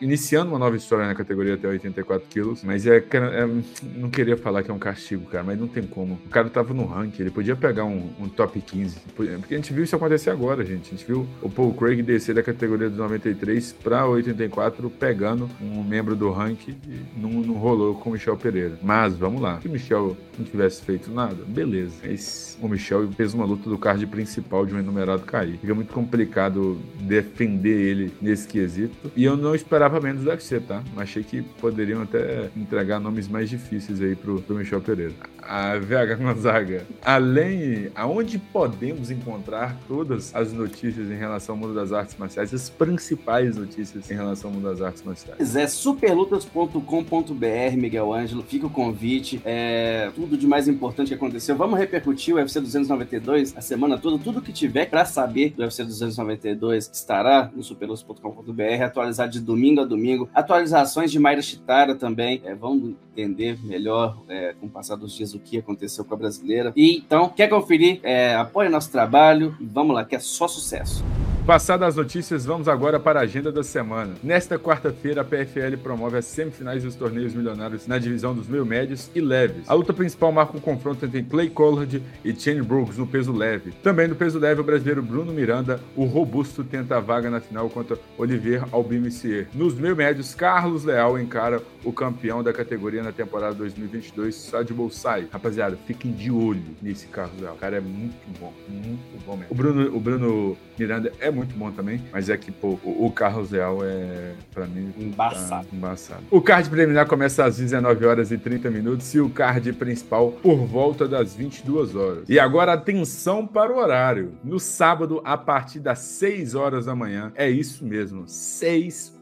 Iniciando 0.00 0.50
uma 0.50 0.58
nova 0.58 0.76
história 0.76 1.06
na 1.06 1.14
categoria 1.14 1.54
até 1.54 1.68
84 1.68 2.28
quilos. 2.28 2.62
Mas 2.62 2.86
é, 2.86 2.98
é, 2.98 3.48
Não 3.96 4.10
queria 4.10 4.36
falar 4.36 4.62
que 4.62 4.70
é 4.70 4.74
um 4.74 4.78
castigo, 4.78 5.26
cara, 5.26 5.44
mas 5.44 5.58
não 5.58 5.68
tem 5.68 5.82
como. 5.82 6.18
O 6.26 6.28
cara 6.28 6.48
tava 6.48 6.74
no 6.74 6.86
ranking, 6.86 7.22
ele 7.22 7.30
podia 7.30 7.56
pegar 7.56 7.84
um, 7.84 8.10
um 8.20 8.28
top 8.28 8.60
15. 8.60 9.00
Porque 9.14 9.54
a 9.54 9.56
gente 9.56 9.72
viu 9.72 9.84
isso 9.84 9.96
acontecer 9.96 10.30
agora, 10.30 10.64
gente. 10.64 10.88
A 10.88 10.96
gente 10.96 11.06
viu 11.06 11.26
o 11.40 11.48
Paul 11.48 11.72
Craig 11.74 12.02
descer 12.02 12.34
da 12.34 12.42
categoria 12.42 12.88
dos 12.88 12.98
93 12.98 13.72
para 13.82 14.06
84 14.06 14.81
4 14.82 14.90
pegando 14.90 15.48
um 15.60 15.82
membro 15.82 16.16
do 16.16 16.30
ranking 16.30 16.76
e 16.86 17.20
não, 17.20 17.30
não 17.30 17.54
rolou 17.54 17.94
com 17.94 18.10
o 18.10 18.12
Michel 18.12 18.36
Pereira. 18.36 18.78
Mas 18.82 19.14
vamos 19.14 19.40
lá. 19.40 19.60
Se 19.60 19.68
o 19.68 19.70
Michel 19.70 20.16
não 20.38 20.44
tivesse 20.44 20.82
feito 20.82 21.10
nada, 21.10 21.44
beleza. 21.46 21.94
Mas 22.02 22.58
o 22.60 22.68
Michel 22.68 23.10
fez 23.12 23.34
uma 23.34 23.44
luta 23.44 23.68
do 23.68 23.78
card 23.78 24.06
principal 24.06 24.66
de 24.66 24.74
um 24.74 24.78
enumerado 24.78 25.22
cair. 25.22 25.58
Fica 25.58 25.74
muito 25.74 25.92
complicado 25.92 26.78
defender 27.00 27.78
ele 27.78 28.12
nesse 28.20 28.48
quesito. 28.48 29.12
E 29.14 29.24
eu 29.24 29.36
não 29.36 29.54
esperava 29.54 30.00
menos 30.00 30.22
do 30.22 30.30
UFC, 30.30 30.60
tá? 30.60 30.82
Achei 30.96 31.22
que 31.22 31.42
poderiam 31.42 32.02
até 32.02 32.50
entregar 32.56 32.98
nomes 32.98 33.28
mais 33.28 33.48
difíceis 33.50 34.00
aí 34.00 34.16
pro, 34.16 34.40
pro 34.42 34.56
Michel 34.56 34.80
Pereira. 34.80 35.12
A 35.42 35.76
VH 35.76 36.14
Gonzaga, 36.18 36.86
além, 37.04 37.90
aonde 37.94 38.38
podemos 38.38 39.10
encontrar 39.10 39.76
todas 39.88 40.34
as 40.34 40.52
notícias 40.52 41.10
em 41.10 41.16
relação 41.16 41.56
ao 41.56 41.60
mundo 41.60 41.74
das 41.74 41.92
artes 41.92 42.16
marciais, 42.16 42.54
as 42.54 42.70
principais 42.70 43.56
notícias 43.56 44.10
em 44.10 44.14
relação 44.14 44.50
ao 44.50 44.54
mundo 44.54 44.61
das 44.62 44.80
artes 44.80 45.02
marciais? 45.02 45.56
É 45.56 45.66
superlutas.com.br, 45.66 47.76
Miguel 47.76 48.12
Ângelo, 48.12 48.42
fica 48.42 48.66
o 48.66 48.70
convite, 48.70 49.40
é 49.44 50.10
tudo 50.14 50.36
de 50.36 50.46
mais 50.46 50.68
importante 50.68 51.08
que 51.08 51.14
aconteceu. 51.14 51.56
Vamos 51.56 51.78
repercutir 51.78 52.34
o 52.34 52.38
UFC 52.38 52.60
292 52.60 53.56
a 53.56 53.60
semana 53.60 53.98
toda, 53.98 54.22
tudo 54.22 54.40
que 54.40 54.52
tiver 54.52 54.86
para 54.86 55.04
saber 55.04 55.50
do 55.50 55.62
UFC 55.62 55.84
292 55.84 56.90
estará 56.92 57.50
no 57.54 57.62
superlutas.com.br, 57.62 58.84
atualizado 58.84 59.32
de 59.32 59.40
domingo 59.40 59.80
a 59.80 59.84
domingo, 59.84 60.28
atualizações 60.34 61.10
de 61.10 61.18
Mayra 61.18 61.42
Chitara 61.42 61.94
também, 61.94 62.40
é, 62.44 62.54
vamos 62.54 62.94
entender 63.12 63.58
melhor 63.62 64.22
é, 64.28 64.54
com 64.58 64.66
o 64.66 64.70
passar 64.70 64.96
dos 64.96 65.14
dias 65.14 65.34
o 65.34 65.38
que 65.38 65.58
aconteceu 65.58 66.04
com 66.04 66.14
a 66.14 66.16
brasileira. 66.16 66.72
E 66.76 66.96
então, 66.96 67.28
quer 67.28 67.48
conferir? 67.48 68.00
É, 68.02 68.34
apoie 68.34 68.68
nosso 68.68 68.90
trabalho 68.90 69.56
e 69.60 69.66
vamos 69.66 69.94
lá, 69.94 70.04
que 70.04 70.16
é 70.16 70.18
só 70.18 70.48
sucesso. 70.48 71.04
Passadas 71.46 71.88
as 71.88 71.96
notícias, 71.96 72.46
vamos 72.46 72.68
agora 72.68 73.00
para 73.00 73.18
a 73.18 73.24
agenda 73.24 73.50
da 73.50 73.64
semana. 73.64 74.14
Nesta 74.22 74.56
quarta-feira, 74.60 75.22
a 75.22 75.24
PFL 75.24 75.76
promove 75.82 76.16
as 76.16 76.24
semifinais 76.24 76.84
dos 76.84 76.94
torneios 76.94 77.34
milionários 77.34 77.84
na 77.88 77.98
divisão 77.98 78.32
dos 78.32 78.46
meio 78.46 78.64
médios 78.64 79.10
e 79.12 79.20
leves. 79.20 79.68
A 79.68 79.74
luta 79.74 79.92
principal 79.92 80.30
marca 80.30 80.56
um 80.56 80.60
confronto 80.60 81.04
entre 81.04 81.20
Clay 81.24 81.50
Collard 81.50 82.00
e 82.24 82.32
Shane 82.32 82.62
Brooks 82.62 82.96
no 82.96 83.08
peso 83.08 83.32
leve. 83.32 83.72
Também 83.82 84.06
no 84.06 84.14
peso 84.14 84.38
leve, 84.38 84.60
o 84.60 84.64
brasileiro 84.64 85.02
Bruno 85.02 85.32
Miranda, 85.32 85.80
o 85.96 86.04
robusto, 86.04 86.62
tenta 86.62 86.98
a 86.98 87.00
vaga 87.00 87.28
na 87.28 87.40
final 87.40 87.68
contra 87.68 87.98
Olivier 88.16 88.62
Albimissier. 88.70 89.48
Nos 89.52 89.74
meio 89.74 89.96
médios, 89.96 90.36
Carlos 90.36 90.84
Leal 90.84 91.18
encara 91.18 91.60
o 91.84 91.92
campeão 91.92 92.40
da 92.40 92.52
categoria 92.52 93.02
na 93.02 93.10
temporada 93.10 93.54
2022, 93.56 94.32
Sad 94.32 94.72
Bolsai. 94.72 95.26
Rapaziada, 95.32 95.76
fiquem 95.88 96.12
de 96.12 96.30
olho 96.30 96.62
nesse 96.80 97.08
Carlos 97.08 97.40
Leal. 97.40 97.54
O 97.54 97.58
cara 97.58 97.78
é 97.78 97.80
muito 97.80 98.38
bom, 98.38 98.52
muito 98.68 99.26
bom 99.26 99.36
mesmo. 99.36 99.50
O 99.50 99.54
Bruno, 99.56 99.96
o 99.96 99.98
Bruno 99.98 100.56
Miranda 100.78 101.12
é 101.18 101.31
muito 101.32 101.56
bom 101.56 101.70
também, 101.70 102.00
mas 102.12 102.28
é 102.28 102.36
que, 102.36 102.50
pô, 102.50 102.78
o, 102.84 103.10
Carlos 103.10 103.50
Leal 103.50 103.78
é, 103.82 104.32
pra 104.52 104.66
mim, 104.66 104.92
embaçado. 104.98 105.66
Tá 105.66 105.76
embaçado. 105.76 106.22
O 106.30 106.40
card 106.40 106.68
preliminar 106.68 107.06
começa 107.06 107.44
às 107.44 107.56
19 107.56 108.04
horas 108.04 108.30
e 108.30 108.38
30 108.38 108.70
minutos 108.70 109.12
e 109.14 109.20
o 109.20 109.28
card 109.28 109.72
principal 109.72 110.32
por 110.32 110.66
volta 110.66 111.08
das 111.08 111.34
22 111.34 111.96
horas. 111.96 112.24
E 112.28 112.38
agora 112.38 112.72
atenção 112.72 113.46
para 113.46 113.72
o 113.72 113.78
horário. 113.78 114.32
No 114.44 114.60
sábado, 114.60 115.20
a 115.24 115.36
partir 115.36 115.80
das 115.80 115.98
6 116.00 116.54
horas 116.54 116.86
da 116.86 116.94
manhã, 116.94 117.32
é 117.34 117.48
isso 117.48 117.84
mesmo, 117.84 118.24
6 118.26 119.20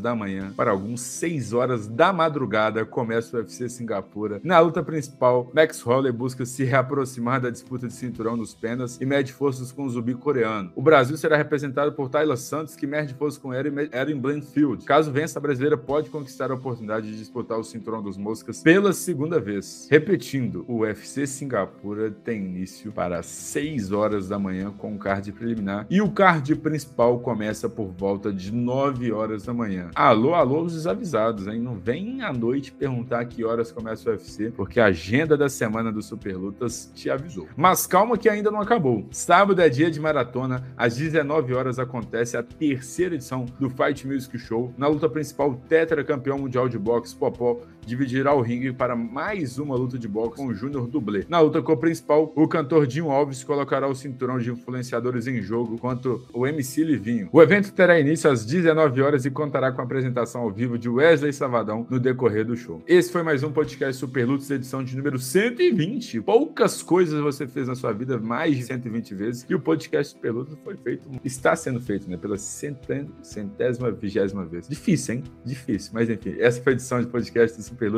da 0.00 0.14
manhã, 0.14 0.52
para 0.56 0.70
alguns 0.70 1.00
6 1.00 1.52
horas 1.52 1.86
da 1.86 2.12
madrugada, 2.12 2.84
começa 2.84 3.36
o 3.36 3.40
UFC 3.40 3.68
Singapura. 3.68 4.40
Na 4.44 4.58
luta 4.60 4.82
principal, 4.82 5.50
Max 5.52 5.82
Holloway 5.82 6.12
busca 6.12 6.46
se 6.46 6.64
reaproximar 6.64 7.40
da 7.40 7.50
disputa 7.50 7.88
de 7.88 7.92
cinturão 7.92 8.36
nos 8.36 8.54
penas 8.54 8.98
e 9.00 9.04
mede 9.04 9.32
forças 9.32 9.72
com 9.72 9.84
o 9.84 9.90
zumbi 9.90 10.14
coreano. 10.14 10.72
O 10.74 10.82
Brasil 10.82 11.16
será 11.16 11.36
representado 11.36 11.92
por 11.92 12.08
Tyler 12.08 12.36
Santos, 12.36 12.76
que 12.76 12.86
mede 12.86 13.14
forças 13.14 13.40
com 13.40 13.52
Erin 13.52 14.18
Blanfield. 14.20 14.84
Caso 14.84 15.10
vença, 15.10 15.38
a 15.38 15.42
brasileira 15.42 15.76
pode 15.76 16.10
conquistar 16.10 16.50
a 16.50 16.54
oportunidade 16.54 17.10
de 17.10 17.18
disputar 17.18 17.58
o 17.58 17.64
cinturão 17.64 18.02
dos 18.02 18.16
moscas 18.16 18.62
pela 18.62 18.92
segunda 18.92 19.40
vez. 19.40 19.88
Repetindo, 19.90 20.64
o 20.68 20.80
UFC 20.80 21.26
Singapura 21.26 22.10
tem 22.10 22.44
início 22.44 22.92
para 22.92 23.22
6 23.22 23.92
horas 23.92 24.28
da 24.28 24.38
manhã 24.38 24.72
com 24.78 24.94
o 24.94 24.98
card 24.98 25.32
preliminar 25.32 25.86
e 25.90 26.00
o 26.00 26.10
card 26.10 26.54
principal 26.56 27.18
começa 27.18 27.68
por 27.68 27.88
volta 27.88 28.32
de 28.32 28.52
9 28.52 29.12
horas 29.12 29.39
horas 29.40 29.42
da 29.44 29.54
manhã. 29.54 29.90
Alô, 29.94 30.34
alô, 30.34 30.62
os 30.62 30.74
desavisados, 30.74 31.46
hein? 31.46 31.58
Não 31.60 31.74
vem 31.76 32.22
à 32.22 32.32
noite 32.32 32.72
perguntar 32.72 33.24
que 33.24 33.44
horas 33.44 33.72
começa 33.72 34.08
o 34.08 34.12
UFC, 34.12 34.50
porque 34.50 34.78
a 34.78 34.86
agenda 34.86 35.36
da 35.36 35.48
semana 35.48 35.90
do 35.90 36.02
Super 36.02 36.36
Lutas 36.36 36.90
te 36.94 37.10
avisou. 37.10 37.48
Mas 37.56 37.86
calma 37.86 38.16
que 38.16 38.28
ainda 38.28 38.50
não 38.50 38.60
acabou. 38.60 39.06
Sábado 39.10 39.60
é 39.60 39.68
dia 39.68 39.90
de 39.90 39.98
maratona, 39.98 40.64
às 40.76 40.96
19 40.96 41.54
horas 41.54 41.78
acontece 41.78 42.36
a 42.36 42.42
terceira 42.42 43.14
edição 43.14 43.46
do 43.58 43.70
Fight 43.70 44.06
Music 44.06 44.38
Show. 44.38 44.72
Na 44.76 44.86
luta 44.86 45.08
principal, 45.08 45.50
o 45.50 45.56
tetra 45.56 46.04
campeão 46.04 46.38
mundial 46.38 46.68
de 46.68 46.78
boxe, 46.78 47.16
Popó, 47.16 47.60
dividirá 47.86 48.34
o 48.34 48.40
ringue 48.40 48.72
para 48.72 48.94
mais 48.94 49.58
uma 49.58 49.74
luta 49.74 49.98
de 49.98 50.08
boxe 50.08 50.36
com 50.36 50.46
o 50.46 50.54
Júnior 50.54 50.86
Dublê. 50.86 51.24
Na 51.28 51.40
luta 51.40 51.62
co-principal, 51.62 52.32
o 52.34 52.48
cantor 52.48 52.86
Dinho 52.86 53.10
Alves 53.10 53.42
colocará 53.44 53.88
o 53.88 53.94
cinturão 53.94 54.38
de 54.38 54.50
influenciadores 54.50 55.26
em 55.26 55.40
jogo 55.40 55.78
contra 55.78 56.16
o 56.32 56.46
MC 56.46 56.84
Livinho. 56.84 57.28
O 57.32 57.42
evento 57.42 57.72
terá 57.72 57.98
início 57.98 58.30
às 58.30 58.44
19 58.44 59.02
horas 59.02 59.24
e 59.24 59.30
contará 59.30 59.72
com 59.72 59.80
a 59.80 59.84
apresentação 59.84 60.42
ao 60.42 60.50
vivo 60.50 60.78
de 60.78 60.88
Wesley 60.88 61.32
Savadão 61.32 61.86
no 61.90 61.98
decorrer 61.98 62.44
do 62.44 62.56
show. 62.56 62.82
Esse 62.86 63.10
foi 63.10 63.22
mais 63.22 63.42
um 63.42 63.52
podcast 63.52 63.98
Super 63.98 64.26
Lutas, 64.26 64.50
edição 64.50 64.82
de 64.84 64.96
número 64.96 65.18
120. 65.18 66.20
Poucas 66.22 66.82
coisas 66.82 67.20
você 67.20 67.46
fez 67.46 67.68
na 67.68 67.74
sua 67.74 67.92
vida 67.92 68.18
mais 68.18 68.56
de 68.56 68.62
120 68.64 69.14
vezes 69.14 69.46
e 69.48 69.54
o 69.54 69.60
podcast 69.60 70.14
Super 70.14 70.32
Lutas 70.32 70.58
foi 70.62 70.76
feito, 70.76 71.08
está 71.24 71.54
sendo 71.56 71.80
feito, 71.80 72.08
né, 72.08 72.16
pela 72.16 72.36
centésima, 72.36 73.90
vigésima 73.90 74.44
vez. 74.44 74.68
Difícil, 74.68 75.16
hein? 75.16 75.24
Difícil, 75.44 75.90
mas 75.94 76.08
enfim, 76.08 76.36
essa 76.38 76.62
foi 76.62 76.72
a 76.72 76.74
edição 76.74 77.00
de 77.00 77.06
podcast 77.06 77.56
do 77.56 77.62
Super 77.70 77.90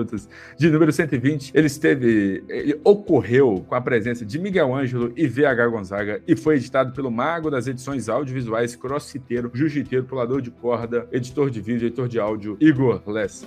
de 0.59 0.71
número 0.71 0.93
120. 0.93 1.53
Ele 1.55 1.67
esteve, 1.67 2.45
ele 2.49 2.79
ocorreu 2.85 3.65
com 3.67 3.75
a 3.75 3.81
presença 3.81 4.25
de 4.25 4.39
Miguel 4.39 4.75
Ângelo 4.75 5.13
e 5.17 5.27
VH 5.27 5.69
Gonzaga 5.71 6.23
e 6.29 6.37
foi 6.37 6.57
editado 6.57 6.93
pelo 6.93 7.11
mago 7.11 7.51
das 7.51 7.67
edições 7.67 8.09
audiovisuais, 8.09 8.77
crossfiteiro, 8.77 9.51
jiu-jiteiro, 9.55 10.05
pulador 10.05 10.43
de 10.43 10.51
corda, 10.51 11.09
editor 11.11 11.51
de 11.51 11.61
vídeo, 11.61 11.87
editor 11.87 12.07
de 12.07 12.21
áudio, 12.21 12.57
Igor 12.61 13.03
Lessa. 13.07 13.47